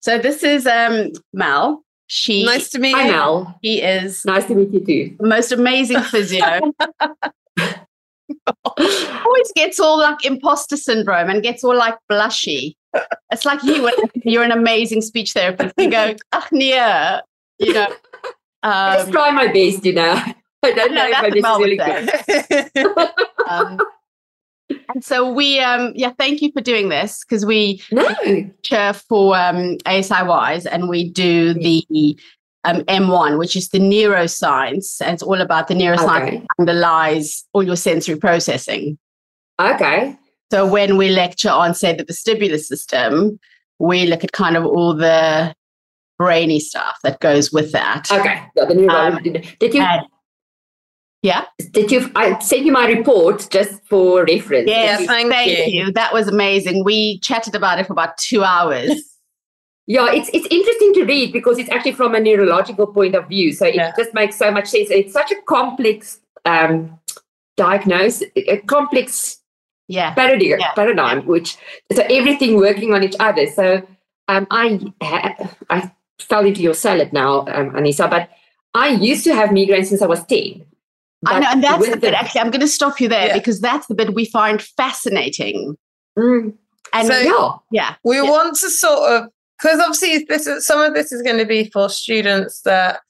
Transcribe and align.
So 0.00 0.18
this 0.18 0.42
is 0.42 0.66
um, 0.66 1.10
Mel. 1.32 1.82
She 2.06 2.44
Nice 2.44 2.70
to 2.70 2.78
meet 2.80 2.94
Hi, 2.96 3.06
you. 3.06 3.12
Mel. 3.12 3.58
he 3.62 3.80
is 3.82 4.24
Nice 4.24 4.46
to 4.46 4.54
meet 4.54 4.70
you 4.72 4.84
too. 4.84 5.16
the 5.20 5.28
most 5.28 5.52
amazing 5.52 6.00
physio. 6.02 6.44
Always 8.78 9.52
gets 9.54 9.78
all 9.80 9.98
like 9.98 10.24
imposter 10.24 10.76
syndrome 10.76 11.28
and 11.30 11.42
gets 11.42 11.62
all 11.64 11.76
like 11.76 11.96
blushy. 12.10 12.74
It's 13.30 13.44
like 13.44 13.62
you 13.62 13.82
when 13.84 13.94
you're 14.24 14.42
an 14.42 14.50
amazing 14.52 15.02
speech 15.02 15.32
therapist. 15.32 15.74
You 15.78 15.90
go, 15.90 16.14
ach 16.32 16.50
nee, 16.52 16.70
you 17.58 17.72
know. 17.74 17.88
I 18.62 18.96
just 18.96 19.06
Um, 19.06 19.12
try 19.12 19.30
my 19.30 19.46
best, 19.48 19.84
you 19.84 19.92
know. 19.94 20.12
I 20.62 20.72
don't 20.72 20.92
No, 20.94 21.02
know 21.02 21.08
if 21.08 21.12
that's 21.12 21.24
I'm 21.24 21.30
what 21.30 21.42
Mel 21.42 21.60
would 21.60 21.76
necessarily 21.78 22.70
good. 22.74 23.10
um, 23.48 23.78
and 24.94 25.04
so 25.04 25.30
we 25.32 25.60
um 25.60 25.92
yeah, 25.94 26.12
thank 26.18 26.42
you 26.42 26.50
for 26.52 26.60
doing 26.60 26.88
this 26.88 27.24
because 27.24 27.44
we 27.46 27.82
No. 27.92 28.08
chair 28.62 28.92
for 28.92 29.36
um, 29.36 29.76
ASIYs, 29.86 30.66
and 30.70 30.88
we 30.88 31.08
do 31.10 31.54
the 31.54 32.18
um, 32.64 32.82
M1, 32.82 33.38
which 33.38 33.56
is 33.56 33.70
the 33.70 33.78
neuroscience, 33.78 35.00
and 35.00 35.14
it's 35.14 35.22
all 35.22 35.40
about 35.40 35.68
the 35.68 35.74
neuroscience 35.74 36.22
Okay. 36.28 36.36
that 36.38 36.46
underlies 36.58 37.44
all 37.52 37.62
your 37.62 37.76
sensory 37.76 38.16
processing. 38.16 38.98
Okay. 39.60 40.16
So 40.52 40.66
when 40.66 40.96
we 40.96 41.10
lecture 41.10 41.48
on, 41.50 41.74
say, 41.74 41.94
the 41.94 42.04
vestibular 42.04 42.58
system, 42.58 43.38
we 43.78 44.06
look 44.06 44.24
at 44.24 44.32
kind 44.32 44.56
of 44.56 44.66
all 44.66 44.94
the 44.94 45.54
brainy 46.18 46.60
stuff 46.60 46.98
that 47.02 47.20
goes 47.20 47.50
with 47.50 47.72
that. 47.72 48.10
Okay. 48.12 48.42
Yeah, 48.56 48.64
the 48.66 48.74
neurology. 48.74 49.36
Um, 49.36 49.42
did 49.58 49.74
you 49.74 49.80
and- 49.80 50.06
yeah. 51.22 51.44
did 51.72 51.90
you 51.92 52.10
I 52.14 52.38
sent 52.38 52.64
you 52.64 52.72
my 52.72 52.86
report 52.86 53.48
just 53.50 53.84
for 53.86 54.24
reference? 54.24 54.68
Yes. 54.68 55.00
Yeah, 55.00 55.06
thank 55.06 55.72
you. 55.72 55.84
you. 55.86 55.92
That 55.92 56.12
was 56.12 56.28
amazing. 56.28 56.84
We 56.84 57.18
chatted 57.20 57.54
about 57.54 57.78
it 57.78 57.86
for 57.86 57.92
about 57.92 58.16
two 58.18 58.44
hours. 58.44 58.90
Yeah, 59.86 60.06
it's 60.12 60.30
it's 60.32 60.46
interesting 60.52 60.94
to 60.94 61.04
read 61.04 61.32
because 61.32 61.58
it's 61.58 61.68
actually 61.68 61.92
from 61.92 62.14
a 62.14 62.20
neurological 62.20 62.86
point 62.86 63.16
of 63.16 63.26
view. 63.28 63.52
So 63.52 63.66
it 63.66 63.74
Yeah. 63.74 63.92
just 63.96 64.14
makes 64.14 64.36
so 64.36 64.52
much 64.52 64.68
sense. 64.68 64.88
It's 64.88 65.12
such 65.12 65.32
a 65.32 65.42
complex 65.48 66.20
um, 66.44 66.96
diagnose, 67.56 68.22
a 68.36 68.58
complex 68.58 69.38
yeah. 69.88 70.14
paradigm, 70.14 70.60
Yeah. 70.60 70.72
paradigm, 70.74 71.26
which 71.26 71.56
so 71.92 72.04
everything 72.08 72.56
working 72.56 72.94
on 72.94 73.02
each 73.02 73.16
other. 73.18 73.48
So 73.48 73.82
um, 74.28 74.46
I 74.52 74.78
I 75.70 75.90
fell 76.20 76.46
into 76.46 76.62
your 76.62 76.74
salad 76.74 77.12
now, 77.12 77.40
um, 77.48 77.70
Aniesa, 77.72 78.08
but 78.08 78.30
I 78.74 78.90
used 78.90 79.24
to 79.24 79.34
have 79.34 79.50
migraine 79.50 79.84
since 79.86 80.02
I 80.02 80.06
was 80.06 80.24
ten. 80.24 80.66
I 81.26 81.40
know, 81.40 81.48
and 81.50 81.62
that's 81.62 81.90
the 81.90 81.96
bit. 81.96 82.14
Actually, 82.14 82.40
I'm 82.40 82.50
going 82.50 82.60
to 82.60 82.68
stop 82.68 83.00
you 83.00 83.08
there 83.08 83.26
Yeah. 83.28 83.34
because 83.34 83.60
that's 83.60 83.86
the 83.88 83.94
bit 83.94 84.14
we 84.14 84.24
find 84.24 84.62
fascinating. 84.62 85.76
Mm, 86.18 86.54
And 86.92 87.06
So- 87.08 87.18
yeah, 87.20 87.52
yeah, 87.70 87.94
we 88.04 88.16
Yeah. 88.16 88.22
want 88.30 88.56
to 88.56 88.70
sort 88.70 89.10
of 89.12 89.28
because 89.60 89.78
obviously 89.78 90.24
this 90.28 90.46
is, 90.46 90.66
some 90.66 90.80
of 90.80 90.94
this 90.94 91.12
is 91.12 91.20
going 91.22 91.36
to 91.36 91.44
be 91.44 91.68
for 91.70 91.90
students 91.90 92.62
that 92.62 93.00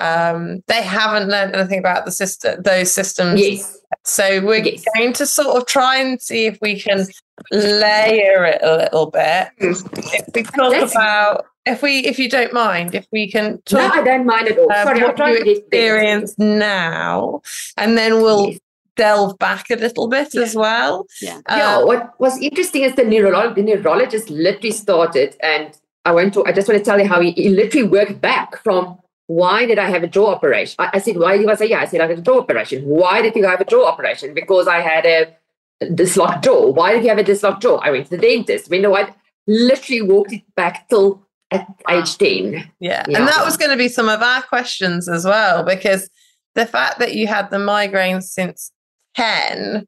um, 0.00 0.62
they 0.66 0.82
haven't 0.82 1.28
learned 1.28 1.54
anything 1.54 1.78
about 1.78 2.04
the 2.04 2.10
system, 2.12 2.62
those 2.62 2.90
systems. 2.92 3.40
yes, 3.40 3.78
So 4.04 4.40
we're 4.40 4.64
Yes. 4.64 4.84
going 4.96 5.12
to 5.14 5.26
sort 5.26 5.56
of 5.56 5.66
try 5.66 5.96
and 5.98 6.20
see 6.20 6.46
if 6.46 6.58
we 6.62 6.80
can 6.80 7.06
layer 7.50 8.44
it 8.44 8.60
a 8.62 8.76
little 8.76 9.06
bit. 9.10 9.48
Mm. 9.60 10.24
If 10.28 10.34
we 10.34 10.42
talk 10.42 10.70
Let's- 10.70 10.92
about, 10.94 11.46
if 11.66 11.82
we, 11.82 11.98
if 12.00 12.18
you 12.18 12.28
don't 12.28 12.52
mind, 12.52 12.94
if 12.94 13.06
we 13.12 13.30
can 13.30 13.60
no, 13.72 13.78
talk 13.78 13.96
I 13.98 14.02
don't 14.02 14.26
mind 14.26 14.48
at 14.48 14.58
all. 14.58 14.64
about 14.66 14.86
Sorry, 14.86 15.02
I'm 15.02 15.16
what 15.18 15.46
you 15.46 15.52
experience 15.52 16.34
now, 16.38 17.42
and 17.76 17.96
then 17.98 18.22
we'll 18.22 18.50
Yes. 18.50 18.58
delve 18.96 19.38
back 19.38 19.70
a 19.70 19.76
little 19.76 20.08
bit 20.08 20.34
as 20.34 20.54
well. 20.54 21.06
Yeah. 21.20 21.38
yeah, 21.48 21.76
Um, 21.76 21.86
what 21.86 22.18
was 22.18 22.38
interesting 22.40 22.82
is 22.82 22.94
the 22.94 23.04
neurologist, 23.04 23.56
the 23.56 23.62
neurologist 23.62 24.30
literally 24.30 24.72
started, 24.72 25.36
and 25.42 25.76
I 26.04 26.12
went 26.12 26.32
to. 26.34 26.44
I 26.46 26.52
just 26.52 26.66
want 26.68 26.78
to 26.78 26.84
tell 26.84 26.98
you 26.98 27.06
how 27.06 27.20
he, 27.20 27.32
he 27.32 27.50
literally 27.50 27.86
worked 27.88 28.20
back 28.20 28.62
from 28.62 28.98
why 29.30 29.64
did 29.64 29.78
I 29.78 29.88
have 29.88 30.02
a 30.02 30.08
jaw 30.08 30.34
operation? 30.34 30.74
I, 30.80 30.90
I 30.94 30.98
said, 30.98 31.16
why 31.16 31.36
did 31.36 31.48
you 31.48 31.56
say 31.56 31.68
yeah? 31.68 31.82
I 31.82 31.84
said 31.84 32.00
I 32.00 32.08
had 32.08 32.18
a 32.18 32.22
jaw 32.22 32.40
operation. 32.40 32.84
Why 32.84 33.22
did 33.22 33.36
you 33.36 33.46
have 33.46 33.60
a 33.60 33.64
jaw 33.64 33.86
operation? 33.86 34.34
Because 34.34 34.66
I 34.66 34.80
had 34.80 35.06
a 35.06 35.88
dislocked 35.94 36.42
jaw. 36.42 36.66
Why 36.72 36.92
did 36.92 37.04
you 37.04 37.10
have 37.10 37.18
a 37.18 37.22
dislocked 37.22 37.62
jaw? 37.62 37.76
I 37.76 37.92
went 37.92 38.06
to 38.06 38.16
the 38.16 38.18
dentist. 38.18 38.68
You 38.72 38.82
know 38.82 38.96
I 38.96 39.14
Literally 39.46 40.02
walked 40.02 40.32
it 40.32 40.42
back 40.56 40.88
till 40.88 41.24
at 41.52 41.66
age 41.88 42.18
ten. 42.18 42.70
Yeah. 42.80 43.04
Yeah. 43.08 43.18
And 43.18 43.28
that 43.28 43.44
was 43.44 43.56
going 43.56 43.70
to 43.70 43.76
be 43.76 43.88
some 43.88 44.08
of 44.08 44.20
our 44.20 44.42
questions 44.42 45.08
as 45.08 45.24
well, 45.24 45.62
because 45.64 46.10
the 46.56 46.66
fact 46.66 46.98
that 46.98 47.14
you 47.14 47.28
had 47.28 47.50
the 47.50 47.56
migraines 47.56 48.24
since 48.24 48.72
10, 49.14 49.76
um, 49.76 49.86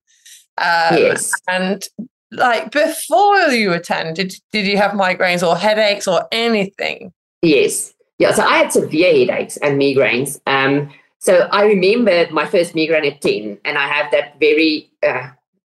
yes. 0.58 1.32
and 1.48 1.86
like 2.30 2.70
before 2.70 3.38
you 3.48 3.70
were 3.70 3.78
10, 3.78 4.14
did, 4.14 4.34
did 4.52 4.66
you 4.66 4.76
have 4.76 4.92
migraines 4.92 5.46
or 5.46 5.56
headaches 5.56 6.06
or 6.06 6.26
anything? 6.32 7.12
Yes. 7.42 7.92
Yeah. 8.22 8.30
So 8.30 8.44
I 8.44 8.58
had 8.58 8.72
severe 8.72 9.12
headaches 9.12 9.56
and 9.56 9.80
migraines. 9.80 10.40
Um, 10.46 10.92
so 11.18 11.48
I 11.50 11.64
remember 11.64 12.28
my 12.30 12.46
first 12.46 12.72
migraine 12.72 13.04
at 13.04 13.20
10, 13.20 13.58
and 13.64 13.76
I 13.76 13.88
have 13.88 14.12
that 14.12 14.38
very 14.38 14.92
uh, 15.02 15.30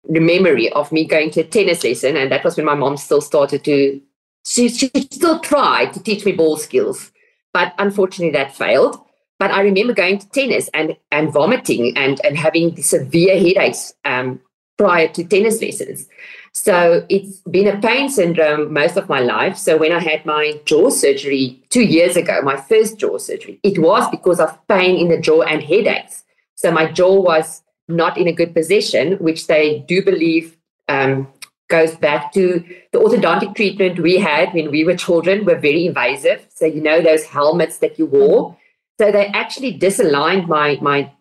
memory 0.06 0.70
of 0.72 0.92
me 0.92 1.06
going 1.06 1.30
to 1.30 1.40
a 1.40 1.44
tennis 1.44 1.82
lesson. 1.82 2.18
And 2.18 2.30
that 2.30 2.44
was 2.44 2.58
when 2.58 2.66
my 2.66 2.74
mom 2.74 2.98
still 2.98 3.22
started 3.22 3.64
to, 3.64 3.98
she, 4.44 4.68
she 4.68 4.90
still 5.10 5.40
tried 5.40 5.94
to 5.94 6.02
teach 6.02 6.26
me 6.26 6.32
ball 6.32 6.58
skills, 6.58 7.12
but 7.54 7.72
unfortunately 7.78 8.32
that 8.32 8.54
failed. 8.54 9.00
But 9.38 9.50
I 9.50 9.62
remember 9.62 9.94
going 9.94 10.18
to 10.18 10.28
tennis 10.28 10.68
and, 10.74 10.98
and 11.10 11.32
vomiting 11.32 11.96
and, 11.96 12.20
and 12.26 12.36
having 12.36 12.76
severe 12.82 13.40
headaches 13.40 13.94
um, 14.04 14.38
prior 14.76 15.08
to 15.08 15.24
tennis 15.24 15.62
lessons. 15.62 16.08
So 16.54 17.04
it's 17.08 17.40
been 17.40 17.66
a 17.66 17.80
pain 17.80 18.08
syndrome 18.08 18.72
most 18.72 18.96
of 18.96 19.08
my 19.08 19.18
life. 19.18 19.56
So 19.56 19.76
when 19.76 19.90
I 19.90 19.98
had 19.98 20.24
my 20.24 20.60
jaw 20.64 20.88
surgery 20.88 21.60
two 21.68 21.82
years 21.82 22.16
ago, 22.16 22.40
my 22.42 22.56
first 22.56 22.98
jaw 22.98 23.18
surgery, 23.18 23.58
it 23.64 23.80
was 23.80 24.08
because 24.10 24.38
of 24.38 24.56
pain 24.68 24.96
in 24.96 25.08
the 25.08 25.20
jaw 25.20 25.42
and 25.42 25.60
headaches. 25.60 26.22
So 26.54 26.70
my 26.70 26.90
jaw 26.90 27.20
was 27.20 27.62
not 27.88 28.16
in 28.16 28.28
a 28.28 28.32
good 28.32 28.54
position, 28.54 29.14
which 29.14 29.48
they 29.48 29.80
do 29.88 30.02
believe 30.02 30.56
um, 30.88 31.26
goes 31.68 31.96
back 31.96 32.32
to 32.34 32.64
the 32.92 32.98
orthodontic 32.98 33.56
treatment 33.56 33.98
we 33.98 34.18
had 34.18 34.54
when 34.54 34.70
we 34.70 34.84
were 34.84 34.96
children 34.96 35.44
were 35.44 35.58
very 35.58 35.86
invasive. 35.86 36.46
So 36.54 36.66
you 36.66 36.80
know 36.80 37.02
those 37.02 37.24
helmets 37.24 37.78
that 37.78 37.98
you 37.98 38.06
wore. 38.06 38.56
So 39.00 39.10
they 39.10 39.26
actually 39.26 39.76
disaligned 39.76 40.46
my 40.46 40.78
my 40.80 41.12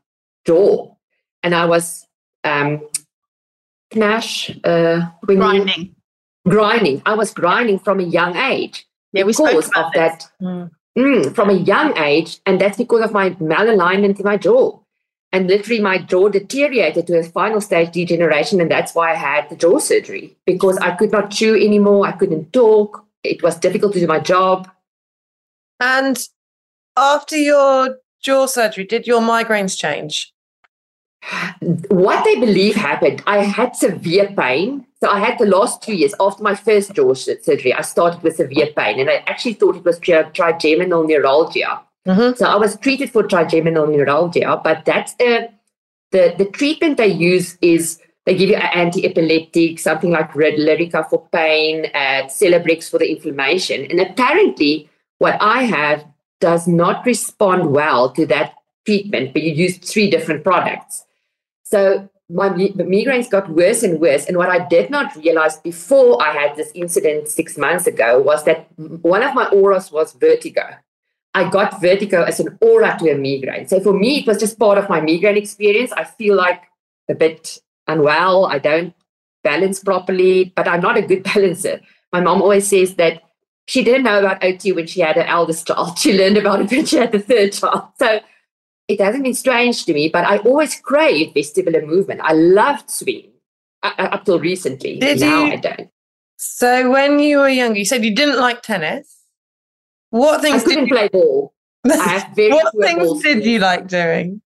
jaw, 0.45 0.93
and 1.41 1.55
I 1.55 1.65
was 1.65 2.05
um, 2.43 2.81
knash 3.95 4.49
uh, 4.63 5.01
when 5.25 5.37
you- 5.37 5.43
grinding. 5.43 5.95
grinding. 6.47 7.01
I 7.05 7.13
was 7.15 7.33
grinding 7.33 7.79
from 7.79 7.99
a 7.99 8.03
young 8.03 8.35
age 8.35 8.85
Yeah, 9.13 9.23
we 9.23 9.33
spoke 9.33 9.49
because 9.49 9.69
about 9.69 9.85
of 9.87 9.91
this. 9.93 10.27
that 10.41 10.69
mm, 10.97 11.35
from 11.35 11.49
a 11.49 11.53
young 11.53 11.97
age, 11.97 12.39
and 12.45 12.59
that's 12.59 12.77
because 12.77 13.01
of 13.01 13.11
my 13.13 13.31
malalignment 13.31 14.19
in 14.19 14.25
my 14.25 14.37
jaw. 14.37 14.79
And 15.31 15.47
literally, 15.47 15.81
my 15.81 15.97
jaw 15.97 16.29
deteriorated 16.29 17.07
to 17.07 17.17
a 17.17 17.23
final 17.23 17.59
stage 17.59 17.91
degeneration, 17.91 18.61
and 18.61 18.69
that's 18.69 18.93
why 18.93 19.11
I 19.13 19.15
had 19.15 19.49
the 19.49 19.55
jaw 19.55 19.79
surgery 19.79 20.35
because 20.45 20.77
I 20.77 20.91
could 20.91 21.11
not 21.11 21.31
chew 21.31 21.55
anymore. 21.55 22.05
I 22.05 22.11
couldn't 22.11 22.53
talk. 22.53 23.03
It 23.23 23.41
was 23.41 23.55
difficult 23.55 23.93
to 23.93 23.99
do 23.99 24.05
my 24.05 24.19
job. 24.19 24.69
And 25.79 26.17
after 26.95 27.35
your 27.35 27.97
jaw 28.21 28.45
surgery, 28.45 28.85
did 28.85 29.07
your 29.07 29.21
migraines 29.21 29.75
change? 29.77 30.31
What 31.89 32.25
they 32.25 32.35
believe 32.35 32.75
happened, 32.75 33.23
I 33.25 33.39
had 33.39 33.75
severe 33.75 34.27
pain. 34.37 34.85
So 34.99 35.09
I 35.09 35.19
had 35.19 35.37
the 35.37 35.45
last 35.45 35.81
two 35.81 35.95
years 35.95 36.13
after 36.19 36.43
my 36.43 36.55
first 36.55 36.93
jaw 36.93 37.13
surgery, 37.13 37.73
I 37.73 37.81
started 37.81 38.21
with 38.23 38.35
severe 38.37 38.67
pain, 38.75 38.99
and 38.99 39.09
I 39.09 39.23
actually 39.27 39.53
thought 39.53 39.75
it 39.75 39.85
was 39.85 39.99
trigeminal 39.99 41.05
neuralgia. 41.05 41.81
Mhm. 42.07 42.37
So 42.37 42.45
I 42.45 42.55
was 42.55 42.77
treated 42.77 43.09
for 43.11 43.23
trigeminal 43.23 43.87
neuralgia, 43.87 44.59
but 44.63 44.85
that's 44.85 45.13
uh, 45.19 45.47
the 46.11 46.35
the 46.37 46.45
treatment 46.45 46.97
they 46.97 47.07
use 47.07 47.57
is 47.61 47.99
they 48.25 48.35
give 48.35 48.49
you 48.49 48.55
an 48.55 48.71
anti-epileptic, 48.73 49.79
something 49.79 50.11
like 50.11 50.35
red 50.35 50.55
Lyrica 50.55 51.09
for 51.09 51.27
pain, 51.31 51.87
uh, 51.93 52.23
Celebrex 52.27 52.89
for 52.89 52.97
the 52.97 53.09
inflammation, 53.09 53.85
and 53.89 53.99
apparently 53.99 54.89
what 55.19 55.37
I 55.41 55.63
have 55.63 56.05
does 56.39 56.67
not 56.67 57.05
respond 57.05 57.71
well 57.71 58.09
to 58.11 58.25
that 58.27 58.53
treatment. 58.85 59.33
But 59.33 59.43
you 59.43 59.53
use 59.53 59.77
three 59.77 60.09
different 60.09 60.43
products, 60.43 61.05
so 61.73 62.07
my 62.29 62.49
migraines 62.49 63.31
got 63.31 63.49
worse 63.49 63.81
and 63.81 63.99
worse. 63.99 64.27
And 64.27 64.37
what 64.37 64.49
I 64.49 64.59
did 64.67 64.91
not 64.91 65.15
realize 65.15 65.57
before 65.57 66.21
I 66.21 66.31
had 66.31 66.55
this 66.55 66.71
incident 66.75 67.27
six 67.27 67.57
months 67.57 67.87
ago 67.87 68.21
was 68.21 68.43
that 68.43 68.67
one 68.77 69.23
of 69.23 69.33
my 69.33 69.47
auras 69.47 69.91
was 69.91 70.13
vertigo. 70.13 70.67
I 71.33 71.49
got 71.49 71.81
vertigo 71.81 72.21
as 72.21 72.39
an 72.39 72.59
aura 72.61 72.95
to 72.99 73.09
a 73.09 73.17
migraine. 73.17 73.67
So 73.67 73.79
for 73.79 73.91
me, 73.91 74.19
it 74.19 74.27
was 74.27 74.37
just 74.37 74.59
part 74.59 74.77
of 74.77 74.87
my 74.87 75.01
migraine 75.01 75.35
experience. 75.35 75.91
I 75.93 76.03
feel 76.03 76.35
like 76.35 76.61
a 77.09 77.15
bit 77.15 77.57
unwell. 77.87 78.45
I 78.45 78.59
don't 78.59 78.93
balance 79.43 79.79
properly, 79.79 80.53
but 80.55 80.67
I'm 80.67 80.81
not 80.81 80.97
a 80.97 81.01
good 81.01 81.23
balancer. 81.33 81.81
My 82.11 82.21
mom 82.21 82.43
always 82.43 82.67
says 82.67 82.93
that 82.95 83.23
she 83.65 83.83
didn't 83.83 84.03
know 84.03 84.19
about 84.19 84.43
OT 84.43 84.73
when 84.73 84.85
she 84.85 85.01
had 85.01 85.15
her 85.15 85.23
eldest 85.23 85.65
child. 85.65 85.97
She 86.03 86.15
learned 86.15 86.37
about 86.37 86.61
it 86.61 86.69
when 86.69 86.85
she 86.85 86.97
had 86.97 87.11
the 87.11 87.19
third 87.19 87.53
child. 87.53 87.87
So 87.97 88.19
it 88.87 88.99
hasn't 88.99 89.23
been 89.23 89.33
strange 89.33 89.85
to 89.85 89.93
me, 89.93 90.09
but 90.09 90.25
I 90.25 90.37
always 90.39 90.79
craved 90.79 91.35
vestibular 91.35 91.85
movement. 91.85 92.21
I 92.23 92.33
loved 92.33 92.89
swimming 92.89 93.31
uh, 93.81 93.91
uh, 93.97 94.01
up 94.13 94.25
till 94.25 94.39
recently. 94.39 94.99
Did 94.99 95.19
now 95.19 95.45
you- 95.45 95.53
I 95.53 95.55
don't. 95.57 95.89
So 96.37 96.91
when 96.91 97.19
you 97.19 97.37
were 97.37 97.47
younger, 97.47 97.79
you 97.79 97.85
said 97.85 98.03
you 98.03 98.13
didn't 98.13 98.37
like 98.39 98.61
tennis. 98.61 99.17
What 100.09 100.41
things 100.41 100.63
did 100.63 100.69
couldn't 100.69 100.87
you, 100.87 100.93
play 100.93 101.07
ball. 101.07 101.53
I 101.85 102.25
what 102.35 102.73
things 102.81 103.23
did 103.23 103.45
you 103.45 103.59
like 103.59 103.87
doing? 103.87 104.41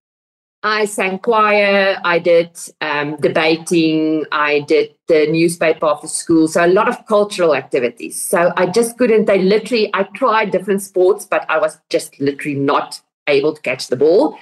I 0.63 0.86
sang 0.86 1.19
choir, 1.19 2.00
I 2.04 2.19
did 2.19 2.50
um, 2.81 3.16
debating, 3.18 4.25
I 4.31 4.62
did 4.62 4.95
the 5.07 5.28
newspaper 5.28 5.86
after 5.86 6.07
school. 6.07 6.48
So 6.48 6.66
a 6.66 6.68
lot 6.68 6.90
of 6.90 7.06
cultural 7.06 7.56
activities. 7.56 8.22
So 8.22 8.51
I 8.57 8.66
just 8.66 8.98
couldn't, 8.98 9.25
they 9.25 9.42
literally, 9.42 9.90
I 9.94 10.04
tried 10.04 10.51
different 10.51 10.81
sports, 10.81 11.25
but 11.25 11.45
I 11.48 11.60
was 11.60 11.80
just 11.90 12.19
literally 12.19 12.57
not 12.57 13.00
able 13.28 13.54
to 13.54 13.62
catch 13.62 13.88
the 13.88 13.96
ball. 13.96 14.38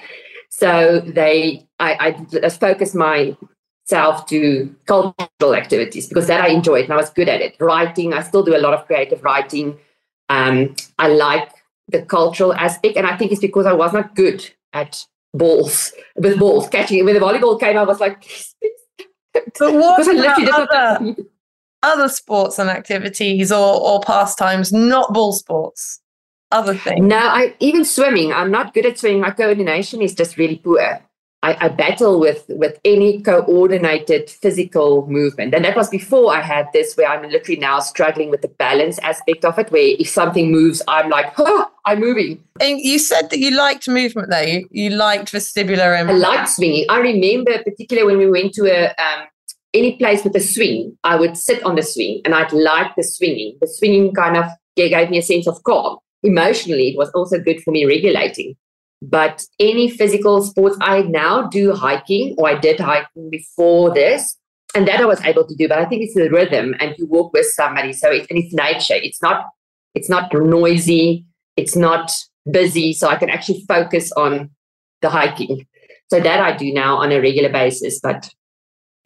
So 0.48 1.00
they, 1.00 1.66
I, 1.80 2.16
I 2.42 2.48
focused 2.48 2.94
myself 2.94 4.26
to 4.26 4.74
cultural 4.86 5.54
activities 5.54 6.08
because 6.08 6.26
that 6.28 6.40
I 6.40 6.48
enjoyed 6.48 6.84
and 6.84 6.92
I 6.92 6.96
was 6.96 7.10
good 7.10 7.28
at 7.28 7.40
it. 7.40 7.56
Writing, 7.60 8.14
I 8.14 8.22
still 8.22 8.42
do 8.42 8.56
a 8.56 8.58
lot 8.58 8.74
of 8.74 8.86
creative 8.86 9.22
writing. 9.22 9.78
Um, 10.28 10.74
I 10.98 11.08
like 11.08 11.50
the 11.88 12.02
cultural 12.02 12.52
aspect, 12.54 12.96
and 12.96 13.06
I 13.06 13.16
think 13.16 13.30
it's 13.30 13.40
because 13.40 13.66
I 13.66 13.72
was 13.72 13.92
not 13.92 14.16
good 14.16 14.48
at 14.72 15.06
balls 15.32 15.92
with 16.16 16.38
balls 16.38 16.68
catching. 16.68 17.04
When 17.04 17.14
the 17.14 17.20
volleyball 17.20 17.60
came, 17.60 17.76
I 17.76 17.84
was 17.84 18.00
like, 18.00 18.24
But 19.58 19.74
what 19.74 19.98
because 19.98 20.08
I 20.08 20.12
literally 20.12 20.48
about 20.48 21.00
other, 21.00 21.16
other 21.82 22.08
sports 22.08 22.58
and 22.58 22.70
activities 22.70 23.52
or, 23.52 23.80
or 23.80 24.00
pastimes, 24.00 24.72
not 24.72 25.12
ball 25.12 25.32
sports? 25.32 26.00
Other 26.52 26.74
things. 26.74 27.06
No, 27.06 27.18
I 27.18 27.54
even 27.60 27.84
swimming. 27.84 28.32
I'm 28.32 28.50
not 28.50 28.72
good 28.72 28.86
at 28.86 28.98
swimming. 28.98 29.20
My 29.20 29.30
coordination 29.30 30.00
is 30.00 30.14
just 30.14 30.36
really 30.36 30.56
poor. 30.56 31.00
I, 31.42 31.66
I 31.66 31.68
battle 31.68 32.18
with 32.18 32.44
with 32.48 32.80
any 32.84 33.20
coordinated 33.20 34.30
physical 34.30 35.06
movement, 35.08 35.54
and 35.54 35.64
that 35.64 35.76
was 35.76 35.88
before 35.88 36.32
I 36.32 36.40
had 36.40 36.68
this, 36.72 36.96
where 36.96 37.08
I'm 37.08 37.28
literally 37.28 37.60
now 37.60 37.80
struggling 37.80 38.30
with 38.30 38.42
the 38.42 38.48
balance 38.48 38.98
aspect 39.00 39.44
of 39.44 39.58
it. 39.58 39.70
Where 39.70 39.96
if 39.98 40.08
something 40.08 40.50
moves, 40.50 40.82
I'm 40.88 41.10
like, 41.10 41.32
oh, 41.38 41.66
I'm 41.84 42.00
moving. 42.00 42.42
And 42.60 42.80
you 42.80 42.98
said 42.98 43.30
that 43.30 43.38
you 43.38 43.50
liked 43.50 43.88
movement 43.88 44.30
though. 44.30 44.40
You, 44.40 44.68
you 44.70 44.90
liked 44.90 45.32
vestibular 45.32 45.98
and 46.00 46.10
I 46.10 46.14
liked 46.14 46.48
swinging. 46.50 46.86
I 46.88 46.98
remember 46.98 47.62
particularly 47.62 48.06
when 48.06 48.18
we 48.18 48.30
went 48.30 48.54
to 48.54 48.66
a 48.66 48.88
um, 48.88 49.26
any 49.74 49.96
place 49.96 50.24
with 50.24 50.34
a 50.36 50.40
swing, 50.40 50.96
I 51.04 51.16
would 51.16 51.36
sit 51.36 51.62
on 51.64 51.74
the 51.74 51.82
swing 51.82 52.22
and 52.24 52.34
I'd 52.34 52.52
like 52.52 52.94
the 52.96 53.02
swinging. 53.02 53.58
The 53.60 53.68
swinging 53.68 54.14
kind 54.14 54.36
of 54.36 54.46
gave 54.74 55.10
me 55.10 55.18
a 55.18 55.22
sense 55.22 55.46
of 55.46 55.62
calm. 55.64 55.98
Emotionally, 56.26 56.88
it 56.88 56.98
was 56.98 57.10
also 57.10 57.38
good 57.38 57.62
for 57.62 57.70
me 57.70 57.84
regulating. 57.86 58.56
But 59.00 59.44
any 59.60 59.88
physical 59.88 60.42
sports, 60.42 60.76
I 60.80 61.02
now 61.02 61.46
do 61.48 61.72
hiking, 61.72 62.34
or 62.38 62.48
I 62.48 62.58
did 62.58 62.80
hiking 62.80 63.30
before 63.30 63.94
this, 63.94 64.36
and 64.74 64.88
that 64.88 65.00
I 65.00 65.06
was 65.06 65.22
able 65.22 65.46
to 65.46 65.54
do. 65.54 65.68
But 65.68 65.78
I 65.78 65.84
think 65.84 66.02
it's 66.02 66.14
the 66.14 66.30
rhythm, 66.30 66.74
and 66.80 66.94
you 66.98 67.06
walk 67.06 67.32
with 67.32 67.46
somebody, 67.46 67.92
so 67.92 68.10
it's, 68.10 68.26
and 68.30 68.38
it's 68.38 68.54
nature. 68.54 69.00
It's 69.06 69.22
not, 69.22 69.46
it's 69.94 70.08
not 70.08 70.32
noisy. 70.32 71.24
It's 71.56 71.76
not 71.76 72.10
busy, 72.50 72.92
so 72.92 73.08
I 73.08 73.16
can 73.16 73.30
actually 73.30 73.64
focus 73.68 74.12
on 74.12 74.50
the 75.02 75.10
hiking. 75.10 75.66
So 76.10 76.20
that 76.20 76.40
I 76.40 76.56
do 76.56 76.72
now 76.72 76.96
on 76.96 77.12
a 77.12 77.20
regular 77.20 77.50
basis. 77.50 78.00
But 78.02 78.30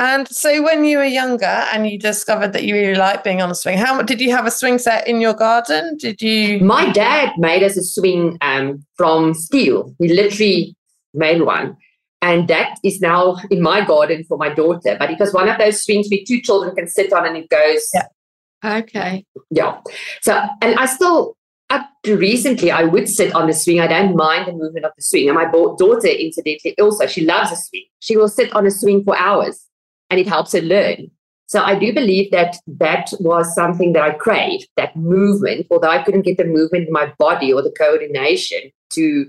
And 0.00 0.26
so 0.28 0.62
when 0.62 0.86
you 0.86 0.96
were 0.96 1.04
younger 1.04 1.44
and 1.44 1.86
you 1.86 1.98
discovered 1.98 2.54
that 2.54 2.64
you 2.64 2.74
really 2.74 2.94
liked 2.94 3.22
being 3.22 3.42
on 3.42 3.50
a 3.50 3.54
swing, 3.54 3.76
how 3.76 4.00
did 4.00 4.18
you 4.18 4.30
have 4.30 4.46
a 4.46 4.50
swing 4.50 4.78
set 4.78 5.06
in 5.06 5.20
your 5.20 5.34
garden? 5.34 5.98
Did 5.98 6.22
you 6.22 6.58
my 6.60 6.90
dad 6.90 7.34
made 7.36 7.62
us 7.62 7.76
a 7.76 7.82
swing 7.82 8.38
um, 8.40 8.82
from 8.96 9.34
steel. 9.34 9.94
He 9.98 10.08
literally 10.08 10.74
made 11.12 11.42
one. 11.42 11.76
And 12.22 12.48
that 12.48 12.78
is 12.82 13.02
now 13.02 13.36
in 13.50 13.60
my 13.60 13.84
garden 13.84 14.24
for 14.24 14.38
my 14.38 14.48
daughter. 14.48 14.96
But 14.98 15.10
it 15.10 15.20
was 15.20 15.34
one 15.34 15.50
of 15.50 15.58
those 15.58 15.82
swings 15.82 16.08
where 16.10 16.20
two 16.26 16.40
children 16.40 16.74
can 16.74 16.88
sit 16.88 17.12
on 17.12 17.26
and 17.26 17.36
it 17.36 17.50
goes, 17.50 17.86
Yeah. 17.92 18.78
Okay. 18.78 19.26
yeah. 19.50 19.80
So, 20.22 20.32
and 20.62 20.78
I 20.78 20.86
still, 20.86 21.36
up 21.68 21.86
to 22.04 22.16
recently, 22.16 22.70
I 22.70 22.84
would 22.84 23.06
sit 23.06 23.34
on 23.34 23.46
the 23.48 23.54
swing. 23.54 23.80
I 23.80 23.86
don't 23.86 24.16
mind 24.16 24.48
the 24.48 24.52
movement 24.52 24.86
of 24.86 24.92
the 24.96 25.02
swing. 25.02 25.28
And 25.28 25.36
my 25.36 25.50
daughter, 25.50 26.08
incidentally, 26.08 26.74
also, 26.78 27.06
she 27.06 27.24
loves 27.24 27.52
a 27.52 27.56
swing. 27.56 27.84
She 27.98 28.16
will 28.16 28.28
sit 28.28 28.54
on 28.54 28.66
a 28.66 28.70
swing 28.70 29.04
for 29.04 29.16
hours 29.16 29.66
and 30.10 30.20
it 30.20 30.26
helps 30.28 30.52
her 30.52 30.60
learn. 30.60 31.10
So 31.46 31.62
I 31.62 31.76
do 31.76 31.92
believe 31.92 32.30
that 32.30 32.58
that 32.66 33.10
was 33.18 33.52
something 33.54 33.92
that 33.94 34.02
I 34.02 34.10
craved, 34.12 34.68
that 34.76 34.94
movement, 34.94 35.66
although 35.70 35.90
I 35.90 36.02
couldn't 36.02 36.22
get 36.22 36.36
the 36.36 36.44
movement 36.44 36.86
in 36.86 36.92
my 36.92 37.12
body 37.18 37.52
or 37.52 37.62
the 37.62 37.72
coordination 37.72 38.70
to 38.90 39.26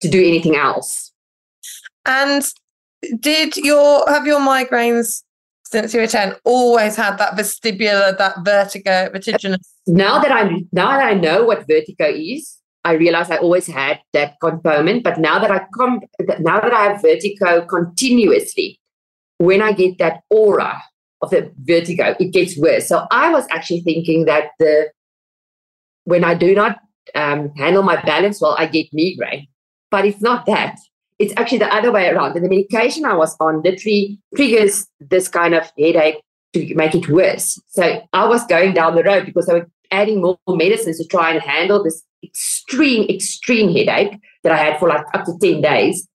to 0.00 0.08
do 0.08 0.20
anything 0.20 0.54
else. 0.54 1.12
and 2.06 2.42
did 3.20 3.56
your 3.56 4.04
have 4.08 4.26
your 4.26 4.40
migraines 4.40 5.22
since 5.64 5.92
you 5.92 6.00
were 6.00 6.06
10 6.06 6.34
always 6.44 6.96
had 6.96 7.18
that 7.18 7.34
vestibular, 7.34 8.16
that 8.16 8.36
vertigo, 8.44 9.10
vertiginous? 9.12 9.74
Now 9.86 10.18
that 10.20 10.32
I 10.32 10.44
now 10.72 10.96
that 10.96 11.04
I 11.04 11.14
know 11.14 11.44
what 11.44 11.66
vertigo 11.68 12.06
is, 12.06 12.56
I 12.84 12.92
realize 12.92 13.30
I 13.30 13.36
always 13.36 13.66
had 13.66 14.00
that 14.14 14.36
component. 14.40 15.04
But 15.04 15.18
now 15.18 15.38
that 15.38 15.50
I 15.50 15.66
com- 15.74 16.00
now 16.40 16.60
that 16.60 16.72
I 16.72 16.84
have 16.84 17.02
vertigo 17.02 17.66
continuously, 17.66 18.80
when 19.38 19.62
I 19.62 19.72
get 19.72 19.98
that 19.98 20.22
aura 20.30 20.82
of 21.22 21.30
the 21.30 21.52
vertigo, 21.62 22.14
it 22.20 22.32
gets 22.32 22.58
worse. 22.58 22.86
So 22.86 23.06
I 23.10 23.30
was 23.30 23.46
actually 23.50 23.80
thinking 23.80 24.26
that 24.26 24.50
the 24.58 24.90
when 26.04 26.24
I 26.24 26.34
do 26.34 26.54
not 26.54 26.78
um, 27.14 27.50
handle 27.56 27.82
my 27.82 28.00
balance 28.02 28.40
well, 28.40 28.54
I 28.58 28.66
get 28.66 28.86
migraine. 28.92 29.46
But 29.90 30.04
it's 30.04 30.20
not 30.20 30.46
that. 30.46 30.76
It's 31.18 31.32
actually 31.36 31.58
the 31.58 31.74
other 31.74 31.90
way 31.90 32.08
around. 32.08 32.36
And 32.36 32.44
the 32.44 32.48
medication 32.48 33.04
I 33.04 33.14
was 33.14 33.36
on 33.40 33.62
literally 33.62 34.18
triggers 34.36 34.86
this 35.00 35.28
kind 35.28 35.54
of 35.54 35.70
headache 35.78 36.22
to 36.54 36.74
make 36.74 36.94
it 36.94 37.08
worse. 37.08 37.60
So 37.68 38.02
I 38.12 38.26
was 38.26 38.46
going 38.46 38.74
down 38.74 38.94
the 38.94 39.02
road 39.02 39.26
because 39.26 39.48
I 39.48 39.54
was 39.54 39.64
adding 39.90 40.20
more 40.20 40.38
medicines 40.48 40.98
to 40.98 41.06
try 41.06 41.32
and 41.32 41.42
handle 41.42 41.82
this 41.82 42.02
extreme, 42.22 43.08
extreme 43.08 43.74
headache 43.74 44.18
that 44.42 44.52
I 44.52 44.56
had 44.56 44.78
for 44.78 44.88
like 44.88 45.04
up 45.14 45.24
to 45.24 45.32
10 45.40 45.60
days. 45.60 46.06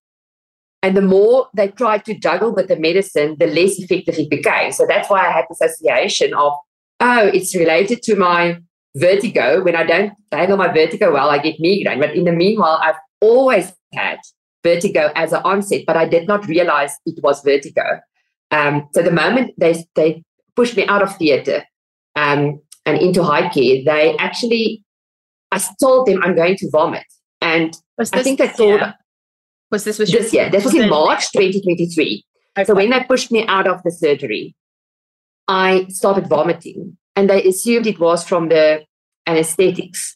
And 0.83 0.97
the 0.97 1.01
more 1.01 1.47
they 1.55 1.69
tried 1.69 2.03
to 2.05 2.13
juggle 2.13 2.53
with 2.53 2.67
the 2.67 2.75
medicine, 2.75 3.37
the 3.39 3.47
less 3.47 3.79
effective 3.79 4.19
it 4.19 4.29
became. 4.29 4.73
So 4.73 4.85
that's 4.87 5.09
why 5.09 5.25
I 5.25 5.31
had 5.31 5.45
this 5.49 5.61
association 5.61 6.33
of, 6.33 6.53
oh, 6.99 7.27
it's 7.33 7.55
related 7.55 8.03
to 8.03 8.17
my 8.17 8.59
vertigo. 8.97 9.63
When 9.63 9.77
I 9.77 9.83
don't 9.85 10.11
handle 10.31 10.57
my 10.57 10.67
vertigo 10.67 11.13
well, 11.13 11.29
I 11.29 11.37
get 11.37 11.55
migraine. 11.59 12.01
But 12.01 12.15
in 12.15 12.25
the 12.25 12.33
meanwhile, 12.33 12.79
I've 12.83 12.99
always 13.21 13.71
had 13.93 14.19
vertigo 14.61 15.11
as 15.15 15.31
an 15.31 15.41
onset, 15.45 15.83
but 15.87 15.95
I 15.95 16.05
did 16.05 16.27
not 16.27 16.47
realize 16.47 16.91
it 17.05 17.23
was 17.23 17.41
vertigo. 17.41 18.01
Um, 18.51 18.89
so 18.93 19.01
the 19.01 19.11
moment 19.11 19.53
they 19.57 19.85
they 19.95 20.21
pushed 20.55 20.77
me 20.77 20.85
out 20.87 21.01
of 21.01 21.15
theatre 21.17 21.63
um, 22.15 22.61
and 22.85 23.01
into 23.01 23.23
high 23.23 23.49
care, 23.49 23.83
they 23.85 24.15
actually, 24.17 24.83
I 25.51 25.61
told 25.81 26.07
them 26.07 26.21
I'm 26.23 26.35
going 26.35 26.57
to 26.57 26.69
vomit, 26.69 27.05
and 27.41 27.75
I 27.97 28.05
think 28.05 28.39
they 28.39 28.49
thought 28.49 28.81
yeah. 28.81 28.93
Was 29.73 29.85
this 29.85 29.97
was 29.97 30.11
this 30.11 30.31
year. 30.31 30.51
This 30.51 30.65
was 30.65 30.75
in 30.75 30.87
March 30.87 31.31
2023. 31.31 32.23
So 32.63 32.75
when 32.75 32.91
they 32.91 33.03
pushed 33.05 33.31
me 33.31 33.43
out 33.47 33.67
of 33.67 33.81
the 33.81 33.89
surgery, 33.89 34.55
I 35.47 35.87
started 35.89 36.29
vomiting, 36.29 36.95
and 37.15 37.27
they 37.27 37.43
assumed 37.43 37.87
it 37.87 37.99
was 37.99 38.23
from 38.23 38.49
the 38.49 38.85
anesthetics. 39.25 40.15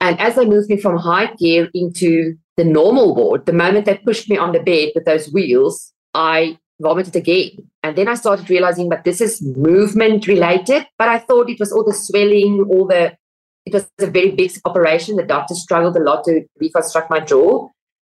And 0.00 0.18
as 0.18 0.36
they 0.36 0.46
moved 0.46 0.70
me 0.70 0.78
from 0.78 0.96
high 0.96 1.26
care 1.36 1.68
into 1.74 2.36
the 2.56 2.64
normal 2.64 3.14
ward, 3.14 3.44
the 3.44 3.52
moment 3.52 3.84
they 3.84 3.98
pushed 3.98 4.30
me 4.30 4.38
on 4.38 4.52
the 4.52 4.60
bed 4.60 4.92
with 4.94 5.04
those 5.04 5.30
wheels, 5.30 5.92
I 6.14 6.56
vomited 6.80 7.16
again. 7.16 7.50
And 7.82 7.96
then 7.96 8.08
I 8.08 8.14
started 8.14 8.48
realizing, 8.48 8.88
but 8.88 9.04
this 9.04 9.20
is 9.20 9.42
movement 9.42 10.26
related. 10.26 10.86
But 10.96 11.08
I 11.08 11.18
thought 11.18 11.50
it 11.50 11.60
was 11.60 11.70
all 11.70 11.84
the 11.84 11.92
swelling, 11.92 12.64
all 12.70 12.86
the, 12.86 13.14
it 13.66 13.74
was 13.74 13.90
a 14.00 14.06
very 14.06 14.30
big 14.30 14.52
operation. 14.64 15.16
The 15.16 15.22
doctor 15.22 15.54
struggled 15.54 15.98
a 15.98 16.00
lot 16.00 16.24
to 16.24 16.46
reconstruct 16.58 17.10
my 17.10 17.20
jaw. 17.20 17.68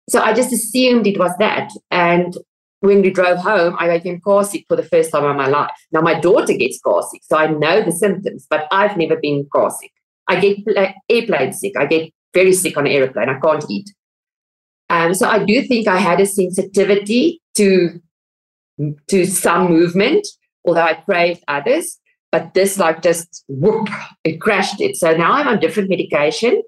So 0.09 0.21
I 0.21 0.33
just 0.35 0.53
assumed 0.53 1.07
it 1.07 1.19
was 1.19 1.33
that. 1.39 1.71
And 1.91 2.37
when 2.81 3.01
we 3.01 3.11
drove 3.11 3.39
home, 3.39 3.77
I 3.79 3.89
became 3.97 4.21
car 4.21 4.45
sick 4.45 4.67
for 4.69 4.77
the 4.77 4.83
first 4.83 5.11
time 5.11 5.25
in 5.25 5.37
my 5.37 5.49
life. 5.49 5.71
Now 5.93 6.03
my 6.03 6.19
daughter 6.21 6.53
gets 6.53 6.81
car 6.81 7.03
sick, 7.11 7.23
so 7.25 7.37
I 7.37 7.47
know 7.47 7.83
the 7.83 7.93
symptoms, 7.93 8.47
but 8.49 8.67
I've 8.71 8.97
never 8.97 9.17
been 9.17 9.49
car 9.53 9.71
sick. 9.71 9.91
I 10.29 10.41
get 10.41 10.65
pla- 10.67 10.93
airplane 11.09 11.53
sick. 11.53 11.73
I 11.79 11.87
get 11.87 12.13
very 12.35 12.53
sick 12.53 12.77
on 12.77 12.87
an 12.87 12.93
airplane. 12.93 13.29
I 13.29 13.39
can't 13.39 13.65
eat. 13.71 13.91
Um, 14.91 15.15
so 15.15 15.29
I 15.29 15.43
do 15.43 15.63
think 15.63 15.89
I 15.89 15.97
had 15.99 16.21
a 16.21 16.27
sensitivity 16.27 17.41
to 17.57 18.01
to 19.09 19.25
some 19.25 19.69
movement, 19.69 20.27
although 20.65 20.83
I 20.83 20.95
craved 20.95 21.43
others. 21.49 21.99
But 22.33 22.53
this, 22.53 22.79
like, 22.79 23.01
just 23.01 23.45
whoop, 23.47 23.89
it 24.25 24.41
crashed 24.41 24.81
it. 24.81 24.97
So 24.97 25.17
now 25.17 25.33
I'm 25.33 25.47
on 25.47 25.61
different 25.61 25.89
medication. 25.89 26.63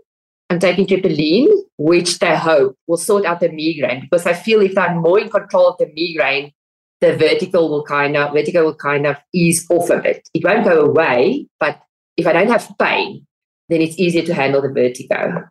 I'm 0.49 0.61
taking 0.61 0.87
triptyline, 0.87 1.49
which 1.76 2.19
they 2.21 2.37
hope 2.37 2.76
will 2.87 2.97
sort 2.99 3.25
out 3.25 3.41
the 3.41 3.49
migraine 3.50 4.03
because 4.03 4.26
I 4.26 4.33
feel 4.33 4.61
if 4.61 4.79
I'm 4.79 4.99
more 4.99 5.19
in 5.19 5.29
control 5.29 5.69
of 5.69 5.79
the 5.79 5.87
migraine, 5.87 6.53
the 7.00 7.17
vertical 7.17 7.69
will 7.69 7.85
kind 7.85 8.17
of 8.17 8.33
vertigo 8.33 8.65
will 8.65 8.75
kind 8.76 9.07
of 9.07 9.17
ease 9.35 9.67
off 9.71 9.91
a 9.91 9.99
bit. 9.99 10.29
It 10.35 10.45
won't 10.45 10.65
go 10.65 10.83
away, 10.85 11.47
but 11.59 11.81
if 12.17 12.26
I 12.26 12.33
don't 12.33 12.49
have 12.49 12.73
pain, 12.79 13.26
then 13.69 13.81
it's 13.83 13.99
easier 13.99 14.23
to 14.23 14.35
handle 14.35 14.62
the 14.62 14.69
vertigo. 14.69 15.45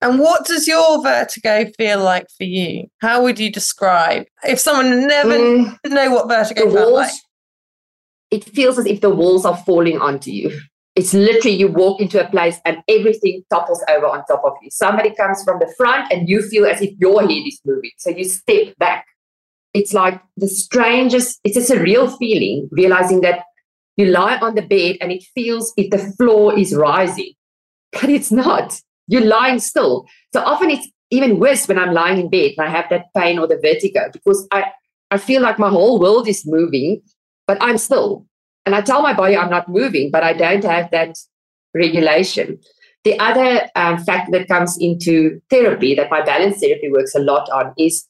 And 0.00 0.18
what 0.18 0.46
does 0.46 0.66
your 0.66 1.02
vertigo 1.02 1.70
feel 1.76 2.02
like 2.02 2.26
for 2.36 2.44
you? 2.44 2.86
How 3.00 3.22
would 3.22 3.38
you 3.38 3.50
describe 3.52 4.24
if 4.44 4.58
someone 4.60 5.06
never 5.06 5.36
Mm, 5.36 5.78
know 5.86 6.10
what 6.12 6.28
vertigo 6.28 6.66
the 6.66 6.70
felt 6.72 6.92
walls, 6.92 7.00
like? 7.06 7.12
it 8.30 8.44
feels 8.44 8.78
as 8.78 8.86
if 8.86 9.00
the 9.00 9.10
walls 9.10 9.44
are 9.44 9.56
falling 9.56 9.98
onto 10.00 10.30
you. 10.30 10.58
It's 10.94 11.14
literally 11.14 11.56
you 11.56 11.68
walk 11.68 12.00
into 12.00 12.22
a 12.22 12.28
place 12.28 12.60
and 12.66 12.82
everything 12.88 13.44
topples 13.50 13.82
over 13.88 14.06
on 14.06 14.24
top 14.26 14.42
of 14.44 14.52
you. 14.62 14.70
Somebody 14.70 15.14
comes 15.14 15.42
from 15.42 15.58
the 15.58 15.72
front 15.76 16.12
and 16.12 16.28
you 16.28 16.42
feel 16.42 16.66
as 16.66 16.82
if 16.82 16.90
your 16.98 17.22
head 17.22 17.30
is 17.46 17.60
moving. 17.64 17.92
So 17.96 18.10
you 18.10 18.24
step 18.24 18.76
back. 18.78 19.06
It's 19.72 19.94
like 19.94 20.20
the 20.36 20.48
strangest, 20.48 21.40
it's 21.44 21.54
just 21.54 21.70
a 21.70 21.74
surreal 21.74 22.16
feeling, 22.18 22.68
realizing 22.70 23.22
that 23.22 23.44
you 23.96 24.06
lie 24.06 24.36
on 24.38 24.54
the 24.54 24.62
bed 24.62 24.98
and 25.00 25.10
it 25.10 25.24
feels 25.34 25.72
if 25.78 25.90
the 25.90 25.98
floor 26.16 26.58
is 26.58 26.74
rising, 26.74 27.32
but 27.92 28.10
it's 28.10 28.30
not. 28.30 28.78
You're 29.06 29.24
lying 29.24 29.60
still. 29.60 30.06
So 30.34 30.42
often 30.42 30.70
it's 30.70 30.88
even 31.10 31.38
worse 31.38 31.66
when 31.68 31.78
I'm 31.78 31.94
lying 31.94 32.20
in 32.20 32.30
bed 32.30 32.52
and 32.56 32.66
I 32.66 32.70
have 32.70 32.86
that 32.90 33.06
pain 33.16 33.38
or 33.38 33.46
the 33.46 33.58
vertigo 33.62 34.10
because 34.12 34.46
I, 34.50 34.72
I 35.10 35.18
feel 35.18 35.40
like 35.42 35.58
my 35.58 35.68
whole 35.68 35.98
world 35.98 36.28
is 36.28 36.46
moving, 36.46 37.02
but 37.46 37.58
I'm 37.60 37.78
still. 37.78 38.26
And 38.64 38.74
I 38.74 38.80
tell 38.80 39.02
my 39.02 39.12
body 39.12 39.36
I'm 39.36 39.50
not 39.50 39.68
moving, 39.68 40.10
but 40.10 40.22
I 40.22 40.32
don't 40.32 40.64
have 40.64 40.90
that 40.90 41.18
regulation. 41.74 42.58
The 43.04 43.18
other 43.18 43.68
um, 43.74 43.98
factor 43.98 44.30
that 44.32 44.48
comes 44.48 44.78
into 44.78 45.40
therapy 45.50 45.94
that 45.96 46.10
my 46.10 46.22
balance 46.22 46.60
therapy 46.60 46.90
works 46.90 47.14
a 47.14 47.18
lot 47.18 47.48
on 47.50 47.72
is 47.76 48.06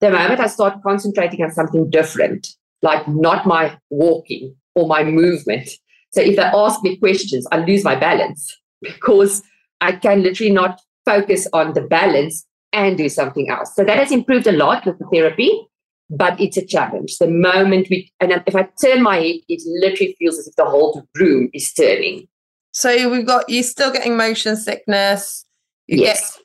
the 0.00 0.10
moment 0.10 0.40
I 0.40 0.46
start 0.46 0.82
concentrating 0.82 1.42
on 1.42 1.50
something 1.50 1.88
different, 1.88 2.48
like 2.82 3.06
not 3.08 3.46
my 3.46 3.78
walking 3.90 4.54
or 4.74 4.86
my 4.86 5.04
movement. 5.04 5.70
So 6.12 6.20
if 6.20 6.36
they 6.36 6.42
ask 6.42 6.82
me 6.82 6.96
questions, 6.96 7.46
I 7.50 7.58
lose 7.58 7.84
my 7.84 7.94
balance 7.94 8.54
because 8.82 9.42
I 9.80 9.92
can 9.92 10.22
literally 10.22 10.52
not 10.52 10.80
focus 11.04 11.46
on 11.52 11.74
the 11.74 11.82
balance 11.82 12.46
and 12.72 12.98
do 12.98 13.08
something 13.08 13.48
else. 13.48 13.74
So 13.74 13.84
that 13.84 13.98
has 13.98 14.12
improved 14.12 14.46
a 14.46 14.52
lot 14.52 14.84
with 14.84 14.98
the 14.98 15.06
therapy 15.12 15.68
but 16.10 16.38
it's 16.40 16.56
a 16.56 16.64
challenge. 16.64 17.18
The 17.18 17.28
moment 17.28 17.88
we, 17.90 18.12
and 18.20 18.32
if 18.46 18.54
I 18.54 18.68
turn 18.80 19.02
my 19.02 19.16
head, 19.16 19.36
it 19.48 19.62
literally 19.80 20.16
feels 20.18 20.38
as 20.38 20.48
if 20.48 20.56
the 20.56 20.64
whole 20.64 21.06
room 21.16 21.50
is 21.52 21.72
turning. 21.72 22.28
So 22.72 23.10
we've 23.10 23.26
got 23.26 23.48
you're 23.48 23.62
still 23.62 23.92
getting 23.92 24.16
motion 24.16 24.56
sickness. 24.56 25.44
You 25.86 25.98
yes. 25.98 26.36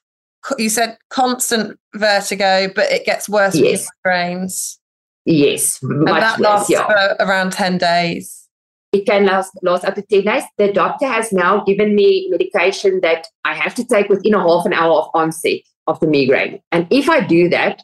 Get, 0.49 0.59
you 0.59 0.69
said 0.69 0.97
constant 1.09 1.77
vertigo, 1.95 2.71
but 2.73 2.91
it 2.91 3.05
gets 3.05 3.27
worse 3.27 3.55
yes. 3.55 3.81
with 3.81 3.89
migraines. 4.05 4.77
Yes, 5.25 5.79
and 5.83 6.07
that 6.07 6.39
lasts 6.39 6.69
yeah. 6.69 6.87
for 6.87 7.25
around 7.25 7.51
ten 7.51 7.77
days. 7.77 8.47
It 8.93 9.05
can 9.05 9.25
last 9.25 9.51
last 9.61 9.83
up 9.83 9.95
to 9.95 10.01
ten 10.01 10.23
days. 10.23 10.43
The 10.57 10.71
doctor 10.71 11.07
has 11.07 11.31
now 11.31 11.63
given 11.63 11.93
me 11.93 12.27
medication 12.31 13.01
that 13.01 13.27
I 13.43 13.53
have 13.53 13.75
to 13.75 13.85
take 13.85 14.09
within 14.09 14.33
a 14.33 14.39
half 14.39 14.65
an 14.65 14.73
hour 14.73 15.01
of 15.01 15.09
onset 15.13 15.59
of 15.87 15.99
the 15.99 16.07
migraine, 16.07 16.61
and 16.71 16.87
if 16.89 17.09
I 17.09 17.19
do 17.21 17.49
that, 17.49 17.83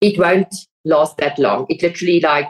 it 0.00 0.18
won't 0.18 0.54
last 0.84 1.16
that 1.18 1.38
long. 1.38 1.66
It 1.68 1.82
literally 1.82 2.20
like 2.20 2.48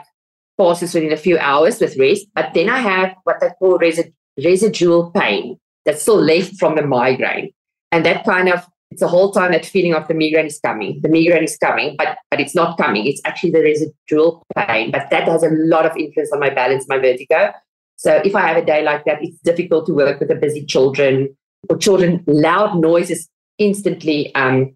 passes 0.57 0.93
within 0.93 1.11
a 1.11 1.17
few 1.17 1.37
hours 1.37 1.79
with 1.79 1.97
rest. 1.97 2.27
But 2.35 2.53
then 2.53 2.69
I 2.69 2.79
have 2.79 3.15
what 3.23 3.39
they 3.39 3.49
call 3.59 3.79
resi- 3.79 4.13
residual 4.37 5.11
pain 5.11 5.59
that's 5.85 6.01
still 6.01 6.21
left 6.21 6.57
from 6.57 6.75
the 6.75 6.85
migraine. 6.85 7.51
And 7.91 8.05
that 8.05 8.23
kind 8.25 8.49
of, 8.49 8.65
it's 8.91 9.01
the 9.01 9.07
whole 9.07 9.31
time 9.31 9.51
that 9.51 9.65
feeling 9.65 9.93
of 9.93 10.07
the 10.07 10.13
migraine 10.13 10.45
is 10.45 10.59
coming. 10.59 10.99
The 11.01 11.09
migraine 11.09 11.43
is 11.43 11.57
coming, 11.57 11.95
but, 11.97 12.17
but 12.29 12.39
it's 12.39 12.55
not 12.55 12.77
coming. 12.77 13.07
It's 13.07 13.21
actually 13.25 13.51
the 13.51 13.61
residual 13.61 14.45
pain. 14.55 14.91
But 14.91 15.09
that 15.09 15.27
has 15.27 15.43
a 15.43 15.49
lot 15.49 15.85
of 15.85 15.97
influence 15.97 16.31
on 16.31 16.39
my 16.39 16.49
balance, 16.49 16.85
my 16.87 16.99
vertigo. 16.99 17.51
So 17.95 18.21
if 18.23 18.35
I 18.35 18.41
have 18.41 18.57
a 18.57 18.65
day 18.65 18.83
like 18.83 19.05
that, 19.05 19.23
it's 19.23 19.39
difficult 19.39 19.85
to 19.87 19.93
work 19.93 20.19
with 20.19 20.29
the 20.29 20.35
busy 20.35 20.65
children 20.65 21.35
or 21.69 21.77
children, 21.77 22.23
loud 22.27 22.79
noises 22.79 23.29
instantly 23.57 24.33
um, 24.35 24.75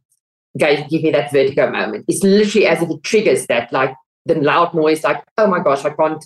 give 0.57 1.03
me 1.03 1.11
that 1.11 1.31
vertigo 1.31 1.69
moment. 1.69 2.05
It's 2.07 2.23
literally 2.23 2.67
as 2.67 2.81
if 2.81 2.89
it 2.89 3.03
triggers 3.03 3.45
that, 3.47 3.71
like 3.71 3.93
the 4.25 4.35
loud 4.35 4.73
noise, 4.73 5.03
like, 5.03 5.23
oh 5.37 5.47
my 5.47 5.59
gosh, 5.59 5.85
I 5.85 5.91
can't, 5.91 6.23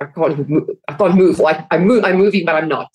I 0.00 0.06
can't, 0.06 0.48
move, 0.48 0.68
I 0.88 0.92
can't 0.94 1.14
move. 1.14 1.38
Like 1.38 1.66
I 1.70 1.78
move, 1.78 2.04
I'm 2.04 2.16
moving, 2.16 2.44
but 2.44 2.56
I'm 2.56 2.68
not. 2.68 2.88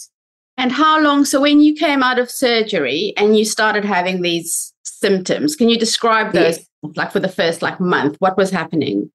And 0.58 0.72
how 0.72 1.00
long? 1.00 1.26
So 1.26 1.40
when 1.42 1.62
you 1.62 1.74
came 1.74 2.04
out 2.04 2.20
of 2.20 2.30
surgery 2.30 3.14
and 3.16 3.38
you 3.38 3.46
started 3.46 3.86
having 3.86 4.22
these 4.22 4.74
symptoms, 4.84 5.56
can 5.56 5.70
you 5.70 5.80
describe 5.80 6.34
those? 6.34 6.58
Yes. 6.58 6.66
Like 6.96 7.12
for 7.12 7.20
the 7.20 7.30
first 7.30 7.62
like 7.62 7.80
month, 7.80 8.18
what 8.20 8.38
was 8.38 8.52
happening? 8.52 9.12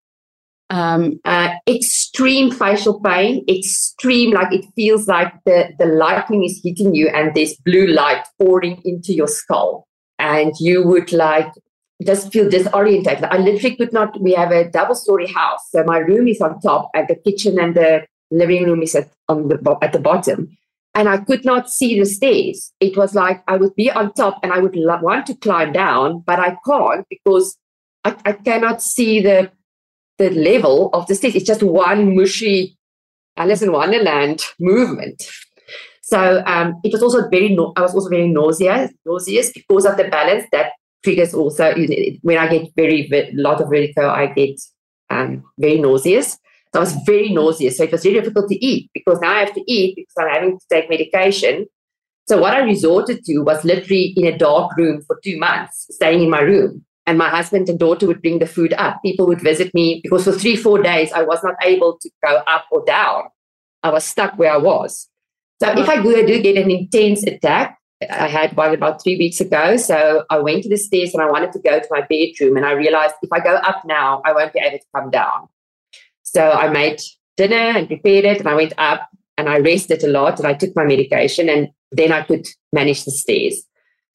Um, 0.71 1.21
uh, 1.27 1.51
extreme 1.69 2.51
facial 2.51 3.01
pain, 3.01 3.45
extreme, 3.49 4.33
like 4.33 4.53
it 4.53 4.65
feels 4.75 5.07
like 5.07 5.33
the, 5.45 5.69
the 5.79 5.85
lightning 5.85 6.45
is 6.45 6.61
hitting 6.65 6.95
you 6.95 7.09
and 7.09 7.35
there's 7.35 7.55
blue 7.57 7.87
light 7.89 8.25
pouring 8.41 8.81
into 8.85 9.13
your 9.13 9.29
skull 9.29 9.87
and 10.25 10.53
you 10.59 10.83
would 10.83 11.13
like 11.13 11.53
just 12.05 12.33
feel 12.33 12.49
disorientated. 12.49 13.29
I 13.31 13.39
literally 13.39 13.77
could 13.77 13.93
not. 13.93 14.21
We 14.21 14.33
have 14.33 14.51
a 14.51 14.71
double 14.71 14.95
story 14.95 15.27
house, 15.27 15.71
so 15.71 15.85
my 15.85 15.99
room 15.99 16.29
is 16.29 16.41
on 16.41 16.61
top, 16.61 16.91
and 16.95 17.07
the 17.09 17.17
kitchen 17.17 17.59
and 17.61 17.75
the 17.75 18.07
living 18.31 18.65
room 18.65 18.83
is 18.83 18.95
at 18.95 19.11
on 19.29 19.49
the 19.49 19.79
at 19.83 19.93
the 19.93 20.01
bottom, 20.01 20.49
and 20.95 21.09
I 21.09 21.19
could 21.19 21.45
not 21.45 21.71
see 21.71 21.99
the 21.99 22.07
stairs. 22.07 22.73
It 22.81 22.97
was 22.97 23.15
like 23.15 23.43
I 23.49 23.57
would 23.57 23.75
be 23.77 23.91
on 23.91 24.13
top, 24.15 24.41
and 24.43 24.53
I 24.53 24.59
would 24.59 24.77
want 25.09 25.27
to 25.27 25.35
climb 25.35 25.73
down, 25.73 26.23
but 26.27 26.41
I 26.41 26.57
can't 26.67 27.07
because 27.09 27.57
I, 28.05 28.17
I 28.25 28.33
cannot 28.33 28.83
see 28.83 29.21
the 29.21 29.51
the 30.19 30.31
level 30.31 30.91
of 30.93 31.07
the 31.07 31.15
stairs. 31.15 31.35
It's 31.35 31.53
just 31.53 31.63
one 31.63 32.17
mushy 32.17 32.77
Alice 33.37 33.63
in 33.63 33.73
Wonderland 33.73 34.45
movement. 34.59 35.29
So 36.07 36.43
um, 36.45 36.79
it 36.85 36.93
was 36.93 37.03
also 37.03 37.31
very, 37.31 37.57
I 37.77 37.81
was 37.81 37.95
also 37.95 38.11
very 38.11 38.29
nauseous, 38.29 38.93
nauseous 39.07 39.51
because 39.53 39.87
of 39.87 39.97
the 39.97 40.05
balance 40.05 40.45
that 40.53 40.73
triggers 41.03 41.33
also, 41.33 41.75
when 42.21 42.37
I 42.37 42.47
get 42.47 42.69
very, 42.77 43.09
lot 43.33 43.63
of 43.63 43.71
vertigo, 43.71 44.11
I 44.11 44.27
get 44.27 44.61
um, 45.09 45.43
very 45.59 45.79
nauseous. 45.79 46.33
So 46.75 46.75
I 46.75 46.79
was 46.81 46.95
very 47.07 47.31
nauseous. 47.31 47.79
So 47.79 47.85
it 47.85 47.93
was 47.93 48.03
very 48.03 48.17
difficult 48.17 48.51
to 48.51 48.63
eat 48.63 48.91
because 48.93 49.19
now 49.21 49.33
I 49.33 49.41
have 49.41 49.55
to 49.55 49.65
eat 49.67 49.97
because 49.97 50.15
I'm 50.19 50.29
having 50.29 50.59
to 50.59 50.67
take 50.71 50.91
medication. 50.91 51.65
So 52.29 52.39
what 52.39 52.53
I 52.53 52.61
resorted 52.61 53.25
to 53.25 53.39
was 53.39 53.65
literally 53.65 54.13
in 54.15 54.27
a 54.27 54.37
dark 54.37 54.77
room 54.77 55.01
for 55.07 55.19
two 55.25 55.39
months, 55.39 55.87
staying 55.91 56.23
in 56.23 56.29
my 56.29 56.41
room. 56.41 56.85
And 57.07 57.17
my 57.17 57.31
husband 57.31 57.71
and 57.71 57.79
daughter 57.79 58.07
would 58.07 58.21
bring 58.21 58.41
the 58.41 58.47
food 58.47 58.75
up. 58.75 59.01
People 59.03 59.27
would 59.27 59.41
visit 59.41 59.73
me 59.73 60.01
because 60.03 60.25
for 60.25 60.33
three, 60.33 60.57
four 60.57 60.83
days, 60.83 61.13
I 61.13 61.23
was 61.23 61.43
not 61.43 61.55
able 61.65 61.99
to 61.99 62.11
go 62.23 62.43
up 62.47 62.67
or 62.71 62.85
down. 62.85 63.25
I 63.83 63.89
was 63.89 64.05
stuck 64.05 64.39
where 64.39 64.53
I 64.53 64.59
was. 64.59 65.09
So 65.63 65.71
if 65.71 65.89
I 65.89 66.03
do, 66.03 66.17
I 66.17 66.25
do 66.25 66.43
get 66.43 66.57
an 66.57 66.71
intense 66.71 67.23
attack. 67.23 67.79
I 68.11 68.29
had 68.29 68.57
one 68.57 68.75
about 68.75 69.03
three 69.03 69.17
weeks 69.17 69.41
ago. 69.41 69.77
So 69.77 70.25
I 70.29 70.39
went 70.39 70.63
to 70.65 70.69
the 70.69 70.77
stairs 70.77 71.15
and 71.15 71.23
I 71.23 71.31
wanted 71.31 71.53
to 71.53 71.59
go 71.59 71.79
to 71.79 71.87
my 71.91 72.03
bedroom. 72.03 72.57
And 72.57 72.67
I 72.67 72.73
realized 72.73 73.15
if 73.23 73.33
I 73.33 73.41
go 73.41 73.55
up 73.55 73.85
now, 73.85 74.21
I 74.25 74.33
won't 74.33 74.53
be 74.53 74.61
able 74.61 74.79
to 74.79 74.85
come 74.95 75.11
down. 75.11 75.49
So 76.23 76.51
I 76.51 76.69
made 76.69 77.01
dinner 77.37 77.57
and 77.57 77.87
prepared 77.87 78.25
it. 78.25 78.41
And 78.41 78.49
I 78.49 78.55
went 78.55 78.75
up 78.79 79.09
and 79.39 79.49
I 79.49 79.59
rested 79.59 80.03
a 80.05 80.09
lot 80.09 80.39
and 80.39 80.47
I 80.47 80.55
took 80.55 80.75
my 80.77 80.85
medication. 80.85 81.49
And 81.49 81.69
then 81.93 82.13
I 82.13 82.23
could 82.23 82.47
manage 82.73 83.05
the 83.05 83.11
stairs. 83.11 83.63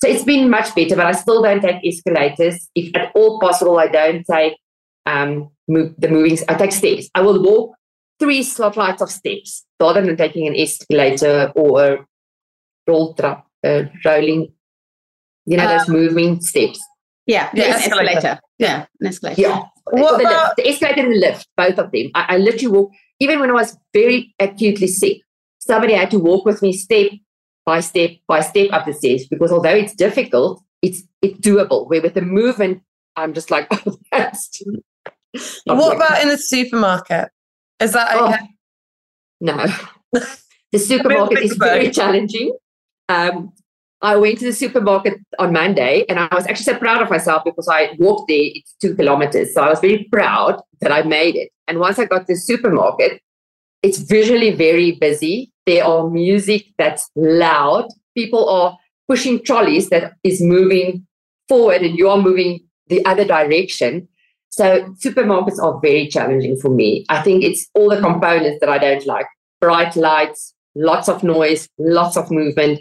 So 0.01 0.09
it's 0.09 0.23
been 0.23 0.49
much 0.49 0.73
better, 0.75 0.95
but 0.95 1.07
I 1.07 1.11
still 1.11 1.41
don't 1.41 1.61
take 1.61 1.83
escalators. 1.83 2.69
If 2.75 2.95
at 2.95 3.11
all 3.15 3.39
possible, 3.39 3.79
I 3.79 3.87
don't 3.87 4.25
take 4.25 4.57
um, 5.05 5.49
move, 5.67 5.93
the 5.97 6.07
moving, 6.07 6.37
I 6.47 6.53
take 6.53 6.71
stairs. 6.71 7.09
I 7.15 7.21
will 7.21 7.41
walk 7.41 7.75
three 8.17 8.43
slot 8.43 8.75
flights 8.75 9.01
of 9.01 9.09
steps 9.09 9.65
rather 9.79 10.01
than 10.01 10.17
taking 10.17 10.47
an 10.47 10.55
escalator 10.55 11.51
or 11.55 11.85
a 11.85 12.05
roll 12.87 13.13
trap, 13.13 13.45
uh, 13.63 13.83
rolling, 14.05 14.51
you 15.45 15.57
know, 15.57 15.65
um, 15.65 15.77
those 15.77 15.87
moving 15.89 16.41
steps. 16.41 16.79
Yeah, 17.25 17.49
the 17.53 17.67
escalator. 17.67 18.17
escalator. 18.17 18.39
Yeah, 18.57 18.85
an 18.99 19.07
escalator. 19.07 19.41
Yeah. 19.41 19.63
What 19.91 20.17
the, 20.17 20.23
lift, 20.23 20.55
the 20.57 20.67
escalator 20.67 21.01
and 21.01 21.13
the 21.13 21.19
lift, 21.19 21.47
both 21.55 21.77
of 21.77 21.91
them. 21.91 22.11
I, 22.15 22.35
I 22.35 22.37
literally 22.37 22.75
walk, 22.75 22.91
even 23.19 23.39
when 23.39 23.49
I 23.49 23.53
was 23.53 23.77
very 23.93 24.33
acutely 24.39 24.87
sick, 24.87 25.21
somebody 25.59 25.93
had 25.93 26.11
to 26.11 26.19
walk 26.19 26.45
with 26.45 26.61
me 26.61 26.73
step 26.73 27.11
by 27.65 27.79
step 27.81 28.11
by 28.27 28.41
step 28.41 28.69
up 28.71 28.85
the 28.85 28.93
stairs 28.93 29.27
because 29.29 29.51
although 29.51 29.69
it's 29.69 29.93
difficult, 29.93 30.63
it's 30.81 31.03
it's 31.21 31.39
doable. 31.39 31.87
Where 31.87 32.01
with 32.01 32.15
the 32.15 32.21
movement, 32.21 32.81
I'm 33.15 33.33
just 33.33 33.51
like, 33.51 33.67
oh, 33.71 33.97
that's. 34.11 34.61
What 35.65 35.95
about 35.95 36.21
in 36.21 36.29
the 36.29 36.37
supermarket? 36.37 37.29
Is 37.79 37.93
that 37.93 38.09
oh, 38.13 38.27
okay? 38.27 38.39
Oh, 38.41 38.47
no. 39.39 39.65
the 40.71 40.79
supermarket 40.79 41.39
is 41.39 41.55
very 41.55 41.91
challenging. 41.91 42.55
Um, 43.07 43.53
I 44.01 44.15
went 44.15 44.39
to 44.39 44.45
the 44.45 44.53
supermarket 44.53 45.19
on 45.39 45.51
Monday 45.51 46.05
and 46.07 46.19
I 46.19 46.33
was 46.33 46.47
actually 46.47 46.63
so 46.63 46.77
proud 46.77 47.01
of 47.01 47.09
myself 47.09 47.43
because 47.43 47.67
I 47.67 47.95
walked 47.99 48.29
there, 48.29 48.39
it's 48.41 48.73
two 48.81 48.95
kilometers. 48.95 49.53
So 49.53 49.61
I 49.61 49.69
was 49.69 49.81
very 49.81 50.07
proud 50.09 50.61
that 50.79 50.91
I 50.91 51.01
made 51.01 51.35
it. 51.35 51.49
And 51.67 51.79
once 51.79 51.99
I 51.99 52.05
got 52.05 52.19
to 52.19 52.33
the 52.33 52.35
supermarket, 52.35 53.21
it's 53.83 53.97
visually 53.97 54.51
very 54.51 54.93
busy. 54.93 55.51
There 55.65 55.83
are 55.83 56.09
music 56.09 56.67
that's 56.77 57.09
loud. 57.15 57.87
People 58.15 58.47
are 58.49 58.77
pushing 59.07 59.43
trolleys 59.43 59.89
that 59.89 60.13
is 60.23 60.41
moving 60.41 61.05
forward 61.49 61.81
and 61.81 61.97
you're 61.97 62.21
moving 62.21 62.61
the 62.87 63.03
other 63.05 63.25
direction. 63.25 64.07
So 64.49 64.95
supermarkets 65.03 65.61
are 65.61 65.79
very 65.79 66.07
challenging 66.07 66.57
for 66.57 66.69
me. 66.69 67.05
I 67.09 67.21
think 67.21 67.43
it's 67.43 67.67
all 67.75 67.89
the 67.89 68.01
components 68.01 68.59
that 68.61 68.69
I 68.69 68.77
don't 68.77 69.05
like. 69.05 69.27
Bright 69.61 69.95
lights, 69.95 70.53
lots 70.75 71.07
of 71.07 71.23
noise, 71.23 71.69
lots 71.77 72.17
of 72.17 72.31
movement. 72.31 72.79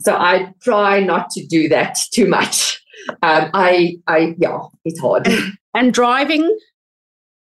So 0.00 0.14
I 0.14 0.52
try 0.62 1.00
not 1.00 1.30
to 1.30 1.46
do 1.46 1.68
that 1.68 1.98
too 2.12 2.26
much. 2.26 2.80
Um, 3.22 3.50
I, 3.54 3.96
I, 4.06 4.34
yeah, 4.38 4.60
it's 4.84 5.00
hard. 5.00 5.28
And 5.74 5.92
driving? 5.94 6.58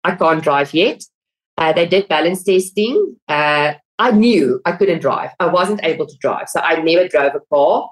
I 0.05 0.15
can't 0.15 0.43
drive 0.43 0.73
yet. 0.75 1.03
Uh, 1.59 1.73
they 1.73 1.87
did 1.87 2.09
balance 2.09 2.43
testing 2.43 3.17
uh, 3.29 3.75
I 3.99 4.11
knew 4.11 4.61
I 4.65 4.73
couldn't 4.73 5.01
drive. 5.01 5.31
I 5.41 5.47
wasn't 5.47 5.81
able 5.83 6.07
to 6.07 6.17
drive. 6.19 6.49
So 6.49 6.61
I 6.61 6.81
never 6.83 7.09
drove 7.09 7.35
a 7.35 7.41
car. 7.53 7.89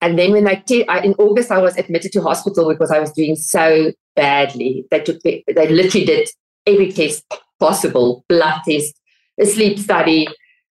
And 0.00 0.18
then 0.18 0.32
when 0.32 0.46
te- 0.64 0.86
I 0.88 1.00
in 1.00 1.14
August, 1.14 1.50
I 1.50 1.58
was 1.58 1.76
admitted 1.76 2.12
to 2.12 2.22
hospital 2.22 2.68
because 2.68 2.90
I 2.90 2.98
was 2.98 3.12
doing 3.12 3.36
so 3.36 3.92
badly. 4.16 4.86
They 4.90 5.00
took 5.00 5.20
the, 5.22 5.44
they 5.46 5.68
literally 5.68 6.06
did 6.06 6.28
every 6.66 6.92
test 6.92 7.24
possible, 7.58 8.24
blood 8.28 8.60
test, 8.66 8.94
a 9.38 9.46
sleep 9.46 9.78
study, 9.78 10.26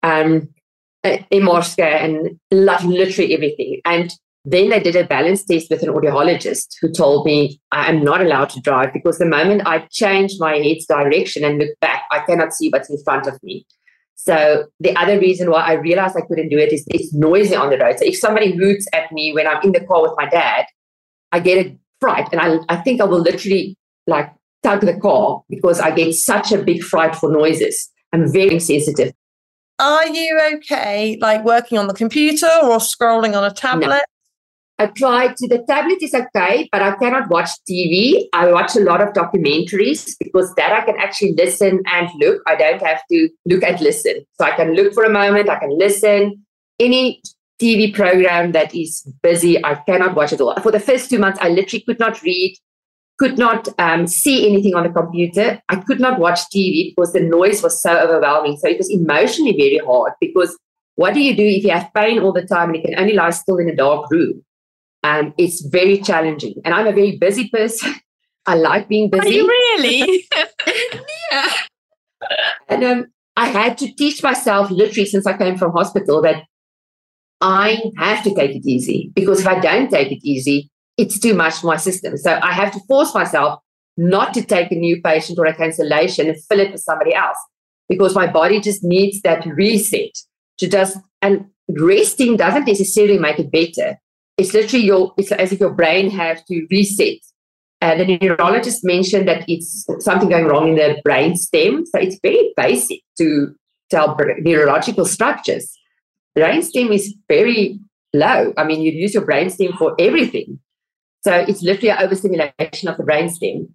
um, 0.02 0.48
MR 1.04 1.64
scan, 1.64 2.04
and 2.10 2.38
literally 2.50 3.34
everything. 3.34 3.80
And 3.84 4.12
then 4.44 4.70
they 4.70 4.80
did 4.80 4.96
a 4.96 5.06
balance 5.06 5.44
test 5.44 5.68
with 5.70 5.82
an 5.82 5.90
audiologist 5.90 6.68
who 6.80 6.90
told 6.90 7.26
me 7.26 7.60
I 7.72 7.90
am 7.90 8.02
not 8.02 8.22
allowed 8.22 8.48
to 8.50 8.60
drive 8.60 8.92
because 8.92 9.18
the 9.18 9.26
moment 9.26 9.66
I 9.66 9.86
change 9.90 10.34
my 10.38 10.54
head's 10.56 10.86
direction 10.86 11.44
and 11.44 11.58
look 11.58 11.78
back, 11.80 12.04
I 12.10 12.20
cannot 12.20 12.54
see 12.54 12.70
what's 12.70 12.90
in 12.90 13.02
front 13.04 13.26
of 13.26 13.42
me. 13.42 13.66
So 14.22 14.66
the 14.80 14.94
other 14.96 15.18
reason 15.18 15.50
why 15.50 15.62
I 15.62 15.72
realized 15.72 16.14
I 16.14 16.20
couldn't 16.20 16.50
do 16.50 16.58
it 16.58 16.74
is 16.74 16.84
it's 16.88 17.10
noisy 17.14 17.54
on 17.54 17.70
the 17.70 17.78
road. 17.78 17.98
So 17.98 18.04
if 18.04 18.18
somebody 18.18 18.54
hoots 18.54 18.86
at 18.92 19.10
me 19.12 19.32
when 19.32 19.46
I'm 19.46 19.62
in 19.62 19.72
the 19.72 19.80
car 19.80 20.02
with 20.02 20.12
my 20.18 20.28
dad, 20.28 20.66
I 21.32 21.40
get 21.40 21.66
a 21.66 21.74
fright 22.00 22.28
and 22.30 22.38
I, 22.38 22.58
I 22.68 22.76
think 22.82 23.00
I 23.00 23.04
will 23.04 23.20
literally 23.20 23.78
like 24.06 24.30
tug 24.62 24.82
the 24.82 24.98
car 25.00 25.42
because 25.48 25.80
I 25.80 25.90
get 25.92 26.14
such 26.14 26.52
a 26.52 26.62
big 26.62 26.82
fright 26.82 27.16
for 27.16 27.32
noises. 27.32 27.88
I'm 28.12 28.30
very 28.30 28.60
sensitive. 28.60 29.14
Are 29.78 30.06
you 30.06 30.38
okay, 30.56 31.16
like 31.22 31.42
working 31.42 31.78
on 31.78 31.86
the 31.86 31.94
computer 31.94 32.50
or 32.62 32.76
scrolling 32.76 33.34
on 33.34 33.42
a 33.42 33.54
tablet? 33.54 34.02
I 34.80 34.86
tried 34.86 35.36
to, 35.36 35.46
the 35.46 35.62
tablet 35.68 35.98
is 36.00 36.14
okay, 36.14 36.66
but 36.72 36.80
I 36.80 36.92
cannot 36.96 37.28
watch 37.28 37.50
TV. 37.68 38.28
I 38.32 38.50
watch 38.50 38.76
a 38.76 38.80
lot 38.80 39.02
of 39.02 39.12
documentaries 39.12 40.16
because 40.18 40.54
that 40.54 40.72
I 40.72 40.80
can 40.86 40.96
actually 40.98 41.34
listen 41.34 41.82
and 41.84 42.08
look. 42.18 42.40
I 42.46 42.56
don't 42.56 42.80
have 42.80 43.02
to 43.12 43.28
look 43.44 43.62
and 43.62 43.78
listen. 43.82 44.24
So 44.40 44.46
I 44.46 44.52
can 44.52 44.72
look 44.72 44.94
for 44.94 45.04
a 45.04 45.10
moment, 45.10 45.50
I 45.50 45.58
can 45.58 45.78
listen. 45.78 46.46
Any 46.78 47.20
TV 47.60 47.92
program 47.94 48.52
that 48.52 48.74
is 48.74 49.02
busy, 49.22 49.62
I 49.62 49.74
cannot 49.74 50.14
watch 50.14 50.32
it 50.32 50.40
all. 50.40 50.58
For 50.62 50.72
the 50.72 50.80
first 50.80 51.10
two 51.10 51.18
months, 51.18 51.38
I 51.42 51.50
literally 51.50 51.84
could 51.84 51.98
not 51.98 52.22
read, 52.22 52.56
could 53.18 53.36
not 53.36 53.68
um, 53.78 54.06
see 54.06 54.48
anything 54.50 54.74
on 54.74 54.84
the 54.84 54.88
computer. 54.88 55.60
I 55.68 55.76
could 55.76 56.00
not 56.00 56.18
watch 56.18 56.40
TV 56.48 56.94
because 56.96 57.12
the 57.12 57.20
noise 57.20 57.62
was 57.62 57.82
so 57.82 57.98
overwhelming. 57.98 58.56
So 58.56 58.66
it 58.66 58.78
was 58.78 58.88
emotionally 58.88 59.52
very 59.52 59.84
hard 59.84 60.14
because 60.22 60.56
what 60.94 61.12
do 61.12 61.20
you 61.20 61.36
do 61.36 61.44
if 61.44 61.64
you 61.64 61.70
have 61.70 61.92
pain 61.94 62.20
all 62.20 62.32
the 62.32 62.46
time 62.46 62.70
and 62.70 62.76
you 62.76 62.82
can 62.82 62.98
only 62.98 63.12
lie 63.12 63.28
still 63.28 63.58
in 63.58 63.68
a 63.68 63.76
dark 63.76 64.10
room? 64.10 64.42
Um, 65.02 65.34
it's 65.38 65.62
very 65.62 65.98
challenging. 65.98 66.54
And 66.64 66.74
I'm 66.74 66.86
a 66.86 66.92
very 66.92 67.16
busy 67.16 67.48
person. 67.48 67.94
I 68.46 68.54
like 68.54 68.88
being 68.88 69.10
busy. 69.10 69.28
Are 69.28 69.32
you 69.32 69.46
really? 69.46 70.28
yeah. 71.30 71.52
And 72.68 72.84
um, 72.84 73.06
I 73.36 73.48
had 73.48 73.78
to 73.78 73.92
teach 73.94 74.22
myself 74.22 74.70
literally 74.70 75.06
since 75.06 75.26
I 75.26 75.36
came 75.36 75.56
from 75.56 75.72
hospital 75.72 76.22
that 76.22 76.44
I 77.40 77.82
have 77.96 78.22
to 78.24 78.34
take 78.34 78.56
it 78.56 78.66
easy 78.66 79.12
because 79.14 79.40
if 79.40 79.46
I 79.46 79.60
don't 79.60 79.90
take 79.90 80.12
it 80.12 80.20
easy, 80.22 80.70
it's 80.96 81.18
too 81.18 81.34
much 81.34 81.54
for 81.56 81.68
my 81.68 81.76
system. 81.76 82.16
So 82.16 82.38
I 82.42 82.52
have 82.52 82.72
to 82.72 82.80
force 82.88 83.14
myself 83.14 83.60
not 83.96 84.34
to 84.34 84.42
take 84.42 84.70
a 84.72 84.74
new 84.74 85.00
patient 85.02 85.38
or 85.38 85.46
a 85.46 85.54
cancellation 85.54 86.28
and 86.28 86.44
fill 86.44 86.60
it 86.60 86.72
with 86.72 86.82
somebody 86.82 87.14
else 87.14 87.38
because 87.88 88.14
my 88.14 88.26
body 88.26 88.60
just 88.60 88.84
needs 88.84 89.20
that 89.22 89.44
reset 89.46 90.12
to 90.58 90.68
just, 90.68 90.98
and 91.22 91.46
resting 91.68 92.36
doesn't 92.36 92.66
necessarily 92.66 93.18
make 93.18 93.38
it 93.38 93.50
better 93.50 93.98
it's 94.40 94.54
literally 94.54 94.84
your 94.84 95.12
it's 95.16 95.32
as 95.32 95.52
if 95.52 95.60
your 95.60 95.70
brain 95.70 96.10
has 96.10 96.42
to 96.44 96.66
reset. 96.70 97.18
And 97.82 98.00
the 98.00 98.18
neurologist 98.18 98.84
mentioned 98.84 99.26
that 99.28 99.48
it's 99.48 99.86
something 100.00 100.28
going 100.28 100.46
wrong 100.46 100.68
in 100.68 100.74
the 100.74 101.00
brain 101.02 101.34
stem. 101.36 101.86
So 101.86 101.98
it's 101.98 102.18
very 102.22 102.52
basic 102.56 103.00
to 103.18 103.54
tell 103.90 104.16
neurological 104.38 105.06
structures. 105.06 105.72
Brain 106.34 106.62
stem 106.62 106.92
is 106.92 107.14
very 107.28 107.80
low. 108.12 108.52
I 108.58 108.64
mean, 108.64 108.82
you 108.82 108.92
use 108.92 109.14
your 109.14 109.24
brain 109.24 109.48
stem 109.48 109.72
for 109.78 109.94
everything. 109.98 110.58
So 111.22 111.32
it's 111.32 111.62
literally 111.62 111.90
an 111.90 112.02
overstimulation 112.02 112.88
of 112.88 112.96
the 112.96 113.04
brain 113.04 113.30
stem. 113.30 113.74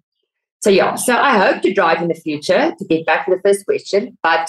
So 0.60 0.70
yeah, 0.70 0.94
so 0.94 1.16
I 1.16 1.38
hope 1.38 1.62
to 1.62 1.72
drive 1.72 2.00
in 2.00 2.08
the 2.08 2.14
future 2.14 2.72
to 2.76 2.84
get 2.84 3.06
back 3.06 3.26
to 3.26 3.34
the 3.34 3.42
first 3.42 3.66
question, 3.66 4.18
but 4.22 4.48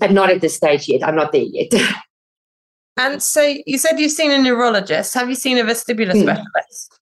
I'm 0.00 0.14
not 0.14 0.30
at 0.30 0.40
this 0.40 0.56
stage 0.56 0.88
yet. 0.88 1.06
I'm 1.06 1.16
not 1.16 1.32
there 1.32 1.42
yet. 1.42 1.72
And 2.96 3.22
so 3.22 3.54
you 3.66 3.78
said 3.78 3.98
you've 3.98 4.12
seen 4.12 4.30
a 4.30 4.38
neurologist. 4.38 5.14
Have 5.14 5.28
you 5.28 5.34
seen 5.34 5.58
a 5.58 5.64
vestibular 5.64 6.12
hmm. 6.12 6.22
specialist? 6.22 7.00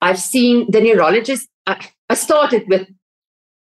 I've 0.00 0.18
seen 0.18 0.70
the 0.70 0.80
neurologist. 0.80 1.48
I, 1.66 1.88
I 2.08 2.14
started 2.14 2.64
with 2.68 2.86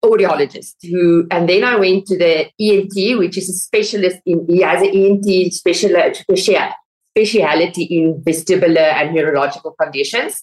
audiologist 0.04 0.74
who, 0.82 1.26
and 1.30 1.48
then 1.48 1.64
I 1.64 1.76
went 1.76 2.06
to 2.06 2.18
the 2.18 2.50
ENT, 2.60 3.18
which 3.18 3.38
is 3.38 3.48
a 3.48 3.52
specialist 3.52 4.18
in, 4.26 4.46
he 4.48 4.60
has 4.60 4.82
an 4.82 4.88
ENT 4.88 5.52
special, 5.52 5.90
special, 6.14 6.68
speciality 7.16 7.84
in 7.84 8.22
vestibular 8.22 8.92
and 8.94 9.14
neurological 9.14 9.72
conditions. 9.80 10.42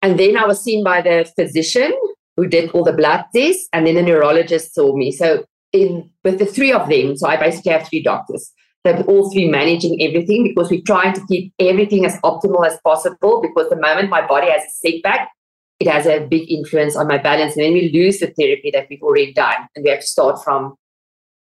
And 0.00 0.18
then 0.18 0.36
I 0.36 0.46
was 0.46 0.62
seen 0.62 0.84
by 0.84 1.02
the 1.02 1.30
physician 1.36 1.92
who 2.36 2.46
did 2.46 2.70
all 2.70 2.84
the 2.84 2.92
blood 2.92 3.24
tests, 3.34 3.68
and 3.72 3.86
then 3.86 3.96
the 3.96 4.02
neurologist 4.02 4.74
saw 4.74 4.94
me. 4.94 5.10
So 5.10 5.44
in 5.72 6.08
with 6.24 6.38
the 6.38 6.46
three 6.46 6.72
of 6.72 6.88
them, 6.88 7.16
so 7.16 7.28
I 7.28 7.36
basically 7.36 7.72
have 7.72 7.88
three 7.88 8.02
doctors 8.02 8.52
that 8.88 9.06
all 9.06 9.30
three 9.30 9.48
managing 9.48 10.02
everything 10.02 10.44
because 10.44 10.70
we're 10.70 10.82
trying 10.82 11.12
to 11.14 11.24
keep 11.26 11.52
everything 11.58 12.04
as 12.04 12.16
optimal 12.22 12.66
as 12.66 12.78
possible 12.82 13.40
because 13.40 13.68
the 13.70 13.76
moment 13.76 14.10
my 14.10 14.26
body 14.26 14.50
has 14.50 14.62
a 14.62 14.70
setback, 14.70 15.30
it 15.80 15.88
has 15.88 16.06
a 16.06 16.26
big 16.26 16.50
influence 16.50 16.96
on 16.96 17.06
my 17.06 17.18
balance. 17.18 17.56
And 17.56 17.64
then 17.64 17.72
we 17.74 17.90
lose 17.92 18.18
the 18.18 18.32
therapy 18.38 18.70
that 18.72 18.86
we've 18.90 19.02
already 19.02 19.32
done 19.32 19.68
and 19.74 19.84
we 19.84 19.90
have 19.90 20.00
to 20.00 20.06
start 20.06 20.42
from 20.42 20.74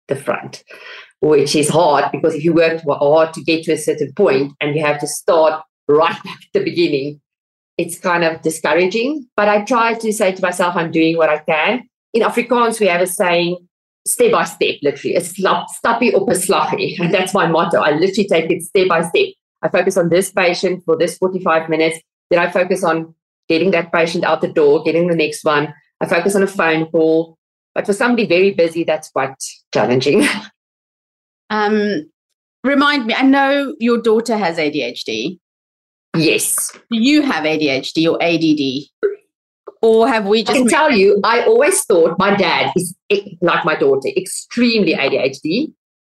the 0.08 0.16
front, 0.16 0.64
which 1.22 1.56
is 1.56 1.70
hard 1.70 2.12
because 2.12 2.36
if 2.36 2.44
you 2.44 2.54
worked 2.54 2.84
hard 2.88 3.34
to 3.34 3.44
get 3.44 3.64
to 3.64 3.74
a 3.74 3.78
certain 3.78 4.14
point 4.14 4.54
and 4.62 4.76
you 4.76 4.86
have 4.86 5.00
to 5.00 5.08
start 5.08 5.64
right 5.88 6.12
back 6.24 6.38
at 6.38 6.54
the 6.54 6.64
beginning, 6.64 7.22
it's 7.78 8.00
kind 8.00 8.24
of 8.24 8.42
discouraging. 8.42 9.28
But 9.36 9.50
I 9.50 9.64
try 9.64 9.94
to 9.94 10.14
say 10.14 10.34
to 10.34 10.42
myself, 10.42 10.76
I'm 10.76 10.92
doing 10.92 11.18
what 11.18 11.30
I 11.30 11.40
can. 11.40 11.88
In 12.14 12.24
Afrikaans, 12.24 12.80
we 12.80 12.88
have 12.88 13.02
a 13.02 13.08
saying, 13.08 13.67
step 14.08 14.32
by 14.32 14.44
step, 14.44 14.76
literally. 14.82 15.16
A 15.16 15.22
slap, 15.22 15.68
stappie 15.70 16.14
op 16.14 16.30
slaggie. 16.30 16.98
And 17.00 17.14
that's 17.14 17.34
my 17.34 17.48
motto. 17.48 17.80
I 17.80 17.92
literally 17.92 18.28
take 18.28 18.52
it 18.52 18.64
step 18.64 18.88
by 18.88 19.02
step. 19.02 19.28
I 19.62 19.70
focus 19.70 19.98
on 19.98 20.10
this 20.10 20.32
patient 20.32 20.84
for 20.86 20.98
this 20.98 21.18
45 21.18 21.70
minutes. 21.70 22.00
Then 22.30 22.40
I 22.40 22.50
focus 22.50 22.84
on 22.84 23.14
getting 23.50 23.72
that 23.72 23.92
patient 23.92 24.24
out 24.24 24.42
the 24.42 24.48
door, 24.48 24.84
getting 24.84 25.08
the 25.08 25.16
next 25.16 25.44
one. 25.44 25.74
I 26.02 26.06
focus 26.06 26.36
on 26.36 26.44
a 26.44 26.48
phone 26.48 26.86
call. 26.92 27.38
But 27.74 27.86
for 27.86 27.94
somebody 27.94 28.28
very 28.28 28.52
busy, 28.52 28.84
that's 28.84 29.10
quite 29.10 29.36
challenging. 29.74 30.28
um, 31.50 32.10
remind 32.64 33.06
me, 33.06 33.14
I 33.14 33.24
know 33.24 33.76
your 33.80 34.02
daughter 34.02 34.38
has 34.38 34.58
ADHD. 34.58 35.40
Yes. 36.16 36.72
Do 36.92 36.98
you 36.98 37.22
have 37.22 37.44
ADHD 37.44 38.12
or 38.12 38.22
ADD? 38.22 39.14
Or 39.82 40.08
have 40.08 40.26
we 40.26 40.44
just. 40.44 40.52
I 40.52 40.60
can 40.60 40.68
tell 40.68 40.92
you, 40.92 41.20
I 41.24 41.44
always 41.44 41.84
thought 41.84 42.18
my 42.18 42.36
dad 42.36 42.74
is 42.76 42.96
like 43.42 43.64
my 43.66 43.76
daughter, 43.76 44.10
extremely 44.16 44.94
ADHD. 44.94 45.74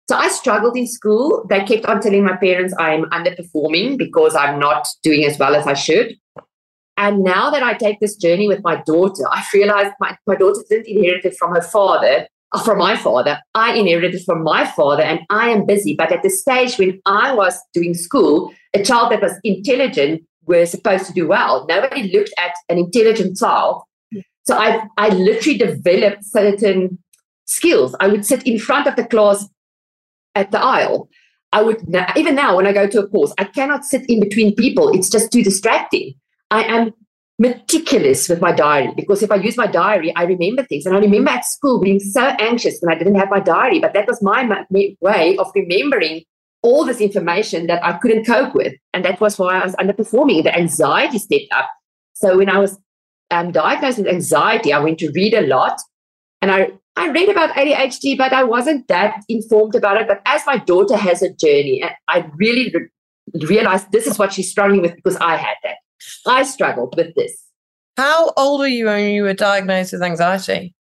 So 0.08 0.16
I 0.16 0.28
struggled 0.28 0.76
in 0.76 0.86
school. 0.86 1.46
They 1.48 1.64
kept 1.64 1.86
on 1.86 2.00
telling 2.00 2.24
my 2.24 2.36
parents 2.36 2.74
I'm 2.78 3.04
underperforming 3.04 3.98
because 3.98 4.34
I'm 4.34 4.58
not 4.58 4.86
doing 5.02 5.24
as 5.24 5.38
well 5.38 5.54
as 5.54 5.66
I 5.66 5.74
should. 5.74 6.16
And 6.96 7.22
now 7.24 7.50
that 7.50 7.62
I 7.62 7.74
take 7.74 8.00
this 8.00 8.16
journey 8.16 8.48
with 8.48 8.62
my 8.62 8.82
daughter, 8.84 9.24
I 9.30 9.44
realized 9.54 9.94
my, 10.00 10.16
my 10.26 10.36
daughter 10.36 10.60
didn't 10.68 10.88
inherit 10.88 11.24
it 11.24 11.36
from 11.38 11.54
her 11.54 11.62
father, 11.62 12.26
uh, 12.52 12.62
from 12.62 12.78
my 12.78 12.96
father. 12.96 13.40
I 13.54 13.74
inherited 13.74 14.14
it 14.14 14.24
from 14.24 14.44
my 14.44 14.66
father, 14.66 15.02
and 15.02 15.20
I 15.30 15.48
am 15.48 15.64
busy. 15.64 15.94
But 15.94 16.12
at 16.12 16.22
the 16.22 16.30
stage 16.30 16.78
when 16.78 17.00
I 17.06 17.32
was 17.32 17.58
doing 17.72 17.94
school, 17.94 18.52
a 18.74 18.82
child 18.82 19.12
that 19.12 19.22
was 19.22 19.32
intelligent 19.42 20.22
were 20.46 20.66
supposed 20.66 21.06
to 21.06 21.12
do 21.12 21.28
well. 21.28 21.66
Nobody 21.68 22.12
looked 22.12 22.32
at 22.38 22.52
an 22.68 22.78
intelligent 22.78 23.36
child. 23.38 23.82
So 24.44 24.56
I, 24.56 24.86
I 24.96 25.08
literally 25.08 25.58
developed 25.58 26.24
certain 26.24 26.98
skills. 27.46 27.94
I 28.00 28.08
would 28.08 28.26
sit 28.26 28.46
in 28.46 28.58
front 28.58 28.86
of 28.86 28.96
the 28.96 29.04
class 29.04 29.46
at 30.34 30.50
the 30.50 30.60
aisle. 30.60 31.08
I 31.52 31.62
would, 31.62 31.82
even 32.16 32.34
now 32.34 32.56
when 32.56 32.66
I 32.66 32.72
go 32.72 32.86
to 32.86 33.00
a 33.00 33.08
course, 33.08 33.32
I 33.38 33.44
cannot 33.44 33.84
sit 33.84 34.08
in 34.08 34.20
between 34.20 34.54
people. 34.54 34.88
It's 34.94 35.10
just 35.10 35.30
too 35.30 35.42
distracting. 35.42 36.14
I 36.50 36.64
am 36.64 36.92
meticulous 37.38 38.28
with 38.28 38.40
my 38.40 38.52
diary 38.52 38.92
because 38.96 39.22
if 39.22 39.30
I 39.30 39.36
use 39.36 39.56
my 39.56 39.66
diary, 39.66 40.14
I 40.16 40.24
remember 40.24 40.64
things. 40.64 40.86
And 40.86 40.96
I 40.96 41.00
remember 41.00 41.30
at 41.30 41.44
school 41.44 41.80
being 41.80 42.00
so 42.00 42.22
anxious 42.22 42.78
when 42.80 42.94
I 42.94 42.98
didn't 42.98 43.16
have 43.16 43.30
my 43.30 43.40
diary, 43.40 43.80
but 43.80 43.94
that 43.94 44.06
was 44.06 44.22
my 44.22 44.64
way 45.00 45.36
of 45.36 45.50
remembering 45.54 46.22
all 46.62 46.84
this 46.84 47.00
information 47.00 47.66
that 47.66 47.84
I 47.84 47.94
couldn't 47.98 48.24
cope 48.24 48.54
with. 48.54 48.74
And 48.94 49.04
that 49.04 49.20
was 49.20 49.38
why 49.38 49.58
I 49.58 49.64
was 49.64 49.74
underperforming. 49.76 50.44
The 50.44 50.56
anxiety 50.56 51.18
stepped 51.18 51.52
up. 51.52 51.68
So 52.14 52.38
when 52.38 52.48
I 52.48 52.58
was 52.58 52.78
um, 53.30 53.50
diagnosed 53.50 53.98
with 53.98 54.06
anxiety, 54.06 54.72
I 54.72 54.78
went 54.78 54.98
to 55.00 55.10
read 55.10 55.34
a 55.34 55.46
lot. 55.46 55.80
And 56.40 56.50
I, 56.50 56.72
I 56.96 57.08
read 57.10 57.28
about 57.28 57.50
ADHD, 57.54 58.16
but 58.16 58.32
I 58.32 58.44
wasn't 58.44 58.86
that 58.88 59.22
informed 59.28 59.74
about 59.74 60.00
it. 60.00 60.08
But 60.08 60.22
as 60.26 60.42
my 60.46 60.58
daughter 60.58 60.96
has 60.96 61.22
a 61.22 61.32
journey, 61.32 61.84
I 62.08 62.30
really 62.36 62.72
re- 62.74 63.46
realized 63.46 63.90
this 63.90 64.06
is 64.06 64.18
what 64.18 64.32
she's 64.32 64.50
struggling 64.50 64.82
with 64.82 64.94
because 64.96 65.16
I 65.16 65.36
had 65.36 65.56
that. 65.64 65.76
I 66.26 66.42
struggled 66.42 66.94
with 66.96 67.14
this. 67.14 67.42
How 67.96 68.32
old 68.36 68.60
were 68.60 68.66
you 68.66 68.86
when 68.86 69.10
you 69.10 69.22
were 69.22 69.34
diagnosed 69.34 69.92
with 69.92 70.02
anxiety? 70.02 70.74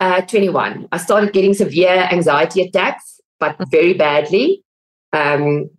Uh, 0.00 0.20
21. 0.22 0.88
I 0.92 0.96
started 0.98 1.32
getting 1.32 1.54
severe 1.54 2.08
anxiety 2.10 2.62
attacks, 2.62 3.20
but 3.40 3.56
very 3.70 3.94
badly, 3.94 4.62
um, 5.12 5.70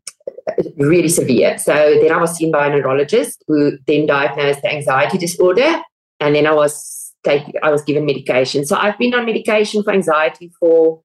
really 0.77 1.09
severe. 1.09 1.57
So 1.57 1.73
then 1.73 2.11
I 2.11 2.17
was 2.17 2.35
seen 2.35 2.51
by 2.51 2.67
a 2.67 2.69
neurologist 2.69 3.43
who 3.47 3.77
then 3.87 4.05
diagnosed 4.05 4.61
the 4.61 4.71
anxiety 4.71 5.17
disorder, 5.17 5.81
and 6.19 6.35
then 6.35 6.47
I 6.47 6.53
was 6.53 7.13
taking, 7.23 7.53
I 7.63 7.71
was 7.71 7.83
given 7.83 8.05
medication. 8.05 8.65
So 8.65 8.75
I've 8.75 8.97
been 8.97 9.13
on 9.13 9.25
medication 9.25 9.83
for 9.83 9.93
anxiety 9.93 10.51
for 10.59 11.01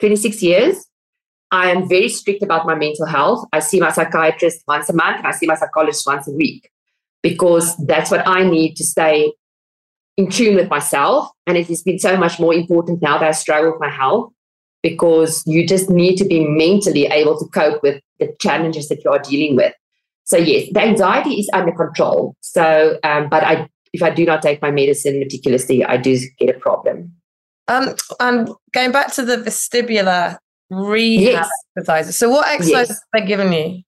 26 0.00 0.42
years. 0.42 0.86
I 1.50 1.70
am 1.70 1.88
very 1.88 2.08
strict 2.08 2.42
about 2.42 2.66
my 2.66 2.74
mental 2.74 3.06
health. 3.06 3.46
I 3.52 3.60
see 3.60 3.80
my 3.80 3.90
psychiatrist 3.90 4.62
once 4.68 4.88
a 4.90 4.92
month 4.92 5.18
and 5.18 5.26
I 5.26 5.32
see 5.32 5.46
my 5.46 5.54
psychologist 5.54 6.06
once 6.06 6.28
a 6.28 6.32
week 6.32 6.70
because 7.22 7.74
that's 7.86 8.10
what 8.10 8.26
I 8.26 8.44
need 8.44 8.74
to 8.76 8.84
stay 8.84 9.32
in 10.18 10.28
tune 10.28 10.56
with 10.56 10.68
myself. 10.68 11.30
And 11.46 11.56
it 11.56 11.66
has 11.68 11.82
been 11.82 11.98
so 11.98 12.16
much 12.18 12.38
more 12.38 12.52
important 12.52 13.00
now 13.00 13.18
that 13.18 13.28
I 13.28 13.32
struggle 13.32 13.72
with 13.72 13.80
my 13.80 13.88
health 13.88 14.32
because 14.82 15.42
you 15.46 15.66
just 15.66 15.90
need 15.90 16.16
to 16.16 16.24
be 16.24 16.44
mentally 16.46 17.06
able 17.06 17.38
to 17.38 17.46
cope 17.46 17.82
with 17.82 18.00
the 18.20 18.34
challenges 18.40 18.88
that 18.88 19.02
you 19.04 19.10
are 19.10 19.18
dealing 19.18 19.56
with. 19.56 19.74
So 20.24 20.36
yes, 20.36 20.68
the 20.72 20.82
anxiety 20.82 21.34
is 21.34 21.48
under 21.52 21.72
control. 21.72 22.36
So, 22.40 22.98
um, 23.02 23.28
but 23.28 23.42
I, 23.44 23.68
if 23.92 24.02
I 24.02 24.10
do 24.10 24.24
not 24.24 24.42
take 24.42 24.60
my 24.60 24.70
medicine 24.70 25.18
meticulously, 25.18 25.84
I 25.84 25.96
do 25.96 26.18
get 26.38 26.54
a 26.54 26.58
problem. 26.58 27.12
Um, 27.66 27.94
and 28.20 28.50
going 28.72 28.92
back 28.92 29.12
to 29.14 29.24
the 29.24 29.36
vestibular 29.38 30.38
rehab 30.70 31.32
Yes. 31.32 31.50
exercises. 31.76 32.18
So, 32.18 32.28
what 32.30 32.46
exercises 32.48 32.90
Yes. 32.90 33.00
have 33.14 33.22
they 33.22 33.26
given 33.26 33.52
you? 33.52 33.82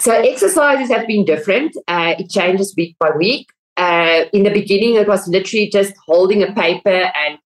So 0.00 0.12
exercises 0.12 0.90
have 0.90 1.06
been 1.06 1.24
different. 1.24 1.76
Uh, 1.88 2.14
it 2.18 2.30
changes 2.30 2.74
week 2.76 2.96
by 3.00 3.10
week. 3.16 3.48
Uh, 3.76 4.24
in 4.32 4.42
the 4.42 4.50
beginning, 4.50 4.94
it 4.94 5.08
was 5.08 5.26
literally 5.28 5.68
just 5.70 5.94
holding 6.06 6.42
a 6.42 6.52
paper 6.52 6.88
and 6.90 7.38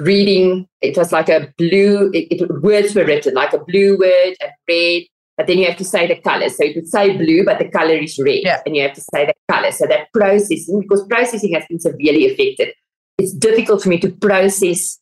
reading. 0.00 0.66
It 0.80 0.96
was 0.96 1.12
like 1.12 1.28
a 1.28 1.52
blue. 1.58 2.10
It, 2.12 2.40
it 2.40 2.62
words 2.62 2.94
were 2.94 3.04
written 3.04 3.34
like 3.34 3.52
a 3.52 3.58
blue 3.58 3.98
word 3.98 4.34
and 4.40 4.52
red, 4.68 5.02
but 5.36 5.46
then 5.46 5.58
you 5.58 5.66
have 5.66 5.78
to 5.78 5.84
say 5.84 6.06
the 6.06 6.16
color. 6.16 6.48
So 6.48 6.64
it 6.64 6.76
would 6.76 6.88
say 6.88 7.16
blue, 7.16 7.44
but 7.44 7.58
the 7.58 7.68
color 7.68 7.94
is 7.94 8.18
red, 8.18 8.42
Yeah. 8.44 8.60
and 8.64 8.76
you 8.76 8.82
have 8.82 8.94
to 8.94 9.00
say 9.00 9.26
the 9.26 9.34
color. 9.50 9.72
So 9.72 9.86
that 9.86 10.12
processing, 10.12 10.80
because 10.80 11.06
processing 11.06 11.54
has 11.54 11.64
been 11.68 11.80
severely 11.80 12.32
affected, 12.32 12.74
it's 13.18 13.32
difficult 13.32 13.82
for 13.82 13.88
me 13.88 13.98
to 14.00 14.10
process 14.10 14.98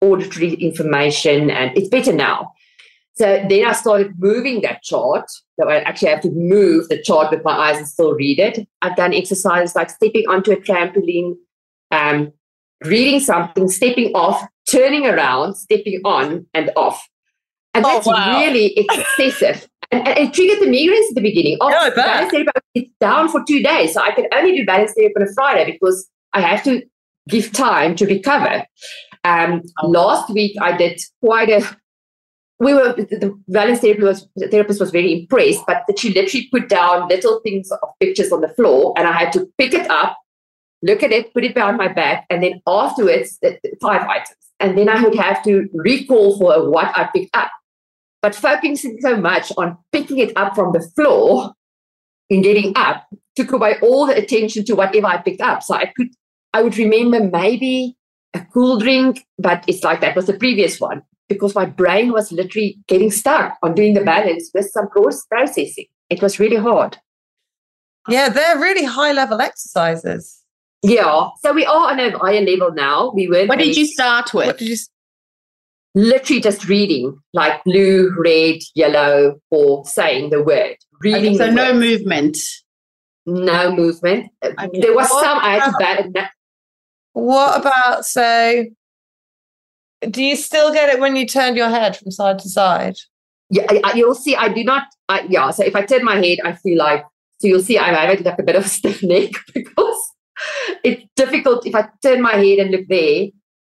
auditory 0.00 0.54
information, 0.54 1.50
and 1.50 1.76
it's 1.76 1.88
better 1.88 2.12
now. 2.12 2.52
So 3.14 3.44
then 3.48 3.66
I 3.66 3.72
started 3.72 4.12
moving 4.18 4.60
that 4.60 4.80
chart. 4.84 5.28
So 5.58 5.68
I 5.68 5.78
actually 5.80 6.10
have 6.10 6.20
to 6.20 6.30
move 6.30 6.88
the 6.88 7.02
chart 7.02 7.32
with 7.32 7.42
my 7.42 7.50
eyes 7.50 7.78
and 7.78 7.88
still 7.88 8.14
read 8.14 8.38
it. 8.38 8.68
I've 8.80 8.94
done 8.94 9.12
exercises 9.12 9.74
like 9.74 9.90
stepping 9.90 10.22
onto 10.28 10.52
a 10.52 10.56
trampoline, 10.56 11.34
um, 11.90 12.32
reading 12.84 13.20
something, 13.20 13.68
stepping 13.68 14.12
off, 14.14 14.46
turning 14.70 15.06
around, 15.06 15.54
stepping 15.54 16.00
on 16.04 16.46
and 16.54 16.70
off. 16.76 17.06
And 17.74 17.84
Oh, 17.84 17.94
that's 17.94 18.06
wow. 18.06 18.38
really 18.40 18.74
excessive. 18.76 19.68
And, 19.90 20.06
and 20.06 20.18
it 20.18 20.34
triggered 20.34 20.60
the 20.60 20.66
migraines 20.66 21.08
at 21.10 21.14
the 21.14 21.20
beginning. 21.22 21.56
Oh, 21.60 21.68
I 21.68 21.90
balance 21.90 22.30
therapy, 22.30 22.50
it's 22.74 22.90
down 23.00 23.28
for 23.28 23.42
two 23.46 23.62
days. 23.62 23.94
So 23.94 24.02
I 24.02 24.10
can 24.12 24.26
only 24.34 24.56
do 24.56 24.66
balance 24.66 24.92
therapy 24.96 25.14
on 25.16 25.22
a 25.22 25.32
Friday 25.32 25.72
because 25.72 26.08
I 26.32 26.40
have 26.40 26.62
to 26.64 26.82
give 27.28 27.52
time 27.52 27.94
to 27.96 28.06
recover. 28.06 28.64
Um, 29.24 29.62
Oh. 29.82 29.88
last 29.88 30.30
week 30.30 30.56
I 30.60 30.76
did 30.76 31.00
quite 31.22 31.50
a 31.50 31.62
we 32.60 32.74
were 32.74 32.92
the 32.92 33.04
the 33.04 33.40
balance 33.46 33.80
therapy 33.80 34.02
was 34.02 34.26
the 34.36 34.48
therapist 34.48 34.80
was 34.80 34.90
very 34.90 35.12
impressed, 35.20 35.62
but 35.66 35.82
that 35.86 35.98
she 35.98 36.12
literally 36.12 36.48
put 36.50 36.68
down 36.68 37.08
little 37.08 37.40
things 37.44 37.70
of 37.70 37.78
pictures 38.00 38.32
on 38.32 38.40
the 38.40 38.48
floor, 38.48 38.94
and 38.96 39.06
I 39.06 39.12
had 39.12 39.32
to 39.34 39.46
pick 39.58 39.74
it 39.74 39.88
up, 39.90 40.16
look 40.82 41.02
at 41.02 41.12
it, 41.12 41.32
put 41.32 41.44
it 41.44 41.54
behind 41.54 41.76
my 41.76 41.88
back, 41.88 42.26
and 42.30 42.42
then 42.42 42.60
afterwards 42.66 43.38
five 43.80 44.02
items, 44.02 44.36
and 44.60 44.76
then 44.76 44.88
I 44.88 45.02
would 45.02 45.14
have 45.14 45.42
to 45.44 45.68
recall 45.72 46.38
for 46.38 46.70
what 46.70 46.96
I 46.96 47.08
picked 47.14 47.34
up. 47.34 47.50
But 48.20 48.34
focusing 48.34 48.98
so 49.00 49.16
much 49.16 49.52
on 49.56 49.78
picking 49.92 50.18
it 50.18 50.36
up 50.36 50.54
from 50.54 50.72
the 50.72 50.80
floor 50.80 51.52
and 52.30 52.42
getting 52.42 52.72
up 52.76 53.06
took 53.36 53.52
away 53.52 53.76
all 53.80 54.06
the 54.06 54.16
attention 54.16 54.64
to 54.64 54.74
whatever 54.74 55.06
I 55.06 55.18
picked 55.18 55.40
up. 55.40 55.62
So 55.62 55.74
I 55.74 55.92
could 55.96 56.08
I 56.52 56.62
would 56.62 56.76
remember 56.76 57.20
maybe 57.20 57.96
a 58.34 58.44
cool 58.52 58.78
drink, 58.78 59.26
but 59.38 59.64
it's 59.66 59.84
like 59.84 60.00
that 60.00 60.16
was 60.16 60.26
the 60.26 60.34
previous 60.34 60.80
one 60.80 61.02
because 61.28 61.54
my 61.54 61.66
brain 61.66 62.12
was 62.12 62.32
literally 62.32 62.78
getting 62.88 63.10
stuck 63.10 63.56
on 63.62 63.74
doing 63.74 63.94
the 63.94 64.02
balance 64.02 64.50
with 64.54 64.70
some 64.70 64.88
cross 64.88 65.24
processing. 65.26 65.86
It 66.10 66.22
was 66.22 66.38
really 66.40 66.56
hard. 66.56 66.98
Yeah, 68.08 68.30
they're 68.30 68.58
really 68.58 68.84
high 68.84 69.12
level 69.12 69.40
exercises. 69.40 70.42
Yeah. 70.82 71.28
So 71.42 71.52
we 71.52 71.64
are 71.66 71.90
on 71.90 71.98
a 72.00 72.16
higher 72.16 72.40
level 72.40 72.72
now. 72.72 73.10
We 73.14 73.28
were 73.28 73.46
What 73.46 73.58
did 73.58 73.76
you 73.76 73.86
start 73.86 74.32
with? 74.32 74.46
What 74.46 74.58
did 74.58 74.68
you? 74.68 74.74
s- 74.74 74.88
literally 75.94 76.40
just 76.40 76.68
reading 76.68 77.18
like 77.32 77.62
blue, 77.64 78.14
red, 78.18 78.58
yellow, 78.74 79.40
or 79.50 79.84
saying 79.86 80.30
the 80.30 80.42
word. 80.42 80.76
Reading 81.00 81.34
Okay, 81.34 81.38
so 81.38 81.50
no 81.50 81.72
word. 81.72 81.80
movement. 81.80 82.36
no 83.26 83.70
movement. 83.72 84.30
Okay. 84.44 84.80
There 84.80 84.94
was 84.94 85.08
What 85.10 85.24
some 85.24 85.38
I 85.38 85.58
had 85.58 85.70
to 85.70 85.76
about- 86.10 86.30
What 87.12 87.60
about 87.60 88.06
so? 88.06 88.64
Do 90.08 90.22
you 90.22 90.36
still 90.36 90.72
get 90.72 90.88
it 90.90 91.00
when 91.00 91.16
you 91.16 91.26
turn 91.26 91.56
your 91.56 91.68
head 91.68 91.96
from 91.96 92.12
side 92.12 92.38
to 92.38 92.48
side? 92.48 92.96
Yeah, 93.50 93.66
I, 93.68 93.80
I, 93.84 93.92
you'll 93.94 94.14
see. 94.14 94.36
I 94.36 94.48
do 94.48 94.62
not. 94.62 94.84
I, 95.08 95.26
yeah. 95.28 95.50
So 95.50 95.64
if 95.64 95.74
I 95.74 95.82
turn 95.84 96.04
my 96.04 96.16
head, 96.24 96.38
I 96.44 96.52
feel 96.52 96.78
like. 96.78 97.04
So 97.40 97.48
you'll 97.48 97.62
see. 97.62 97.78
I 97.78 97.92
have 97.92 98.20
like 98.24 98.38
a 98.38 98.42
bit 98.42 98.54
of 98.56 98.64
a 98.66 98.68
stiff 98.68 99.02
neck 99.02 99.30
because 99.54 100.12
it's 100.84 101.02
difficult. 101.16 101.66
If 101.66 101.74
I 101.74 101.88
turn 102.02 102.22
my 102.22 102.34
head 102.34 102.58
and 102.58 102.70
look 102.70 102.86
there, 102.88 103.26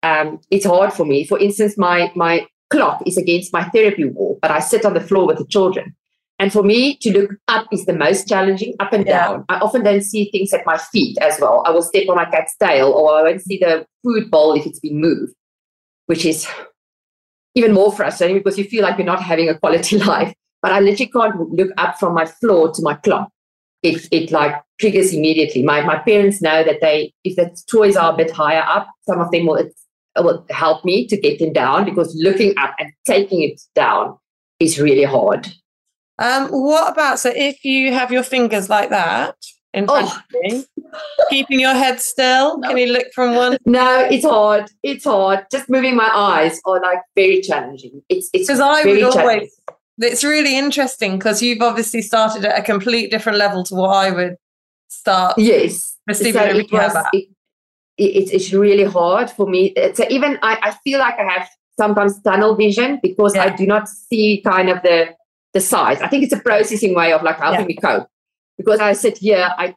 um, 0.04 0.40
it's 0.50 0.66
hard 0.66 0.94
for 0.94 1.06
me. 1.06 1.26
For 1.26 1.40
instance, 1.40 1.78
my 1.78 2.12
my 2.16 2.46
clock 2.70 3.02
is 3.06 3.18
against 3.18 3.52
my 3.54 3.64
therapy 3.70 4.06
wall, 4.06 4.40
but 4.42 4.52
I 4.52 4.60
sit 4.60 4.86
on 4.86 4.94
the 4.94 5.02
floor 5.02 5.28
with 5.28 5.38
the 5.38 5.46
children. 5.48 5.96
And 6.40 6.52
for 6.52 6.64
me 6.64 6.98
to 7.04 7.12
look 7.12 7.32
up 7.48 7.68
is 7.72 7.86
the 7.86 7.94
most 7.94 8.28
challenging, 8.28 8.74
up 8.80 8.94
and 8.94 9.06
Yeah. 9.06 9.28
down. 9.28 9.46
I 9.50 9.58
often 9.60 9.84
don't 9.84 10.02
see 10.02 10.30
things 10.32 10.52
at 10.54 10.66
my 10.66 10.78
feet 10.78 11.18
as 11.22 11.40
well. 11.40 11.62
I 11.68 11.72
will 11.72 11.84
step 11.84 12.10
on 12.10 12.16
my 12.16 12.26
cat's 12.26 12.56
tail, 12.58 12.92
or 12.92 13.14
I 13.14 13.22
won't 13.24 13.42
see 13.42 13.58
the 13.60 13.86
food 14.04 14.32
bowl 14.32 14.54
if 14.56 14.66
it's 14.66 14.80
been 14.80 15.00
moved, 15.00 15.34
which 16.08 16.26
is 16.26 16.48
even 17.54 17.74
more 17.74 17.92
frustrating 17.92 18.38
because 18.38 18.58
you 18.58 18.64
feel 18.64 18.82
like 18.84 18.98
you're 18.98 19.06
not 19.06 19.22
having 19.22 19.50
a 19.50 19.60
quality 19.60 19.98
life. 20.14 20.34
But 20.64 20.72
I 20.72 20.80
literally 20.80 21.12
can't 21.12 21.50
look 21.52 21.70
up 21.78 22.00
from 22.00 22.14
my 22.16 22.26
floor 22.26 22.72
to 22.72 22.82
my 22.82 22.96
clock. 22.96 23.30
It 23.84 24.08
it 24.12 24.32
like 24.32 24.56
triggers 24.80 25.14
immediately. 25.14 25.64
My 25.64 25.82
my 25.82 25.98
parents 25.98 26.42
know 26.42 26.64
that 26.64 26.82
they 26.82 27.14
if 27.24 27.36
the 27.36 27.56
toys 27.70 27.96
are 27.96 28.14
a 28.14 28.18
bit 28.18 28.32
higher 28.32 28.64
up, 28.68 28.88
some 29.08 29.20
of 29.20 29.32
them 29.32 29.46
will 29.48 29.68
will 30.18 30.46
help 30.50 30.84
me 30.86 31.08
to 31.08 31.18
get 31.18 31.40
them 31.40 31.54
down 31.54 31.86
because 31.86 32.14
looking 32.16 32.54
up 32.58 32.76
and 32.80 32.92
taking 33.06 33.42
it 33.42 33.60
down 33.76 34.18
is 34.60 34.80
really 34.80 35.04
hard. 35.04 35.48
Um, 36.20 36.50
what 36.50 36.92
about 36.92 37.20
so 37.20 37.32
if 37.36 37.66
you 37.66 37.92
have 37.94 38.12
your 38.12 38.22
fingers 38.24 38.70
like 38.70 38.90
that 38.92 39.36
in 39.74 39.88
front 39.88 40.10
Oh. 40.44 40.64
keeping 41.32 41.60
your 41.60 41.74
head 41.74 42.00
still? 42.00 42.60
No. 42.60 42.68
Can 42.68 42.78
you 42.78 42.88
look 42.94 43.08
from 43.16 43.36
one? 43.36 43.58
No, 43.66 44.02
it's 44.12 44.26
hard. 44.26 44.70
It's 44.84 45.06
hard. 45.06 45.46
Just 45.52 45.70
moving 45.70 45.96
my 45.96 46.12
eyes 46.14 46.60
are 46.66 46.80
like 46.82 47.00
very 47.16 47.42
challenging. 47.42 48.04
It's 48.10 48.30
it's 48.34 48.48
Because 48.48 48.60
I 48.60 48.84
would 48.86 49.02
always. 49.02 49.52
It's 50.02 50.24
really 50.24 50.58
interesting 50.58 51.18
because 51.18 51.42
you've 51.42 51.62
obviously 51.62 52.02
started 52.02 52.46
at 52.46 52.58
a 52.58 52.64
complete 52.64 53.12
different 53.12 53.38
level 53.38 53.64
to 53.66 53.76
what 53.76 53.90
I 53.90 54.12
would 54.12 54.36
start. 54.88 55.38
Yes. 55.38 55.98
So 56.12 56.26
it 56.26 56.36
was, 56.72 56.96
it, 57.14 57.30
it, 57.98 58.34
it's, 58.34 58.52
really 58.52 58.84
hard 58.84 59.30
for 59.30 59.48
me. 59.48 59.74
So 59.94 60.06
even 60.10 60.40
I, 60.42 60.58
I 60.62 60.72
feel 60.84 61.00
like 61.00 61.16
I 61.20 61.32
have 61.32 61.50
sometimes 61.78 62.20
tunnel 62.22 62.56
vision 62.56 63.00
because 63.02 63.36
I 63.36 63.56
do 63.56 63.66
not 63.66 63.88
see 63.88 64.42
kind 64.42 64.70
of 64.70 64.82
the 64.82 65.16
the 65.54 65.60
size. 65.60 66.02
I 66.02 66.08
think 66.08 66.24
it's 66.24 66.34
a 66.34 66.40
processing 66.40 66.96
way 66.96 67.12
of 67.14 67.24
like 67.24 67.38
helping 67.38 67.68
me 67.68 67.76
cope. 67.76 68.08
Because 68.58 68.80
I 68.80 68.94
sit 68.94 69.18
here, 69.18 69.50
I 69.58 69.76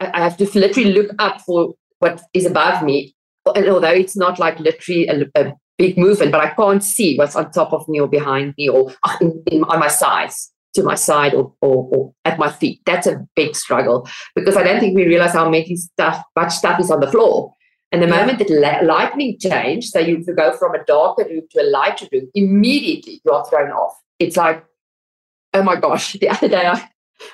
I 0.00 0.22
have 0.22 0.36
to 0.38 0.58
literally 0.58 0.92
look 0.92 1.10
up 1.18 1.40
for 1.40 1.74
what 1.98 2.22
is 2.34 2.46
above 2.46 2.82
me. 2.82 3.14
And 3.54 3.68
although 3.68 3.88
it's 3.88 4.16
not 4.16 4.38
like 4.38 4.58
literally 4.58 5.06
a, 5.08 5.26
a 5.34 5.54
big 5.78 5.98
movement, 5.98 6.32
but 6.32 6.40
I 6.40 6.50
can't 6.50 6.82
see 6.82 7.16
what's 7.16 7.36
on 7.36 7.50
top 7.50 7.72
of 7.72 7.88
me 7.88 8.00
or 8.00 8.08
behind 8.08 8.54
me 8.56 8.68
or 8.68 8.92
uh, 9.02 9.16
in, 9.20 9.42
in, 9.50 9.64
on 9.64 9.78
my 9.78 9.88
sides, 9.88 10.52
to 10.74 10.82
my 10.82 10.94
side 10.94 11.34
or, 11.34 11.52
or, 11.60 11.88
or 11.92 12.14
at 12.24 12.38
my 12.38 12.50
feet. 12.50 12.80
That's 12.86 13.06
a 13.06 13.26
big 13.34 13.54
struggle 13.56 14.08
because 14.34 14.56
I 14.56 14.62
don't 14.62 14.80
think 14.80 14.96
we 14.96 15.04
realize 15.06 15.32
how 15.32 15.48
many 15.48 15.76
stuff, 15.76 16.22
much 16.34 16.52
stuff 16.54 16.80
is 16.80 16.90
on 16.90 17.00
the 17.00 17.10
floor. 17.10 17.54
And 17.92 18.02
the 18.02 18.08
Yeah. 18.08 18.16
moment 18.16 18.38
that 18.40 18.50
li- 18.50 18.86
lightning 18.86 19.36
change, 19.40 19.86
so 19.86 20.00
you 20.00 20.22
go 20.34 20.52
from 20.56 20.74
a 20.74 20.82
darker 20.84 21.24
room 21.24 21.42
to 21.52 21.62
a 21.62 21.68
lighter 21.70 22.06
room, 22.12 22.28
immediately 22.34 23.20
you 23.24 23.32
are 23.32 23.46
thrown 23.48 23.70
off. 23.70 23.96
It's 24.18 24.36
like, 24.36 24.64
oh 25.54 25.62
my 25.62 25.76
gosh, 25.76 26.12
the 26.20 26.28
other 26.28 26.48
day 26.48 26.66
I, 26.66 26.88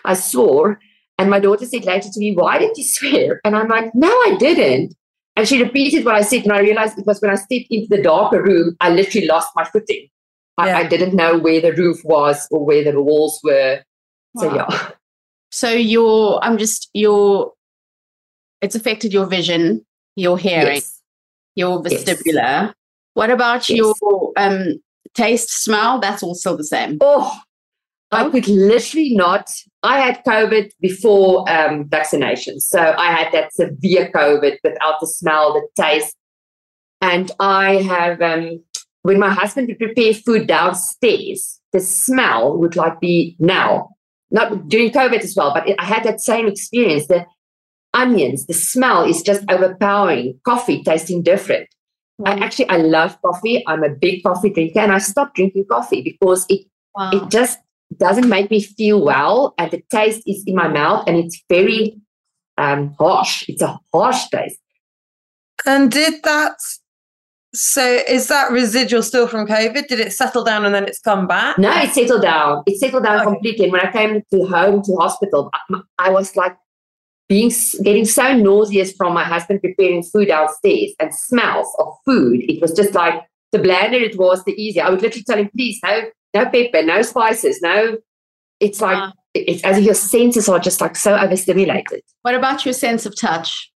I 0.04 0.14
swore 0.14 0.78
and 1.18 1.30
my 1.30 1.40
daughter 1.40 1.64
said 1.64 1.84
later 1.84 2.08
to 2.12 2.20
me, 2.20 2.34
why 2.34 2.58
did 2.58 2.76
you 2.76 2.84
swear? 2.84 3.40
And 3.44 3.56
I'm 3.56 3.68
like, 3.68 3.94
no, 3.94 4.08
I 4.08 4.36
didn't. 4.38 4.94
And 5.36 5.48
she 5.48 5.62
repeated 5.62 6.04
what 6.04 6.14
I 6.14 6.20
said, 6.22 6.42
and 6.42 6.52
I 6.52 6.60
realized 6.60 6.98
it 6.98 7.06
was 7.06 7.20
when 7.22 7.30
I 7.30 7.36
stepped 7.36 7.66
into 7.70 7.86
the 7.88 8.02
darker 8.02 8.42
room, 8.42 8.76
I 8.80 8.90
literally 8.90 9.26
lost 9.26 9.50
my 9.56 9.64
footing. 9.64 10.08
I, 10.58 10.66
Yeah. 10.66 10.78
I 10.78 10.84
didn't 10.86 11.14
know 11.14 11.38
where 11.38 11.60
the 11.60 11.72
roof 11.72 12.00
was 12.04 12.46
or 12.50 12.64
where 12.64 12.84
the 12.84 13.00
walls 13.00 13.40
were. 13.42 13.82
So 14.36 14.48
Wow. 14.48 14.66
yeah, 14.70 14.90
So 15.50 15.70
your, 15.70 16.42
I'm 16.44 16.58
just 16.58 16.90
your, 16.92 17.52
it's 18.60 18.74
affected 18.74 19.12
your 19.12 19.26
vision, 19.26 19.84
your 20.16 20.36
hearing. 20.38 20.74
yes, 20.76 21.00
your 21.54 21.82
Yes. 21.88 22.04
vestibular. 22.04 22.74
What 23.14 23.30
about 23.30 23.68
Yes. 23.68 23.78
your 23.78 24.32
um, 24.36 24.82
taste, 25.14 25.50
smell? 25.50 25.98
That's 25.98 26.22
also 26.22 26.56
the 26.56 26.64
same. 26.64 26.98
Oh, 27.00 27.34
I 28.12 28.28
could 28.28 28.46
literally 28.46 29.14
not. 29.14 29.50
I 29.82 29.98
had 29.98 30.24
COVID 30.24 30.70
before 30.80 31.48
um, 31.50 31.88
vaccination. 31.88 32.60
So 32.60 32.78
I 32.78 33.10
had 33.10 33.32
that 33.32 33.52
severe 33.52 34.10
COVID 34.14 34.58
without 34.62 35.00
the 35.00 35.06
smell, 35.06 35.54
the 35.54 35.82
taste. 35.82 36.14
And 37.00 37.32
I 37.40 37.76
have, 37.82 38.20
um, 38.22 38.62
when 39.02 39.18
my 39.18 39.30
husband 39.30 39.68
would 39.68 39.78
prepare 39.78 40.14
food 40.14 40.46
downstairs, 40.46 41.60
the 41.72 41.80
smell 41.80 42.56
would 42.58 42.76
like 42.76 43.00
be 43.00 43.34
now, 43.40 43.88
not 44.30 44.68
during 44.68 44.90
COVID 44.90 45.20
as 45.20 45.34
well, 45.34 45.52
but 45.52 45.64
I 45.80 45.84
had 45.84 46.04
that 46.04 46.20
same 46.20 46.46
experience. 46.46 47.06
The 47.08 47.26
onions, 47.94 48.46
the 48.46 48.54
smell 48.54 49.04
is 49.04 49.22
just 49.22 49.50
overpowering. 49.50 50.38
Coffee 50.44 50.82
tasting 50.82 51.22
different. 51.22 51.68
I 52.24 52.34
actually, 52.34 52.68
I 52.68 52.76
love 52.76 53.20
coffee. 53.22 53.64
I'm 53.66 53.82
a 53.82 53.88
big 53.88 54.22
coffee 54.22 54.50
drinker 54.50 54.78
and 54.78 54.92
I 54.92 54.98
stopped 54.98 55.34
drinking 55.34 55.64
coffee 55.68 56.02
because 56.02 56.46
it 56.48 56.66
Wow. 56.94 57.10
it 57.12 57.30
just 57.30 57.58
doesn't 57.98 58.28
make 58.28 58.50
me 58.50 58.60
feel 58.62 59.04
well 59.04 59.54
and 59.58 59.70
the 59.70 59.82
taste 59.90 60.22
is 60.26 60.42
in 60.46 60.54
my 60.54 60.68
mouth 60.68 61.04
and 61.06 61.16
it's 61.16 61.42
very 61.48 61.96
um, 62.58 62.94
harsh 62.98 63.44
it's 63.48 63.62
a 63.62 63.78
harsh 63.92 64.26
taste 64.28 64.58
And 65.66 65.90
did 65.92 66.22
that? 66.24 66.56
So 67.54 67.84
is 68.08 68.28
that 68.28 68.50
residual 68.50 69.02
still 69.02 69.28
from 69.28 69.46
COVID? 69.46 69.86
Did 69.86 70.00
it 70.00 70.12
settle 70.12 70.42
down 70.42 70.64
and 70.64 70.74
then 70.74 70.84
it's 70.84 71.00
come 71.00 71.26
back? 71.26 71.58
no 71.58 71.70
it 71.82 71.90
settled 71.92 72.22
down 72.22 72.62
it 72.66 72.78
settled 72.80 73.04
down 73.04 73.16
Okay. 73.20 73.30
completely 73.30 73.64
and 73.64 73.72
when 73.72 73.82
i 73.86 73.92
came 73.92 74.22
to 74.32 74.44
home 74.46 74.82
to 74.82 74.94
hospital 74.96 75.50
I, 75.52 75.80
I 75.98 76.10
was 76.10 76.34
like 76.34 76.56
being 77.28 77.50
getting 77.82 78.04
so 78.04 78.34
nauseous 78.36 78.92
from 78.92 79.12
my 79.14 79.24
husband 79.24 79.60
preparing 79.60 80.02
food 80.02 80.28
downstairs 80.28 80.90
and 80.98 81.14
smells 81.14 81.68
of 81.78 81.94
food 82.06 82.40
it 82.48 82.60
was 82.60 82.72
just 82.72 82.94
like 82.94 83.22
the 83.52 83.58
blander 83.58 83.96
it 83.98 84.18
was 84.18 84.42
the 84.44 84.52
easier 84.60 84.82
i 84.84 84.90
would 84.90 85.02
literally 85.02 85.24
tell 85.24 85.38
him 85.38 85.48
please 85.56 85.78
no 85.84 86.02
no 86.34 86.44
pepper 86.46 86.82
no 86.82 87.02
spices 87.02 87.60
no 87.62 87.96
it's 88.60 88.80
like 88.80 88.96
Wow. 88.96 89.12
it's 89.34 89.62
as 89.64 89.78
if 89.78 89.84
your 89.84 89.94
senses 89.94 90.48
are 90.48 90.58
just 90.58 90.80
like 90.80 90.96
so 90.96 91.14
overstimulated 91.16 92.02
What 92.22 92.34
about 92.34 92.64
your 92.64 92.74
sense 92.74 93.06
of 93.06 93.16
touch? 93.18 93.70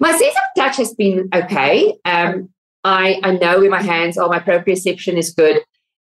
My 0.00 0.12
sense 0.12 0.34
of 0.36 0.62
touch 0.62 0.76
has 0.76 0.94
been 0.94 1.28
okay. 1.34 1.94
Um, 2.04 2.50
I, 2.84 3.20
I 3.24 3.32
know 3.32 3.58
where 3.58 3.68
my 3.70 3.82
hands 3.82 4.16
are. 4.16 4.28
My 4.28 4.38
proprioception 4.38 5.18
is 5.18 5.34
good, 5.34 5.60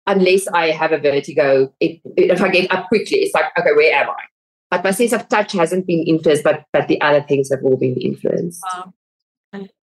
unless 0.06 0.46
I 0.50 0.72
have 0.72 0.92
a 0.92 0.98
vertigo. 0.98 1.74
If, 1.80 2.02
if 2.18 2.42
I 2.42 2.50
get 2.50 2.70
up 2.70 2.90
quickly, 2.90 3.20
it's 3.20 3.34
like, 3.34 3.46
okay, 3.58 3.72
where 3.74 3.94
am 3.96 4.10
I? 4.10 4.24
But 4.70 4.84
my 4.84 4.92
sense 4.92 5.14
of 5.14 5.30
touch 5.30 5.54
hasn't 5.54 5.88
been 5.88 6.04
influenced, 6.06 6.44
but, 6.44 6.66
but 6.74 6.90
the 6.90 7.00
other 7.00 7.22
things 7.22 7.50
have 7.50 7.64
all 7.64 7.78
been 7.78 7.96
influenced. 7.96 8.62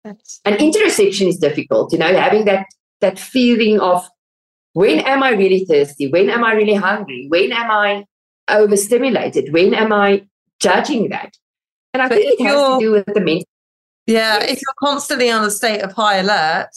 That's 0.03 0.39
And 0.45 0.55
interoception 0.57 1.27
is 1.27 1.37
difficult, 1.37 1.91
you 1.93 1.99
know, 1.99 2.13
having 2.15 2.45
that 2.45 2.65
that 3.01 3.19
feeling 3.19 3.79
of 3.79 4.07
when 4.73 4.99
am 4.99 5.21
I 5.23 5.31
really 5.31 5.65
thirsty? 5.65 6.07
When 6.07 6.29
am 6.29 6.43
I 6.43 6.53
really 6.53 6.73
hungry? 6.75 7.25
When 7.29 7.51
am 7.51 7.69
I 7.71 8.05
overstimulated? 8.49 9.51
When 9.53 9.73
am 9.73 9.91
I 9.91 10.25
judging 10.59 11.09
that? 11.09 11.35
And 11.93 12.01
I 12.03 12.07
But 12.07 12.17
think 12.19 12.39
it 12.39 12.43
has 12.45 12.55
to 12.55 12.79
do 12.79 12.91
with 12.91 13.05
the 13.05 13.19
mental. 13.19 13.45
Yeah, 14.07 14.37
Yes. 14.39 14.51
if 14.51 14.61
you're 14.61 14.73
constantly 14.79 15.29
on 15.29 15.43
a 15.43 15.51
state 15.51 15.81
of 15.81 15.91
high 15.93 16.17
alert, 16.17 16.69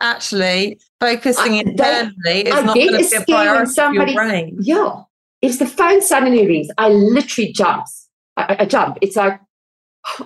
actually 0.00 0.80
focusing 1.00 1.54
I- 1.54 1.62
internally 1.66 2.40
is 2.48 2.54
I 2.54 2.62
not 2.62 2.74
going 2.76 2.88
to 2.92 2.98
be 2.98 3.16
a 3.16 3.24
priority 3.24 3.72
somebody- 3.72 4.12
your 4.12 4.24
brain. 4.24 4.56
Yeah. 4.60 5.02
If 5.42 5.58
the 5.58 5.66
phone 5.66 6.00
suddenly 6.02 6.46
rings, 6.46 6.68
I 6.78 6.88
literally 6.90 7.52
jumps. 7.52 8.08
I, 8.36 8.42
I- 8.42 8.56
I 8.60 8.64
jump. 8.66 8.98
It's 9.02 9.16
like, 9.16 9.40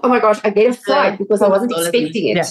oh 0.03 0.09
my 0.09 0.21
gosh, 0.21 0.41
I 0.45 0.51
get 0.51 0.71
a 0.71 0.75
fright 0.75 1.19
because 1.19 1.43
I 1.43 1.49
wasn't 1.49 1.73
cortisol, 1.73 1.81
isn't 1.81 1.95
it? 1.95 2.03
expecting 2.03 2.29
it. 2.29 2.37
Yeah. 2.37 2.49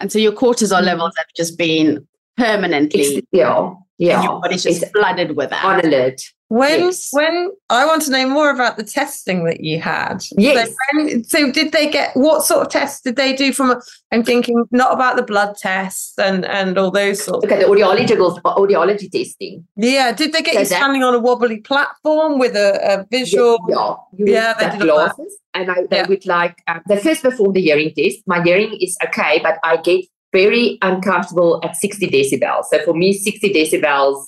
and 0.00 0.12
so 0.12 0.18
your 0.18 0.32
cortisol 0.32 0.80
Mhm. 0.80 0.84
levels 0.86 1.12
have 1.16 1.26
just 1.36 1.56
been 1.58 2.06
permanently. 2.36 3.00
It's, 3.00 3.26
yeah. 3.32 3.74
Yeah. 3.98 4.22
Your 4.22 4.40
body's 4.40 4.62
just 4.62 4.82
It's 4.82 4.90
flooded 4.92 5.36
with 5.36 5.50
that. 5.50 5.64
on 5.64 5.80
alert. 5.84 6.20
When 6.48 6.78
Yes. 6.78 7.08
when 7.10 7.50
I 7.70 7.84
want 7.86 8.02
to 8.02 8.10
know 8.12 8.28
more 8.28 8.50
about 8.50 8.76
the 8.76 8.84
testing 8.84 9.44
that 9.46 9.62
you 9.64 9.80
had. 9.80 10.18
Yes. 10.38 10.68
So, 10.68 10.74
when, 10.94 11.24
so 11.24 11.50
did 11.50 11.72
they 11.72 11.90
get 11.90 12.16
what 12.16 12.44
sort 12.44 12.64
of 12.64 12.70
tests 12.70 13.00
did 13.00 13.16
they 13.16 13.32
do 13.32 13.52
from? 13.52 13.74
I'm 14.12 14.22
thinking 14.22 14.62
not 14.70 14.92
about 14.92 15.16
the 15.16 15.24
blood 15.24 15.56
tests 15.56 16.16
and 16.18 16.44
and 16.44 16.78
all 16.78 16.92
those 16.92 17.24
sorts. 17.24 17.44
Okay, 17.44 17.58
the 17.58 17.64
audiological 17.64 18.40
audiology 18.42 19.10
testing. 19.10 19.66
Yeah, 19.76 20.12
did 20.12 20.32
they 20.32 20.42
get 20.42 20.54
So 20.54 20.60
you 20.60 20.66
that- 20.66 20.76
standing 20.76 21.02
on 21.02 21.14
a 21.14 21.18
wobbly 21.18 21.58
platform 21.62 22.38
with 22.38 22.54
a, 22.54 23.00
a 23.00 23.06
visual? 23.10 23.58
Yeah, 23.68 23.94
you 24.16 24.32
Yeah, 24.32 24.54
they 24.54 24.70
did 24.78 24.86
glasses, 24.88 25.36
and 25.52 25.68
I, 25.68 25.74
they 25.90 25.96
Yeah. 25.96 26.06
would 26.08 26.26
like. 26.26 26.62
Um, 26.68 26.80
they 26.88 26.98
first 26.98 27.22
perform 27.22 27.54
the 27.54 27.60
hearing 27.62 27.92
test. 27.96 28.18
My 28.26 28.40
hearing 28.40 28.76
is 28.80 28.96
okay, 29.06 29.40
but 29.42 29.58
I 29.64 29.78
get 29.78 30.04
very 30.32 30.78
uncomfortable 30.82 31.60
at 31.64 31.76
60 31.76 32.08
decibels. 32.08 32.64
So 32.70 32.82
for 32.84 32.94
me, 32.94 33.12
60 33.12 33.52
decibels 33.52 34.26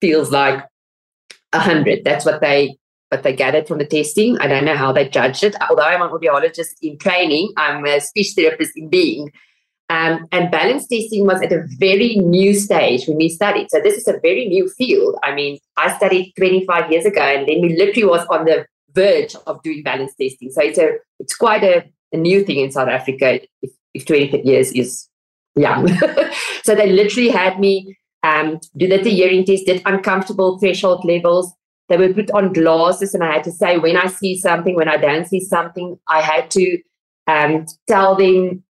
feels 0.00 0.30
like 0.30 0.64
a 1.52 1.60
hundred. 1.60 2.04
That's 2.04 2.24
what 2.24 2.40
they 2.40 2.76
what 3.10 3.22
they 3.22 3.34
gathered 3.34 3.68
from 3.68 3.78
the 3.78 3.86
testing. 3.86 4.36
I 4.38 4.48
don't 4.48 4.64
know 4.64 4.76
how 4.76 4.92
they 4.92 5.08
judged 5.08 5.44
it. 5.44 5.54
Although 5.68 5.82
I'm 5.82 6.02
an 6.02 6.08
audiologist 6.08 6.74
in 6.82 6.98
training, 6.98 7.52
I'm 7.56 7.84
a 7.86 8.00
speech 8.00 8.32
therapist 8.34 8.72
in 8.76 8.88
being. 8.88 9.30
Um, 9.88 10.26
and 10.32 10.50
balance 10.50 10.88
testing 10.88 11.24
was 11.24 11.40
at 11.42 11.52
a 11.52 11.64
very 11.78 12.16
new 12.16 12.54
stage 12.54 13.06
when 13.06 13.18
we 13.18 13.28
studied. 13.28 13.70
So 13.70 13.80
this 13.80 13.96
is 13.96 14.08
a 14.08 14.18
very 14.20 14.46
new 14.46 14.68
field. 14.68 15.16
I 15.22 15.32
mean, 15.32 15.58
I 15.76 15.96
studied 15.96 16.32
25 16.36 16.90
years 16.90 17.04
ago, 17.04 17.20
and 17.20 17.48
then 17.48 17.60
we 17.60 17.76
literally 17.76 18.04
was 18.04 18.26
on 18.26 18.44
the 18.44 18.66
verge 18.92 19.36
of 19.46 19.62
doing 19.62 19.84
balance 19.84 20.14
testing. 20.20 20.50
So 20.50 20.62
it's 20.62 20.78
a 20.78 20.94
it's 21.20 21.36
quite 21.36 21.62
a, 21.62 21.84
a 22.12 22.16
new 22.16 22.44
thing 22.44 22.58
in 22.58 22.72
South 22.72 22.88
Africa. 22.88 23.40
If, 23.62 23.70
if 23.94 24.04
20 24.06 24.42
years 24.42 24.72
is 24.72 25.08
young, 25.56 25.88
so 26.64 26.74
they 26.74 26.92
literally 26.92 27.30
had 27.30 27.58
me 27.58 27.96
um, 28.22 28.60
do 28.76 28.88
the 28.88 28.98
hearing 28.98 29.44
test, 29.44 29.66
did 29.66 29.82
uncomfortable 29.84 30.58
threshold 30.58 31.04
levels. 31.04 31.52
They 31.88 31.96
were 31.96 32.12
put 32.12 32.30
on 32.32 32.52
glasses, 32.52 33.14
and 33.14 33.22
I 33.22 33.32
had 33.34 33.44
to 33.44 33.52
say 33.52 33.78
when 33.78 33.96
I 33.96 34.06
see 34.06 34.38
something, 34.38 34.74
when 34.74 34.88
I 34.88 34.96
don't 34.96 35.26
see 35.26 35.40
something, 35.40 35.98
I 36.08 36.20
had 36.20 36.50
to 36.52 36.78
um, 37.26 37.66
tell 37.86 38.16
them 38.16 38.64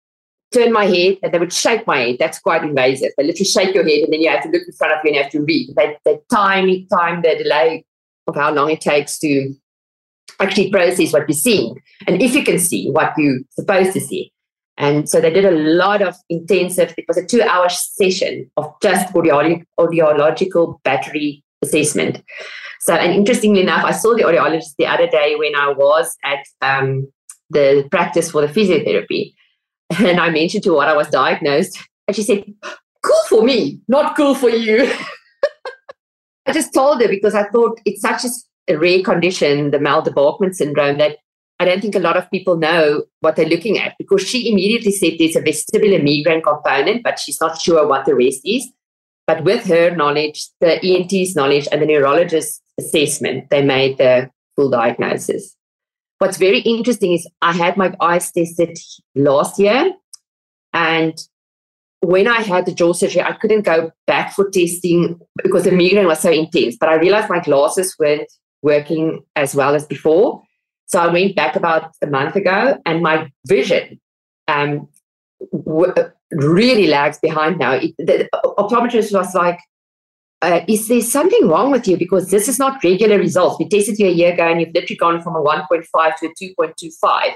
turn 0.54 0.72
my 0.72 0.86
head 0.86 1.18
and 1.22 1.32
they 1.32 1.38
would 1.38 1.52
shake 1.52 1.86
my 1.86 1.98
head. 1.98 2.16
That's 2.18 2.38
quite 2.38 2.62
invasive. 2.62 3.12
They 3.16 3.24
literally 3.24 3.44
shake 3.44 3.74
your 3.74 3.84
head 3.84 4.04
and 4.04 4.12
then 4.12 4.22
you 4.22 4.30
have 4.30 4.44
to 4.44 4.48
look 4.48 4.62
in 4.66 4.72
front 4.72 4.92
of 4.92 5.00
you 5.02 5.08
and 5.08 5.16
you 5.16 5.22
have 5.22 5.32
to 5.32 5.42
read. 5.42 5.74
They, 5.76 5.96
they 6.04 6.20
time 6.30 6.86
time 6.86 7.22
the 7.22 7.36
delay 7.42 7.84
of 8.26 8.36
how 8.36 8.52
long 8.52 8.70
it 8.70 8.80
takes 8.80 9.18
to 9.18 9.52
actually 10.40 10.70
process 10.70 11.12
what 11.12 11.28
you're 11.28 11.36
seeing. 11.36 11.80
And 12.06 12.22
if 12.22 12.34
you 12.34 12.44
can 12.44 12.58
see 12.58 12.90
what 12.90 13.12
you're 13.18 13.40
supposed 13.50 13.92
to 13.92 14.00
see. 14.00 14.32
And 14.76 15.08
so 15.08 15.20
they 15.20 15.32
did 15.32 15.44
a 15.44 15.52
lot 15.52 16.02
of 16.02 16.16
intensive, 16.28 16.94
it 16.98 17.04
was 17.06 17.16
a 17.16 17.24
two 17.24 17.42
hour 17.42 17.68
session 17.68 18.50
of 18.56 18.72
just 18.82 19.12
audiolo- 19.14 19.64
audiological 19.78 20.82
battery 20.82 21.44
assessment. 21.62 22.22
So, 22.80 22.94
and 22.94 23.12
interestingly 23.12 23.62
enough, 23.62 23.84
I 23.84 23.92
saw 23.92 24.14
the 24.14 24.22
audiologist 24.22 24.74
the 24.76 24.86
other 24.86 25.06
day 25.06 25.36
when 25.36 25.54
I 25.54 25.68
was 25.68 26.16
at 26.24 26.44
um, 26.60 27.10
the 27.50 27.86
practice 27.90 28.30
for 28.30 28.46
the 28.46 28.52
physiotherapy. 28.52 29.34
And 29.98 30.18
I 30.18 30.30
mentioned 30.30 30.64
to 30.64 30.72
what 30.72 30.88
I 30.88 30.96
was 30.96 31.08
diagnosed. 31.08 31.78
And 32.08 32.16
she 32.16 32.22
said, 32.22 32.44
Cool 33.02 33.20
for 33.28 33.42
me, 33.42 33.80
not 33.86 34.16
cool 34.16 34.34
for 34.34 34.48
you. 34.48 34.90
I 36.46 36.52
just 36.52 36.74
told 36.74 37.00
her 37.00 37.08
because 37.08 37.34
I 37.34 37.48
thought 37.48 37.80
it's 37.84 38.02
such 38.02 38.24
a 38.68 38.78
rare 38.78 39.02
condition, 39.02 39.70
the 39.70 39.78
Mal 39.78 40.02
Bachman 40.02 40.54
syndrome, 40.54 40.98
that 40.98 41.18
I 41.60 41.64
don't 41.64 41.80
think 41.80 41.94
a 41.94 42.00
lot 42.00 42.16
of 42.16 42.30
people 42.30 42.56
know 42.56 43.04
what 43.20 43.36
they're 43.36 43.46
looking 43.46 43.78
at 43.78 43.94
because 43.98 44.26
she 44.26 44.50
immediately 44.50 44.90
said 44.90 45.14
there's 45.18 45.36
a 45.36 45.40
vestibular 45.40 46.02
migraine 46.02 46.42
component, 46.42 47.02
but 47.02 47.18
she's 47.18 47.40
not 47.40 47.60
sure 47.60 47.86
what 47.86 48.06
the 48.06 48.14
rest 48.14 48.40
is. 48.44 48.68
But 49.26 49.44
with 49.44 49.64
her 49.66 49.94
knowledge, 49.94 50.48
the 50.60 50.84
ENT's 50.84 51.34
knowledge, 51.34 51.68
and 51.70 51.80
the 51.80 51.86
neurologist's 51.86 52.60
assessment, 52.78 53.50
they 53.50 53.62
made 53.62 53.98
the 53.98 54.30
full 54.56 54.68
diagnosis. 54.68 55.56
What's 56.18 56.36
very 56.36 56.60
interesting 56.60 57.12
is 57.12 57.28
I 57.40 57.52
had 57.52 57.76
my 57.76 57.94
eyes 58.00 58.30
tested 58.32 58.76
last 59.14 59.58
year, 59.58 59.92
and 60.72 61.16
when 62.00 62.28
I 62.28 62.42
had 62.42 62.66
the 62.66 62.72
jaw 62.72 62.92
surgery, 62.92 63.22
I 63.22 63.32
couldn't 63.32 63.62
go 63.62 63.90
back 64.06 64.34
for 64.34 64.50
testing 64.50 65.18
because 65.42 65.64
the 65.64 65.70
migraine 65.70 66.06
was 66.06 66.20
so 66.20 66.30
intense. 66.30 66.76
But 66.78 66.90
I 66.90 66.96
realized 66.96 67.30
my 67.30 67.40
glasses 67.40 67.96
weren't 67.98 68.30
working 68.62 69.24
as 69.36 69.54
well 69.54 69.74
as 69.74 69.86
before. 69.86 70.42
So 70.94 71.00
I 71.00 71.08
went 71.08 71.34
back 71.34 71.56
about 71.56 71.90
a 72.02 72.06
month 72.06 72.36
ago, 72.36 72.78
and 72.86 73.02
my 73.02 73.28
vision 73.48 74.00
um, 74.46 74.86
w- 75.52 75.92
really 76.30 76.86
lags 76.86 77.18
behind 77.18 77.58
now. 77.58 77.72
It, 77.72 77.96
the 77.98 78.28
optometrist 78.56 79.12
was 79.12 79.34
like, 79.34 79.58
uh, 80.40 80.60
"Is 80.68 80.86
there 80.86 81.00
something 81.00 81.48
wrong 81.48 81.72
with 81.72 81.88
you? 81.88 81.96
Because 81.96 82.30
this 82.30 82.46
is 82.46 82.60
not 82.60 82.84
regular 82.84 83.18
results. 83.18 83.58
We 83.58 83.68
tested 83.68 83.98
you 83.98 84.06
a 84.06 84.12
year 84.12 84.34
ago, 84.34 84.46
and 84.46 84.60
you've 84.60 84.72
literally 84.72 84.96
gone 84.96 85.20
from 85.20 85.34
a 85.34 85.42
1.5 85.42 86.16
to 86.18 86.26
a 86.26 86.62
2.25." 86.62 87.34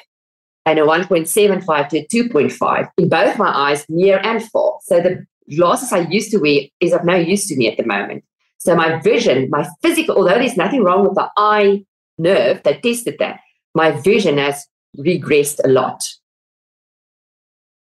and 0.66 0.78
a 0.78 0.82
1.75 0.82 1.88
to 1.88 1.98
a 1.98 2.06
2.5 2.06 2.90
in 2.98 3.08
both 3.08 3.38
my 3.38 3.48
eyes, 3.48 3.86
near 3.88 4.20
and 4.22 4.42
far. 4.50 4.78
So 4.82 5.00
the 5.00 5.24
glasses 5.56 5.92
I 5.92 6.00
used 6.00 6.30
to 6.32 6.38
wear 6.38 6.60
is 6.78 6.92
of 6.92 7.04
no 7.04 7.16
use 7.16 7.48
to 7.48 7.56
me 7.56 7.68
at 7.70 7.78
the 7.78 7.86
moment. 7.86 8.22
So 8.58 8.76
my 8.76 9.00
vision, 9.00 9.48
my 9.50 9.66
physical, 9.80 10.16
although 10.16 10.38
there's 10.38 10.58
nothing 10.58 10.84
wrong 10.84 11.04
with 11.04 11.14
the 11.14 11.30
eye 11.38 11.86
nerve, 12.18 12.62
they 12.64 12.74
tested 12.74 13.16
that, 13.18 13.40
my 13.78 13.92
vision 13.92 14.38
has 14.38 14.66
regressed 14.98 15.60
a 15.64 15.68
lot. 15.68 16.00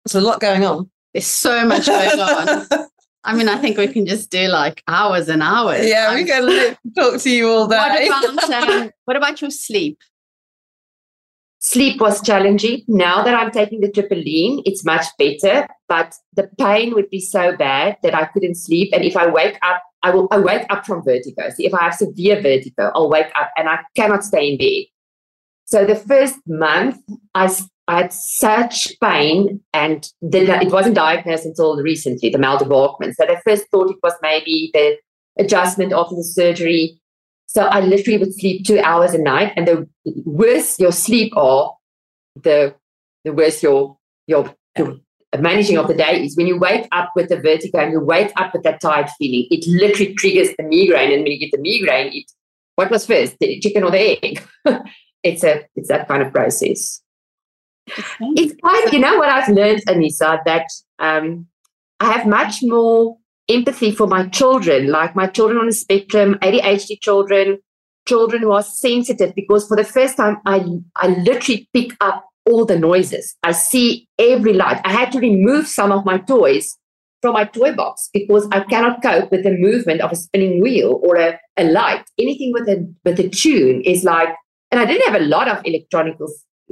There's 0.05 0.15
a 0.15 0.25
lot 0.29 0.39
going 0.39 0.63
on. 0.65 0.89
There's 1.13 1.27
so 1.27 1.65
much 1.65 1.87
going 1.87 2.19
on. 2.19 2.67
I 3.25 3.35
mean, 3.35 3.49
I 3.49 3.57
think 3.57 3.77
we 3.77 3.87
can 3.87 4.05
just 4.05 4.29
do 4.31 4.47
like 4.47 4.81
hours 4.87 5.27
and 5.29 5.41
hours. 5.43 5.85
yeah, 5.85 6.07
I'm- 6.09 6.15
we 6.15 6.25
can 6.25 6.77
talk 6.97 7.19
to 7.21 7.29
you 7.29 7.49
all 7.49 7.67
day. 7.67 8.07
What 8.07 8.33
about, 8.33 8.53
um, 8.69 8.91
what 9.05 9.17
about 9.17 9.41
your 9.41 9.51
sleep? 9.51 9.97
Sleep 11.59 11.99
was 12.01 12.21
challenging. 12.21 12.83
Now 12.87 13.23
that 13.23 13.35
I'm 13.35 13.51
taking 13.51 13.79
the 13.81 13.89
triptyline, 13.89 14.61
it's 14.65 14.83
much 14.83 15.05
better. 15.17 15.67
But 15.87 16.13
the 16.33 16.49
pain 16.59 16.93
would 16.93 17.09
be 17.09 17.21
so 17.21 17.55
bad 17.55 17.97
that 18.03 18.13
I 18.15 18.25
couldn't 18.25 18.55
sleep. 18.55 18.89
And 18.93 19.03
if 19.03 19.15
I 19.15 19.27
wake 19.27 19.57
up, 19.61 19.81
I 20.01 20.09
will 20.13 20.27
I 20.31 20.39
wake 20.39 20.65
up 20.69 20.85
from 20.85 21.03
vertigo. 21.03 21.43
So 21.49 21.55
if 21.59 21.73
I 21.73 21.83
have 21.85 21.95
severe 21.95 22.41
vertigo, 22.41 22.91
I'll 22.95 23.09
wake 23.09 23.31
up 23.39 23.51
and 23.57 23.69
I 23.69 23.79
cannot 23.95 24.25
stay 24.25 24.51
in 24.51 24.57
bed. 24.57 24.83
So 25.65 25.85
the 25.85 25.95
first 25.95 26.39
month, 26.47 26.97
I 27.33 27.49
had 27.87 28.13
such 28.13 28.93
pain, 29.01 29.61
and 29.73 30.07
then 30.21 30.49
it 30.61 30.71
wasn't 30.71 30.95
diagnosed 30.95 31.45
until 31.45 31.75
recently, 31.77 32.29
the 32.29 32.37
maldevelopment. 32.37 33.13
So 33.15 33.25
they 33.25 33.37
first 33.45 33.65
thought 33.69 33.89
it 33.89 33.97
was 34.03 34.13
maybe 34.21 34.71
the 34.73 34.97
adjustment 35.39 35.93
after 35.93 36.15
the 36.15 36.23
surgery. 36.23 36.99
So 37.47 37.63
I 37.65 37.81
literally 37.81 38.19
would 38.19 38.33
sleep 38.35 38.65
two 38.65 38.79
hours 38.79 39.13
a 39.13 39.17
night, 39.17 39.53
and 39.55 39.67
the 39.67 39.87
worse 40.25 40.79
your 40.79 40.91
sleep 40.91 41.35
are, 41.35 41.75
the 42.35 42.75
the 43.23 43.33
worse 43.33 43.63
your 43.63 43.97
your, 44.27 44.53
your 44.77 44.97
managing 45.39 45.77
of 45.77 45.87
the 45.87 45.93
day 45.93 46.23
is. 46.23 46.35
When 46.37 46.47
you 46.47 46.57
wake 46.57 46.87
up 46.91 47.11
with 47.15 47.29
the 47.29 47.39
vertigo 47.39 47.79
and 47.79 47.91
you 47.91 47.99
wake 47.99 48.31
up 48.37 48.53
with 48.53 48.63
that 48.63 48.81
tired 48.81 49.09
feeling, 49.17 49.47
it 49.49 49.65
literally 49.67 50.13
triggers 50.15 50.49
the 50.57 50.63
migraine. 50.63 51.11
And 51.11 51.23
when 51.23 51.31
you 51.31 51.39
get 51.39 51.51
the 51.51 51.57
migraine, 51.57 52.11
it 52.13 52.31
what 52.75 52.89
was 52.89 53.05
first, 53.05 53.37
the 53.39 53.59
chicken 53.59 53.83
or 53.83 53.91
the 53.91 54.23
egg? 54.23 54.43
it's 55.23 55.43
a 55.43 55.65
it's 55.75 55.89
that 55.89 56.07
kind 56.07 56.21
of 56.21 56.31
process. 56.31 57.01
It's 57.87 58.55
quite, 58.61 58.93
you 58.93 58.99
know 58.99 59.17
what 59.17 59.29
I've 59.29 59.49
learned, 59.49 59.81
Aniesa, 59.87 60.39
that 60.45 60.67
um, 60.99 61.47
I 61.99 62.11
have 62.13 62.25
much 62.25 62.59
more 62.61 63.17
empathy 63.49 63.91
for 63.91 64.07
my 64.07 64.27
children, 64.29 64.87
like 64.87 65.15
my 65.15 65.27
children 65.27 65.59
on 65.59 65.67
the 65.67 65.73
spectrum, 65.73 66.35
ADHD 66.41 67.01
children, 67.01 67.59
children 68.07 68.41
who 68.41 68.51
are 68.51 68.63
sensitive, 68.63 69.35
because 69.35 69.67
for 69.67 69.75
the 69.75 69.83
first 69.83 70.17
time, 70.17 70.37
I, 70.45 70.65
I 70.95 71.07
literally 71.07 71.67
pick 71.73 71.95
up 71.99 72.25
all 72.45 72.65
the 72.65 72.79
noises. 72.79 73.35
I 73.43 73.51
see 73.51 74.07
every 74.17 74.53
light. 74.53 74.81
I 74.85 74.91
had 74.91 75.11
to 75.13 75.19
remove 75.19 75.67
some 75.67 75.91
of 75.91 76.05
my 76.05 76.17
toys 76.17 76.77
from 77.21 77.33
my 77.33 77.45
toy 77.45 77.73
box 77.73 78.09
because 78.13 78.47
I 78.51 78.61
cannot 78.61 79.01
cope 79.01 79.31
with 79.31 79.43
the 79.43 79.57
movement 79.57 80.01
of 80.01 80.11
a 80.11 80.15
spinning 80.15 80.61
wheel 80.61 80.99
or 81.03 81.15
a, 81.15 81.39
a 81.57 81.63
light. 81.63 82.03
Anything 82.19 82.51
with 82.53 82.67
a 82.67 82.93
with 83.05 83.19
a 83.19 83.29
tune 83.29 83.81
is 83.81 84.03
like, 84.03 84.29
and 84.73 84.79
I 84.79 84.85
didn't 84.85 85.05
have 85.13 85.21
a 85.21 85.25
lot 85.25 85.47
of 85.47 85.63
electronicals 85.65 86.31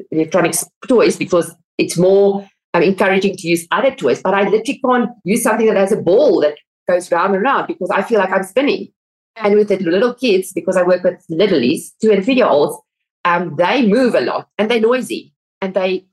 electronics 0.09 0.65
toys 0.87 1.17
because 1.17 1.53
it's 1.77 1.99
more 1.99 2.47
um, 2.73 2.81
encouraging 2.81 3.35
to 3.37 3.47
use 3.47 3.67
other 3.69 3.93
toys. 3.93 4.23
But 4.23 4.33
I 4.33 4.41
literally 4.49 4.81
can't 4.83 5.11
use 5.23 5.43
something 5.43 5.67
that 5.67 5.77
has 5.77 5.91
a 5.91 6.01
ball 6.01 6.41
that 6.41 6.55
goes 6.89 7.11
round 7.11 7.35
and 7.35 7.43
round 7.43 7.67
because 7.67 7.91
I 7.91 8.01
feel 8.01 8.17
like 8.17 8.31
I'm 8.31 8.41
spinning. 8.41 8.87
And 9.35 9.53
with 9.53 9.67
the 9.67 9.77
little 9.77 10.15
kids, 10.15 10.51
because 10.51 10.77
I 10.77 10.81
work 10.81 11.03
with 11.03 11.23
littlies, 11.29 11.91
two 12.01 12.11
and 12.11 12.25
three 12.25 12.33
year 12.33 12.47
olds, 12.47 12.75
um, 13.23 13.55
they 13.55 13.85
move 13.85 14.15
a 14.15 14.21
lot 14.21 14.47
and 14.57 14.71
they're 14.71 14.81
noisy 14.81 15.31
and 15.61 15.75
they 15.75 16.07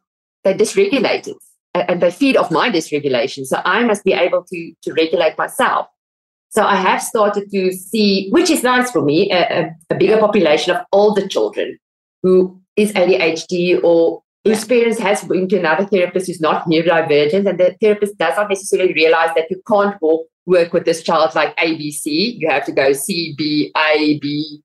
they're 0.45 0.55
dysregulated 0.55 1.37
a- 1.75 1.91
and 1.91 2.03
they 2.03 2.11
feed 2.11 2.37
off 2.37 2.51
my 2.51 2.69
dysregulation. 2.69 3.47
So 3.47 3.63
I 3.65 3.83
must 3.85 4.05
be 4.05 4.13
able 4.13 4.45
to 4.45 4.73
to 4.83 4.93
regulate 4.93 5.39
myself. 5.39 5.87
So 6.51 6.63
I 6.65 6.77
have 6.77 7.03
started 7.03 7.51
to 7.51 7.73
see, 7.73 8.31
which 8.31 8.51
is 8.51 8.63
nice 8.63 8.91
for 8.91 9.03
me, 9.03 9.31
a, 9.31 9.71
a, 9.91 9.95
bigger 9.95 10.19
population 10.19 10.75
of 10.75 10.85
older 10.93 11.29
children 11.29 11.79
who 12.23 12.61
is 12.77 12.93
ADHD 12.93 13.81
or 13.83 14.23
whose 14.45 14.65
parents 14.65 14.99
has 14.99 15.25
been 15.25 15.49
to 15.49 15.59
another 15.59 15.85
therapist 15.85 16.27
who's 16.27 16.41
not 16.41 16.65
neurodivergent, 16.67 17.47
and 17.47 17.61
the 17.61 17.77
therapist 17.81 18.17
does 18.17 18.35
not 18.37 18.49
necessarily 18.49 18.95
realize 18.95 19.31
that 19.35 19.51
you 19.51 19.61
can't 19.69 19.97
work 20.47 20.73
with 20.73 20.87
this 20.87 21.03
child 21.03 21.35
like 21.35 21.55
ABC. 21.57 22.39
You 22.39 22.49
have 22.49 22.65
to 22.65 22.73
go 22.73 22.93
C, 22.93 23.35
B, 23.37 23.71
A, 23.77 24.19
B. 24.19 24.63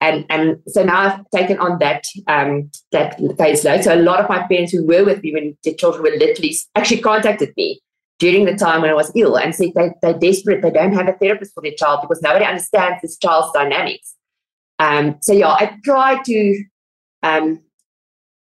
And, 0.00 0.26
and 0.28 0.56
so 0.66 0.82
now 0.82 0.98
I've 0.98 1.30
taken 1.30 1.58
on 1.58 1.78
that 1.78 2.04
um, 2.26 2.68
that 2.90 3.20
caseload. 3.20 3.84
So 3.84 3.94
a 3.94 4.02
lot 4.02 4.18
of 4.18 4.28
my 4.28 4.42
parents 4.48 4.72
who 4.72 4.84
were 4.84 5.04
with 5.04 5.22
me 5.22 5.32
when 5.32 5.56
the 5.62 5.74
children 5.74 6.02
were 6.02 6.18
literally 6.18 6.56
actually 6.74 7.00
contacted 7.00 7.52
me 7.56 7.80
during 8.22 8.44
the 8.44 8.54
time 8.54 8.82
when 8.82 8.90
I 8.90 8.94
was 8.94 9.10
ill 9.16 9.36
and 9.36 9.52
said 9.52 9.70
they, 9.74 9.90
they're 10.00 10.16
desperate. 10.16 10.62
They 10.62 10.70
don't 10.70 10.92
have 10.92 11.08
a 11.08 11.12
therapist 11.14 11.54
for 11.54 11.60
their 11.60 11.72
child 11.72 12.02
because 12.02 12.22
nobody 12.22 12.44
understands 12.44 13.02
this 13.02 13.18
child's 13.18 13.52
dynamics. 13.52 14.14
Um, 14.78 15.16
so 15.20 15.32
yeah, 15.32 15.48
I 15.48 15.76
try 15.84 16.22
to 16.22 16.64
um, 17.24 17.60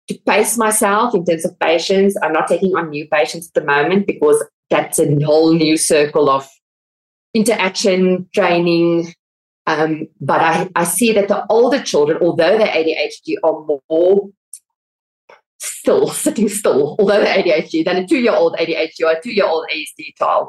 to 0.09 0.19
pace 0.27 0.59
myself 0.59 1.15
in 1.15 1.25
terms 1.25 1.47
of 1.47 1.59
patients. 1.59 2.19
I'm 2.23 2.35
not 2.35 2.49
taking 2.49 2.77
on 2.77 2.91
new 2.91 3.09
patients 3.09 3.49
at 3.49 3.55
the 3.55 3.67
moment 3.67 4.07
because 4.07 4.45
that's 4.69 4.99
a 4.99 5.25
whole 5.25 5.55
new 5.55 5.79
circle 5.79 6.29
of 6.29 6.47
interaction, 7.33 8.29
training. 8.35 9.15
Um, 9.67 10.07
but 10.21 10.43
I, 10.43 10.69
I 10.77 10.85
see 10.85 11.15
that 11.15 11.29
the 11.29 11.47
older 11.47 11.81
children, 11.83 12.19
although 12.21 12.59
they're 12.59 12.67
ADHD, 12.67 13.37
are 13.43 13.65
more 13.65 14.29
still 15.83 16.09
sitting 16.25 16.49
still, 16.49 16.97
although 16.99 17.21
they're 17.21 17.42
ADHD, 17.42 17.85
than 17.85 17.97
a 17.97 18.07
two-year-old 18.07 18.55
ADHD 18.55 19.05
or 19.05 19.12
a 19.12 19.21
two-year-old 19.21 19.66
ASD 19.73 20.16
child. 20.16 20.49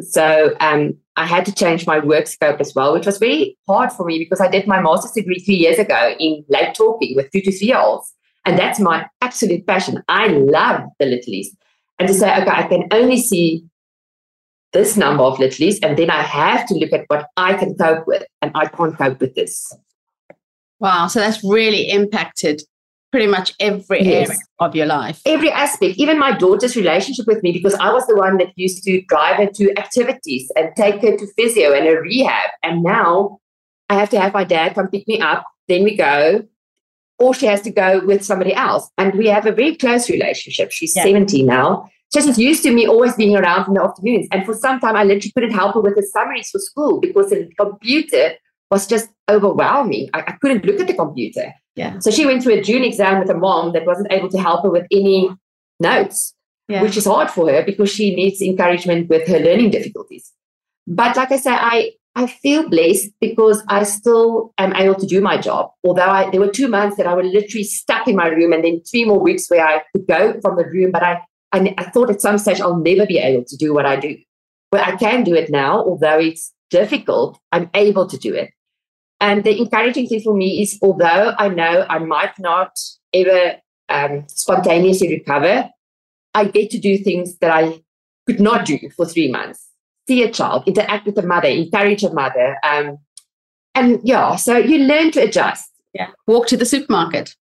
So 0.00 0.56
um, 0.58 0.94
I 1.16 1.24
had 1.24 1.46
to 1.46 1.54
change 1.54 1.86
my 1.86 2.00
work 2.00 2.26
scope 2.26 2.60
as 2.60 2.74
well, 2.74 2.92
which 2.92 3.06
was 3.06 3.18
very 3.18 3.56
hard 3.68 3.92
for 3.92 4.04
me 4.04 4.18
because 4.18 4.40
I 4.40 4.48
did 4.48 4.66
my 4.66 4.80
master's 4.80 5.12
degree 5.12 5.38
three 5.38 5.54
years 5.54 5.78
ago 5.78 6.14
in 6.18 6.44
late 6.48 6.74
talking 6.74 7.14
with 7.14 7.30
two 7.30 7.40
to 7.42 7.52
three 7.52 7.68
year 7.68 7.78
olds. 7.78 8.12
And 8.44 8.58
that's 8.58 8.80
my 8.80 9.06
absolute 9.22 9.64
passion. 9.66 10.02
I 10.08 10.26
love 10.26 10.82
the 10.98 11.06
littlies. 11.06 11.46
And 11.98 12.08
to 12.08 12.14
say, 12.14 12.30
okay, 12.42 12.50
I 12.50 12.64
can 12.64 12.88
only 12.90 13.16
see 13.16 13.64
this 14.72 14.96
number 14.96 15.22
of 15.22 15.38
littlies, 15.38 15.78
and 15.84 15.96
then 15.96 16.10
I 16.10 16.22
have 16.22 16.66
to 16.66 16.74
look 16.74 16.92
at 16.92 17.04
what 17.06 17.28
I 17.36 17.54
can 17.54 17.76
cope 17.76 18.08
with, 18.08 18.24
and 18.42 18.50
I 18.56 18.66
can't 18.66 18.98
cope 18.98 19.20
with 19.20 19.36
this. 19.36 19.72
Wow. 20.80 21.06
So 21.06 21.20
that's 21.20 21.44
really 21.44 21.88
impacted 21.90 22.60
pretty 23.14 23.28
much 23.36 23.48
every 23.60 24.02
Yes. 24.02 24.28
area 24.30 24.38
of 24.64 24.74
your 24.78 24.86
life. 24.86 25.20
every 25.34 25.50
aspect, 25.64 25.94
even 26.04 26.18
my 26.18 26.32
daughter's 26.44 26.74
relationship 26.82 27.26
with 27.28 27.40
me, 27.44 27.50
because 27.52 27.74
I 27.74 27.92
was 27.96 28.04
the 28.08 28.16
one 28.16 28.38
that 28.38 28.48
used 28.56 28.82
to 28.86 28.92
drive 29.12 29.36
her 29.36 29.46
to 29.58 29.64
activities 29.78 30.50
and 30.56 30.70
take 30.76 30.96
her 31.02 31.16
to 31.20 31.24
physio 31.36 31.72
and 31.72 31.86
a 31.86 31.94
rehab. 32.00 32.50
And 32.64 32.82
now 32.82 33.38
I 33.88 33.94
have 34.00 34.10
to 34.10 34.20
have 34.20 34.32
my 34.34 34.42
dad 34.42 34.74
come 34.74 34.88
pick 34.88 35.06
me 35.06 35.20
up, 35.20 35.44
then 35.68 35.84
we 35.84 35.96
go, 35.96 36.42
or 37.20 37.34
she 37.34 37.46
has 37.46 37.60
to 37.68 37.70
go 37.70 38.00
with 38.04 38.24
somebody 38.24 38.52
else. 38.52 38.90
And 38.98 39.14
we 39.14 39.26
have 39.28 39.46
a 39.46 39.52
very 39.52 39.76
close 39.76 40.10
relationship. 40.10 40.72
She's 40.72 40.96
Yeah. 40.96 41.04
70 41.04 41.44
now. 41.44 41.88
She's 42.12 42.36
used 42.38 42.62
to 42.64 42.72
me 42.72 42.86
always 42.94 43.14
being 43.14 43.36
around 43.36 43.68
in 43.68 43.74
the 43.74 43.82
afternoons. 43.82 44.26
And 44.32 44.44
for 44.44 44.54
some 44.54 44.80
time, 44.80 44.96
I 44.96 45.04
literally 45.04 45.32
couldn't 45.36 45.52
help 45.52 45.74
her 45.74 45.80
with 45.80 45.94
the 45.94 46.02
summaries 46.14 46.48
for 46.50 46.58
school 46.58 47.00
because 47.00 47.30
the 47.30 47.48
computer 47.58 48.32
was 48.72 48.86
just 48.88 49.08
overwhelming. 49.30 50.10
I, 50.14 50.20
I 50.30 50.32
couldn't 50.40 50.64
look 50.64 50.80
at 50.80 50.88
the 50.88 50.94
computer. 50.94 51.52
Yeah. 51.76 51.98
So 51.98 52.10
she 52.10 52.24
went 52.26 52.42
through 52.42 52.54
a 52.54 52.62
June 52.62 52.84
exam 52.84 53.18
with 53.20 53.30
a 53.30 53.34
mom 53.34 53.72
that 53.72 53.84
wasn't 53.86 54.12
able 54.12 54.28
to 54.28 54.38
help 54.38 54.62
her 54.62 54.70
with 54.70 54.86
any 54.92 55.30
notes, 55.80 56.34
Yeah. 56.68 56.82
which 56.82 56.96
is 56.96 57.04
hard 57.04 57.30
for 57.30 57.50
her 57.50 57.62
because 57.64 57.90
she 57.90 58.14
needs 58.14 58.40
encouragement 58.40 59.08
with 59.08 59.26
her 59.28 59.38
learning 59.40 59.70
difficulties. 59.70 60.32
But 60.86 61.16
like 61.16 61.32
I 61.32 61.36
say, 61.36 61.50
I 61.52 61.92
I 62.16 62.28
feel 62.28 62.68
blessed 62.68 63.08
because 63.20 63.60
I 63.68 63.82
still 63.82 64.52
am 64.58 64.72
able 64.76 64.94
to 64.94 65.06
do 65.06 65.20
my 65.20 65.36
job. 65.36 65.72
Although 65.82 66.02
I, 66.02 66.30
there 66.30 66.40
were 66.40 66.48
two 66.50 66.68
months 66.68 66.96
that 66.96 67.08
I 67.08 67.14
was 67.14 67.26
literally 67.26 67.64
stuck 67.64 68.06
in 68.06 68.14
my 68.14 68.28
room, 68.28 68.52
and 68.52 68.62
then 68.62 68.82
three 68.88 69.04
more 69.04 69.18
weeks 69.18 69.50
where 69.50 69.66
I 69.66 69.82
could 69.92 70.06
go 70.06 70.40
from 70.40 70.56
the 70.56 70.64
room. 70.64 70.92
But 70.92 71.02
I, 71.02 71.22
I, 71.50 71.74
I 71.76 71.90
thought 71.90 72.10
at 72.10 72.20
some 72.20 72.38
stage 72.38 72.60
I'll 72.60 72.76
never 72.76 73.04
be 73.04 73.18
able 73.18 73.44
to 73.46 73.56
do 73.56 73.74
what 73.74 73.84
I 73.84 73.96
do. 73.96 74.16
But 74.70 74.82
I 74.82 74.94
can 74.94 75.24
do 75.24 75.34
it 75.34 75.50
now, 75.50 75.78
although 75.78 76.18
it's 76.20 76.52
difficult. 76.70 77.36
I'm 77.50 77.68
able 77.74 78.06
to 78.06 78.16
do 78.16 78.32
it. 78.32 78.50
And 79.24 79.42
the 79.42 79.58
encouraging 79.58 80.06
thing 80.06 80.20
for 80.20 80.36
me 80.36 80.60
is, 80.60 80.78
although 80.82 81.32
I 81.38 81.48
know 81.48 81.86
I 81.88 81.98
might 81.98 82.38
not 82.38 82.78
ever 83.14 83.54
um, 83.88 84.24
spontaneously 84.28 85.08
recover, 85.08 85.70
I 86.34 86.44
get 86.44 86.68
to 86.72 86.78
do 86.78 86.98
things 86.98 87.38
that 87.38 87.50
I 87.50 87.82
could 88.26 88.38
not 88.38 88.66
do 88.66 88.78
for 88.94 89.06
three 89.06 89.30
months. 89.32 89.66
See 90.06 90.22
a 90.22 90.30
child, 90.30 90.64
interact 90.66 91.06
with 91.06 91.16
a 91.16 91.22
mother, 91.22 91.48
encourage 91.48 92.04
a 92.04 92.12
mother. 92.12 92.58
Um, 92.62 92.98
and 93.74 93.98
yeah, 94.04 94.36
so 94.36 94.58
you 94.58 94.80
learn 94.80 95.10
to 95.12 95.22
adjust. 95.22 95.70
Yeah. 95.94 96.08
Walk 96.26 96.46
to 96.48 96.58
the 96.58 96.66
supermarket. 96.66 97.34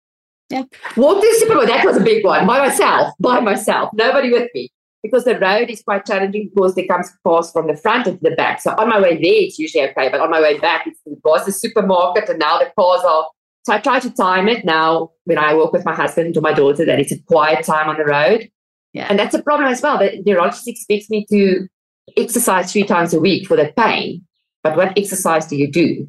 Yeah. 0.50 0.64
Walk 0.96 1.22
to 1.22 1.28
the 1.28 1.38
supermarket, 1.38 1.76
that 1.76 1.86
was 1.86 1.98
a 1.98 2.02
big 2.02 2.24
one, 2.24 2.48
by 2.48 2.60
myself, 2.60 3.14
by 3.20 3.42
myself, 3.42 3.90
nobody 3.94 4.32
with 4.32 4.50
me. 4.56 4.72
Because 5.04 5.26
the 5.26 5.38
road 5.38 5.70
is 5.70 5.84
quite 5.84 6.06
challenging 6.06 6.49
because 6.54 6.76
there 6.76 6.88
comes 6.88 7.12
cars 7.28 7.51
from 7.51 7.68
the 7.68 7.76
front 7.76 8.08
and 8.08 8.18
the 8.22 8.32
back. 8.32 8.62
So 8.62 8.72
on 8.72 8.88
my 8.88 9.01
way 9.01 9.16
there, 9.16 9.43
it's 9.43 9.60
usually 9.60 9.84
okay. 9.89 10.08
But 10.10 10.22
on 10.22 10.32
my 10.32 10.41
way 10.41 10.58
back, 10.58 10.88
it's, 10.88 10.99
it 11.06 11.20
was 11.26 11.45
the 11.45 11.51
supermarket 11.51 12.30
and 12.30 12.39
now 12.39 12.58
the 12.58 12.72
cars 12.78 13.01
are. 13.04 13.28
So 13.66 13.74
I 13.74 13.80
try 13.80 13.99
to 13.99 14.10
time 14.10 14.47
it 14.47 14.64
now 14.64 15.12
when 15.26 15.38
I 15.38 15.54
walk 15.54 15.74
with 15.74 15.84
my 15.84 15.93
husband 15.93 16.38
or 16.38 16.41
my 16.41 16.54
daughter 16.54 16.86
that 16.86 16.99
it's 16.99 17.12
a 17.12 17.22
quiet 17.24 17.66
time 17.66 17.89
on 17.89 17.97
the 17.97 18.06
road. 18.06 18.49
Yeah. 18.93 19.08
And 19.10 19.20
that's 19.20 19.36
a 19.36 19.43
problem 19.43 19.70
as 19.70 19.82
well. 19.82 19.97
The 19.97 20.22
neurologist 20.26 20.68
expects 20.68 21.10
me 21.10 21.26
to 21.30 21.68
exercise 22.16 22.72
three 22.72 22.84
times 22.84 23.14
a 23.14 23.20
week 23.20 23.47
for 23.47 23.58
the 23.58 23.74
pain. 23.76 24.26
But 24.64 24.78
what 24.78 24.97
exercise 24.97 25.47
do 25.47 25.58
you 25.58 25.70
do? 25.70 26.08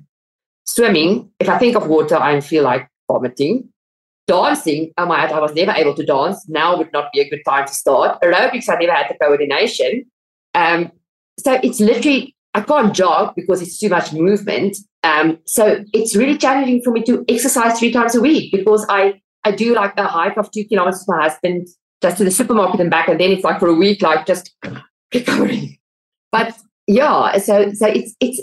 Swimming, 0.64 1.30
if 1.40 1.48
I 1.48 1.58
think 1.58 1.76
of 1.76 1.88
water, 1.88 2.16
I 2.16 2.40
feel 2.40 2.62
like 2.62 2.88
vomiting. 3.10 3.68
Dancing, 4.26 4.92
I 4.96 5.04
might 5.04 5.32
I 5.32 5.40
was 5.40 5.54
never 5.54 5.72
able 5.72 5.94
to 5.94 6.04
dance. 6.04 6.44
Now 6.48 6.76
would 6.76 6.92
not 6.92 7.12
be 7.12 7.20
a 7.20 7.28
good 7.28 7.42
time 7.46 7.66
to 7.66 7.74
start. 7.74 8.20
Aerobics, 8.22 8.68
I 8.68 8.76
never 8.76 8.92
had 8.92 9.08
the 9.08 9.16
coordination. 9.22 10.04
Um, 10.54 10.92
so 11.38 11.58
it's 11.62 11.80
literally 11.80 12.34
I 12.54 12.60
can't 12.60 12.94
jog 12.94 13.34
because 13.34 13.60
it's 13.60 13.78
too 13.78 13.88
much 13.88 14.12
movement. 14.12 14.76
Um, 15.02 15.38
so 15.44 15.84
it's 15.92 16.16
really 16.16 16.38
challenging 16.38 16.82
for 16.82 16.92
me 16.92 17.02
to 17.02 17.24
exercise 17.28 17.78
three 17.78 17.92
times 17.92 18.14
a 18.14 18.20
week 18.20 18.52
because 18.52 18.86
I 18.88 19.20
I 19.44 19.50
do 19.50 19.74
like 19.74 19.92
a 19.98 20.06
hike 20.06 20.36
of 20.38 20.50
two 20.50 20.64
kilometers 20.64 21.04
with 21.06 21.16
my 21.16 21.24
husband 21.24 21.68
just 22.00 22.18
to 22.18 22.24
the 22.24 22.30
supermarket 22.30 22.80
and 22.80 22.90
back, 22.90 23.08
and 23.08 23.20
then 23.20 23.32
it's 23.32 23.44
like 23.44 23.58
for 23.58 23.68
a 23.68 23.74
week 23.74 24.02
like 24.02 24.26
just 24.26 24.54
recovering. 25.14 25.76
But 26.32 26.56
yeah, 26.86 27.36
so 27.38 27.72
so 27.72 27.86
it's 27.86 28.14
it's 28.20 28.40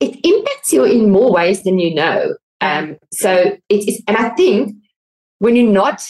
it 0.00 0.18
impacts 0.24 0.72
you 0.72 0.84
in 0.84 1.10
more 1.10 1.32
ways 1.32 1.62
than 1.62 1.78
you 1.78 1.94
know. 1.94 2.34
Um, 2.60 2.96
so 3.12 3.56
it's 3.68 4.02
and 4.06 4.16
I 4.16 4.30
think 4.30 4.76
when 5.42 5.56
you're 5.56 5.72
not 5.72 6.08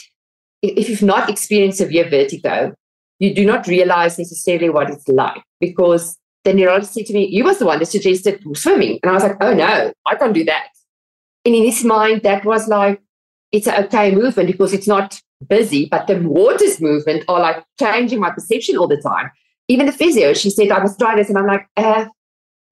if 0.61 0.89
you've 0.89 1.03
not 1.03 1.29
experienced 1.29 1.79
severe 1.79 2.09
vertigo, 2.09 2.73
you 3.19 3.35
do 3.35 3.45
not 3.45 3.67
realize 3.67 4.19
necessarily 4.19 4.69
what 4.69 4.91
it's 4.91 5.09
like 5.09 5.43
because 5.59 6.19
the 6.45 6.53
neurologist 6.53 6.93
said 6.95 7.07
to 7.07 7.15
me, 7.15 7.27
You 7.27 7.45
was 7.45 7.59
the 7.59 7.65
one 7.65 7.79
that 7.79 7.87
suggested 7.87 8.43
swimming. 8.55 9.01
And 9.03 9.11
I 9.11 9.15
was 9.15 9.23
like, 9.23 9.37
Oh 9.41 9.55
no, 9.55 9.93
I 10.07 10.15
can't 10.17 10.35
do 10.35 10.45
that. 10.45 10.67
And 11.47 11.55
in 11.55 11.65
his 11.65 11.83
mind, 11.83 12.23
that 12.23 12.45
was 12.45 12.69
like, 12.69 13.01
it's 13.53 13.67
an 13.67 13.85
okay 13.85 14.15
movement 14.15 14.49
because 14.49 14.75
it's 14.75 14.87
not 14.87 15.21
busy, 15.49 15.89
but 15.91 16.07
the 16.07 16.21
waters 16.21 16.81
movement 16.81 17.25
are 17.27 17.41
like 17.41 17.65
changing 17.81 18.21
my 18.21 18.31
perception 18.31 18.77
all 18.77 18.87
the 18.87 19.01
time. 19.01 19.31
Even 19.69 19.87
the 19.87 19.93
physio, 19.93 20.35
she 20.35 20.51
said, 20.51 20.71
I 20.71 20.83
was 20.83 20.97
trying 20.97 21.17
this, 21.17 21.31
and 21.31 21.39
I'm 21.39 21.47
like, 21.47 21.67
uh, 21.77 22.05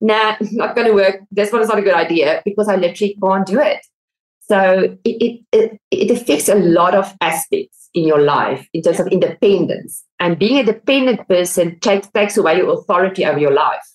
nah, 0.01 0.37
not 0.53 0.75
going 0.75 0.89
to 0.89 0.95
work. 0.95 1.21
This 1.31 1.53
one 1.53 1.63
is 1.63 1.69
not 1.69 1.79
a 1.79 1.83
good 1.83 1.95
idea 1.95 2.43
because 2.45 2.69
I 2.69 2.77
literally 2.77 3.17
can't 3.23 3.47
do 3.47 3.61
it. 3.61 3.81
So 4.51 4.99
it, 5.05 5.45
it, 5.53 5.79
it, 5.93 6.11
affects 6.11 6.49
a 6.49 6.57
lot 6.57 6.97
of 6.97 7.15
aspects 7.21 7.89
in 7.95 8.05
your 8.05 8.21
life 8.21 8.67
in 8.75 8.83
terms 8.83 8.99
of 8.99 9.07
independence. 9.07 10.05
And 10.19 10.41
being 10.41 10.59
a 10.59 10.65
dependent 10.65 11.29
person 11.29 11.79
takes, 11.79 12.09
takes 12.09 12.37
away 12.37 12.57
your 12.57 12.73
authority 12.73 13.25
over 13.25 13.39
your 13.39 13.53
life. 13.53 13.87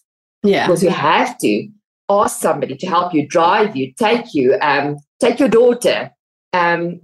Yeah. 0.43 0.65
Because 0.65 0.81
you 0.81 0.91
have 0.91 1.37
to 1.39 1.67
ask 2.07 2.39
somebody 2.39 2.77
to 2.77 2.87
help 2.87 3.13
you, 3.13 3.27
drive 3.27 3.75
you, 3.75 3.91
take 3.99 4.33
you, 4.33 4.57
um, 4.61 4.95
take 5.19 5.41
your 5.41 5.49
daughter, 5.49 6.09
um, 6.53 7.01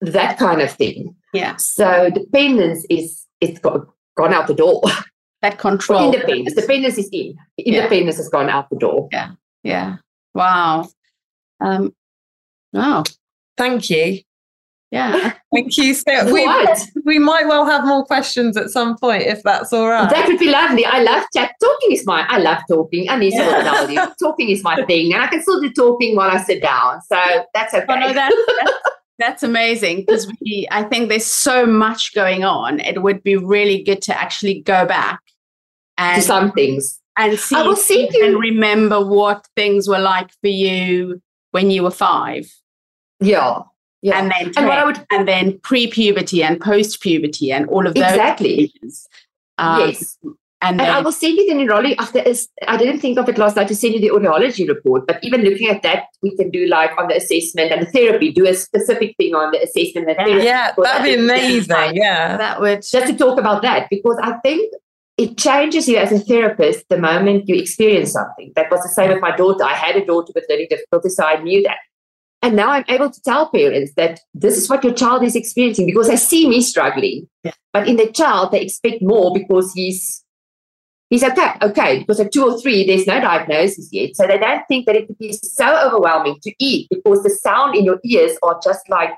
that 0.00 0.36
kind 0.36 0.60
of 0.60 0.72
thing. 0.72 1.14
Yeah. 1.32 1.54
So 1.58 2.10
dependence 2.10 2.84
is 2.90 3.24
it's 3.40 3.60
got, 3.60 3.86
gone 4.16 4.34
out 4.34 4.48
the 4.48 4.54
door. 4.54 4.82
That 5.42 5.58
control. 5.58 6.14
Independence. 6.14 6.54
Dependence 6.54 6.98
is 6.98 7.08
in. 7.12 7.34
Independence 7.58 8.14
yeah. 8.14 8.22
has 8.22 8.28
gone 8.28 8.48
out 8.48 8.70
the 8.70 8.76
door. 8.76 9.08
Yeah. 9.10 9.32
Yeah. 9.64 9.96
Wow. 10.34 10.88
Um, 11.60 11.92
wow. 12.72 13.04
Thank 13.56 13.90
you. 13.90 14.20
Yeah. 14.92 15.32
Thank 15.54 15.78
you. 15.78 15.94
So 15.94 16.32
we, 16.32 16.46
we 17.04 17.18
might 17.18 17.46
well 17.46 17.64
have 17.64 17.84
more 17.86 18.04
questions 18.04 18.58
at 18.58 18.70
some 18.70 18.96
point 18.98 19.22
if 19.22 19.42
that's 19.42 19.72
all 19.72 19.88
right. 19.88 20.08
That 20.08 20.28
would 20.28 20.38
be 20.38 20.50
lovely. 20.50 20.84
I 20.84 21.02
love 21.02 21.24
chat. 21.34 21.54
Talking 21.60 21.92
is 21.92 22.04
my 22.06 22.26
I 22.28 22.38
love 22.38 22.62
talking. 22.68 23.08
I 23.08 23.16
need 23.16 23.32
tell 23.32 23.90
you. 23.90 24.00
Talking 24.20 24.50
is 24.50 24.62
my 24.62 24.84
thing. 24.84 25.14
And 25.14 25.22
I 25.22 25.28
can 25.28 25.40
still 25.40 25.60
do 25.60 25.72
talking 25.72 26.14
while 26.14 26.30
I 26.30 26.42
sit 26.42 26.60
down. 26.60 27.00
So 27.02 27.18
that's 27.54 27.72
okay. 27.72 27.86
Oh, 27.88 27.94
no, 27.94 28.12
that's, 28.12 28.36
that's, 28.60 28.72
that's 29.18 29.42
amazing 29.42 30.04
because 30.04 30.30
we 30.42 30.68
I 30.70 30.82
think 30.82 31.08
there's 31.08 31.24
so 31.26 31.64
much 31.64 32.14
going 32.14 32.44
on. 32.44 32.80
It 32.80 33.02
would 33.02 33.22
be 33.22 33.36
really 33.36 33.82
good 33.82 34.02
to 34.02 34.20
actually 34.20 34.60
go 34.60 34.84
back 34.84 35.20
and 35.96 36.20
to 36.20 36.26
some 36.26 36.52
things. 36.52 37.00
And 37.16 37.38
see 37.38 37.56
I 37.56 37.62
will 37.62 37.76
see 37.76 38.10
you 38.12 38.26
and 38.26 38.38
remember 38.38 39.04
what 39.04 39.46
things 39.56 39.88
were 39.88 39.98
like 39.98 40.30
for 40.42 40.48
you 40.48 41.22
when 41.52 41.70
you 41.70 41.84
were 41.84 41.90
five. 41.90 42.52
Yeah. 43.20 43.60
Yeah. 44.02 44.18
And 44.18 44.32
then 44.32 44.52
and 44.56 44.66
what 44.66 44.78
I 44.78 44.84
would 44.84 45.06
and 45.10 45.28
then 45.28 45.58
pre-puberty 45.60 46.42
and 46.42 46.60
post-puberty 46.60 47.52
and 47.52 47.68
all 47.68 47.86
of 47.86 47.94
those 47.94 48.02
exactly. 48.02 48.74
Um, 49.58 49.80
yes. 49.80 50.18
And, 50.64 50.80
and 50.80 50.90
I 50.92 51.00
will 51.00 51.12
send 51.12 51.36
you 51.36 51.48
the 51.48 51.54
neurology 51.54 51.96
after 51.98 52.22
I 52.68 52.76
didn't 52.76 53.00
think 53.00 53.18
of 53.18 53.28
it 53.28 53.36
last 53.36 53.56
night 53.56 53.66
to 53.66 53.74
send 53.74 53.94
you 53.94 54.00
the 54.00 54.10
audiology 54.10 54.68
report, 54.68 55.08
but 55.08 55.18
even 55.22 55.42
looking 55.42 55.68
at 55.68 55.82
that, 55.82 56.04
we 56.22 56.36
can 56.36 56.50
do 56.50 56.66
like 56.66 56.92
on 56.96 57.08
the 57.08 57.16
assessment 57.16 57.72
and 57.72 57.82
the 57.82 57.90
therapy, 57.90 58.30
do 58.30 58.46
a 58.46 58.54
specific 58.54 59.16
thing 59.16 59.34
on 59.34 59.50
the 59.50 59.60
assessment 59.60 60.08
and 60.08 60.16
therapy. 60.16 60.44
Yeah, 60.44 60.72
that'd 60.80 61.04
be 61.04 61.14
amazing. 61.14 61.96
Yeah. 61.96 62.36
That 62.36 62.60
would 62.60 62.82
just 62.82 63.08
to 63.08 63.16
talk 63.16 63.40
about 63.40 63.62
that 63.62 63.88
because 63.90 64.18
I 64.22 64.34
think 64.38 64.72
it 65.22 65.38
changes 65.38 65.88
you 65.88 65.96
as 65.96 66.10
a 66.10 66.18
therapist 66.18 66.88
the 66.88 66.98
moment 66.98 67.48
you 67.48 67.54
experience 67.54 68.12
something. 68.12 68.52
That 68.56 68.70
was 68.70 68.82
the 68.82 68.88
same 68.88 69.10
with 69.10 69.20
my 69.20 69.34
daughter. 69.36 69.62
I 69.62 69.74
had 69.74 69.94
a 69.96 70.04
daughter 70.04 70.32
with 70.34 70.44
learning 70.48 70.66
difficulties, 70.68 71.14
so 71.16 71.24
I 71.24 71.40
knew 71.40 71.62
that. 71.62 71.76
And 72.42 72.56
now 72.56 72.70
I'm 72.70 72.84
able 72.88 73.08
to 73.08 73.22
tell 73.22 73.48
parents 73.50 73.92
that 73.96 74.18
this 74.34 74.58
is 74.58 74.68
what 74.68 74.82
your 74.82 74.94
child 74.94 75.22
is 75.22 75.36
experiencing 75.36 75.86
because 75.86 76.08
they 76.08 76.16
see 76.16 76.48
me 76.48 76.60
struggling. 76.60 77.28
Yeah. 77.44 77.52
But 77.72 77.86
in 77.86 77.96
the 77.96 78.10
child, 78.10 78.50
they 78.50 78.62
expect 78.62 79.00
more 79.00 79.32
because 79.32 79.72
he's 79.72 80.24
he's 81.08 81.22
okay, 81.22 81.52
okay. 81.62 82.00
Because 82.00 82.18
at 82.18 82.32
two 82.32 82.44
or 82.44 82.60
three, 82.60 82.84
there's 82.84 83.06
no 83.06 83.20
diagnosis 83.20 83.90
yet. 83.92 84.16
So 84.16 84.26
they 84.26 84.38
don't 84.38 84.64
think 84.66 84.86
that 84.86 84.96
it 84.96 85.06
could 85.06 85.18
be 85.18 85.32
so 85.34 85.86
overwhelming 85.86 86.38
to 86.42 86.52
eat 86.58 86.88
because 86.90 87.22
the 87.22 87.30
sound 87.30 87.76
in 87.76 87.84
your 87.84 88.00
ears 88.04 88.36
are 88.42 88.58
just 88.62 88.88
like 88.88 89.10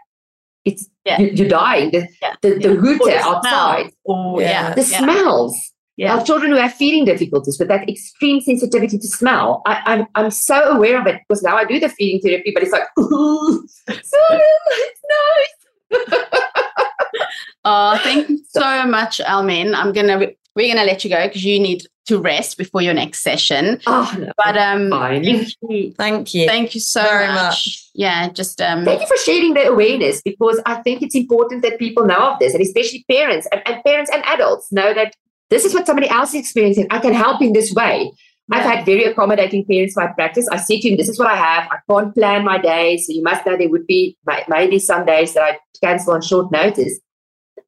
it's 0.66 0.86
yeah. 1.07 1.18
you, 1.18 1.46
are 1.46 1.48
dying. 1.48 1.92
The 1.92 2.09
yeah. 2.20 2.34
the, 2.42 2.59
the, 2.59 2.74
hooter 2.74 3.16
outside. 3.16 3.90
Or, 4.05 4.42
yeah. 4.42 4.74
The 4.74 4.82
smells 4.82 5.57
yeah. 5.97 6.16
Our 6.16 6.24
children 6.24 6.51
who 6.51 6.59
have 6.59 6.74
feeding 6.74 7.05
difficulties 7.05 7.59
with 7.59 7.68
that 7.68 7.88
extreme 7.88 8.40
sensitivity 8.40 8.99
to 8.99 9.07
smell. 9.07 9.62
I, 9.64 9.74
am 9.86 10.01
I'm, 10.01 10.07
I'm 10.24 10.30
so 10.30 10.70
aware 10.70 11.01
of 11.01 11.07
it 11.07 11.20
because 11.28 11.42
now 11.42 11.57
I 11.57 11.64
do 11.64 11.78
the 11.78 11.88
feeding 11.88 12.20
therapy, 12.20 12.51
but 12.53 12.62
it's 12.62 12.72
like, 12.72 12.84
ooh, 12.99 13.66
so 13.88 14.18
it's 14.30 15.03
nice. 15.11 16.20
oh, 17.64 17.99
thank 18.03 18.28
you 18.28 18.40
so 18.49 18.86
much, 18.86 19.18
Elmien. 19.18 19.74
I'm 19.74 19.92
gonna 19.92 20.26
we're 20.57 20.74
gonna 20.74 20.86
let 20.86 21.05
you 21.05 21.11
go 21.11 21.26
because 21.26 21.45
you 21.45 21.61
need 21.61 21.86
to 22.07 22.18
rest 22.18 22.59
before 22.59 22.82
your 22.82 22.92
next 22.92 23.22
session. 23.22 23.80
Oh, 23.86 24.14
no, 24.18 24.30
but 24.36 24.57
um, 24.59 24.90
thank 24.90 25.24
you. 25.62 25.92
Thank 25.92 26.34
you. 26.34 26.47
Thank 26.47 26.74
you 26.74 26.80
so 26.80 27.03
Very 27.03 27.28
much. 27.28 27.36
much. 27.36 27.90
Yeah, 27.95 28.28
just 28.30 28.61
um, 28.61 28.84
thank 28.84 29.01
you 29.01 29.07
for 29.07 29.16
sharing 29.18 29.55
the 29.55 29.68
awareness 29.68 30.20
because 30.22 30.61
I 30.66 30.76
think 30.82 31.03
it's 31.03 31.14
important 31.14 31.62
that 31.62 31.78
people 31.78 32.05
know 32.05 32.32
of 32.32 32.38
this, 32.40 32.53
and 32.53 32.62
especially 32.62 33.05
parents 33.09 33.47
and, 33.53 33.62
and 33.66 33.82
parents 33.84 34.11
and 34.12 34.24
adults 34.24 34.72
know 34.72 34.92
that 34.92 35.14
this 35.51 35.64
is 35.64 35.74
what 35.74 35.86
somebody 35.86 36.09
else 36.09 36.30
is 36.30 36.40
experiencing. 36.40 36.86
I 36.90 36.99
can 36.99 37.12
help 37.12 37.42
in 37.42 37.53
this 37.53 37.72
way. 37.72 38.11
Yeah. 38.49 38.59
I've 38.59 38.64
had 38.64 38.84
very 38.84 39.05
accommodating 39.05 39.64
parents 39.64 39.97
in 39.97 40.05
my 40.05 40.12
practice. 40.12 40.47
I 40.51 40.57
say 40.59 40.80
to 40.80 40.90
him, 40.90 40.97
this 40.97 41.09
is 41.09 41.18
what 41.18 41.28
I 41.28 41.36
have. 41.36 41.70
I 41.70 41.78
can't 41.90 42.14
plan 42.14 42.45
my 42.45 42.59
days. 42.59 43.07
So 43.07 43.12
you 43.12 43.22
must 43.22 43.47
know 43.47 43.57
there 43.57 43.70
would 43.70 43.86
be 43.86 44.18
maybe 44.49 44.78
some 44.78 45.07
days 45.07 45.34
that 45.34 45.42
I 45.42 45.59
cancel 45.82 46.14
on 46.14 46.22
short 46.22 46.53
notice. 46.53 47.01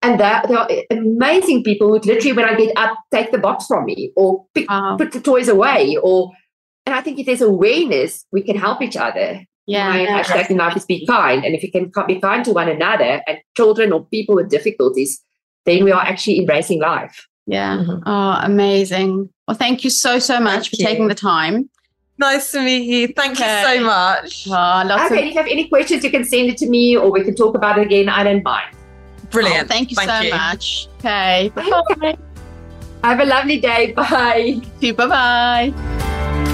And 0.03 0.21
there, 0.21 0.43
there 0.47 0.59
are 0.59 0.69
amazing 0.91 1.65
people 1.65 1.89
who 1.89 1.99
literally, 2.01 2.33
when 2.35 2.45
I 2.45 2.55
get 2.55 2.77
up, 2.77 2.99
take 3.11 3.33
the 3.33 3.39
box 3.39 3.67
from 3.67 3.87
me 3.87 4.13
or 4.17 4.45
pick, 4.55 4.67
uh-huh. 4.69 4.97
put 4.99 5.13
the 5.13 5.21
toys 5.21 5.49
away. 5.49 5.97
Or, 6.03 6.33
and 6.85 6.95
I 6.95 7.01
think 7.01 7.19
if 7.19 7.27
there's 7.27 7.41
awareness, 7.41 8.27
we 8.31 8.43
can 8.43 8.57
help 8.57 8.83
each 8.83 8.97
other. 8.97 9.43
Yeah, 9.67 9.89
my 9.89 10.03
yeah. 10.03 10.23
hashtag 10.23 10.51
in 10.51 10.59
life 10.59 10.77
is 10.77 10.85
be 10.85 11.07
kind. 11.07 11.45
And 11.45 11.55
if 11.55 11.63
you 11.63 11.73
can 11.73 11.91
be 12.07 12.21
kind 12.21 12.45
to 12.45 12.53
one 12.53 12.69
another 12.69 13.23
and 13.27 13.39
children 13.57 13.93
or 13.93 14.05
people 14.05 14.35
with 14.35 14.51
difficulties, 14.51 15.21
then 15.65 15.83
we 15.83 15.91
are 15.91 16.03
actually 16.03 16.39
embracing 16.39 16.81
life. 16.81 17.27
Yeah. 17.47 17.77
Mm-hmm. 17.79 18.03
Oh, 18.07 18.41
amazing. 18.43 19.31
Well, 19.47 19.57
thank 19.57 19.85
you 19.85 19.91
so, 19.91 20.19
so 20.19 20.41
much 20.41 20.53
thank 20.53 20.71
for 20.71 20.77
you. 20.77 20.87
taking 20.87 21.09
the 21.09 21.15
time. 21.15 21.71
Nice 22.19 22.51
to 22.53 22.61
meet 22.61 22.85
you. 22.85 23.09
Thank 23.09 23.39
okay. 23.39 23.61
you 23.61 23.79
so 23.81 23.85
much. 23.85 24.47
Oh, 24.49 24.51
lots 24.51 25.13
okay, 25.13 25.21
of- 25.21 25.25
if 25.25 25.35
you 25.35 25.35
have 25.35 25.47
any 25.47 25.69
questions, 25.69 26.03
you 26.03 26.11
can 26.11 26.25
send 26.25 26.49
it 26.49 26.57
to 26.59 26.69
me 26.69 26.97
or 26.97 27.11
we 27.11 27.23
can 27.23 27.35
talk 27.35 27.55
about 27.55 27.79
it 27.79 27.87
again. 27.87 28.09
I 28.09 28.25
don't 28.25 28.43
mind. 28.43 28.75
Brilliant. 29.31 29.65
Oh, 29.65 29.69
thank 29.69 29.91
you 29.91 29.97
thank 29.97 30.11
so 30.11 30.21
you. 30.21 30.31
much. 30.31 30.89
Okay. 30.99 31.53
Bye. 31.55 32.17
Have 33.05 33.21
a 33.21 33.25
lovely 33.25 33.61
day. 33.61 33.93
Bye. 33.93 34.61
Bye 34.81 35.73
bye. 35.73 36.53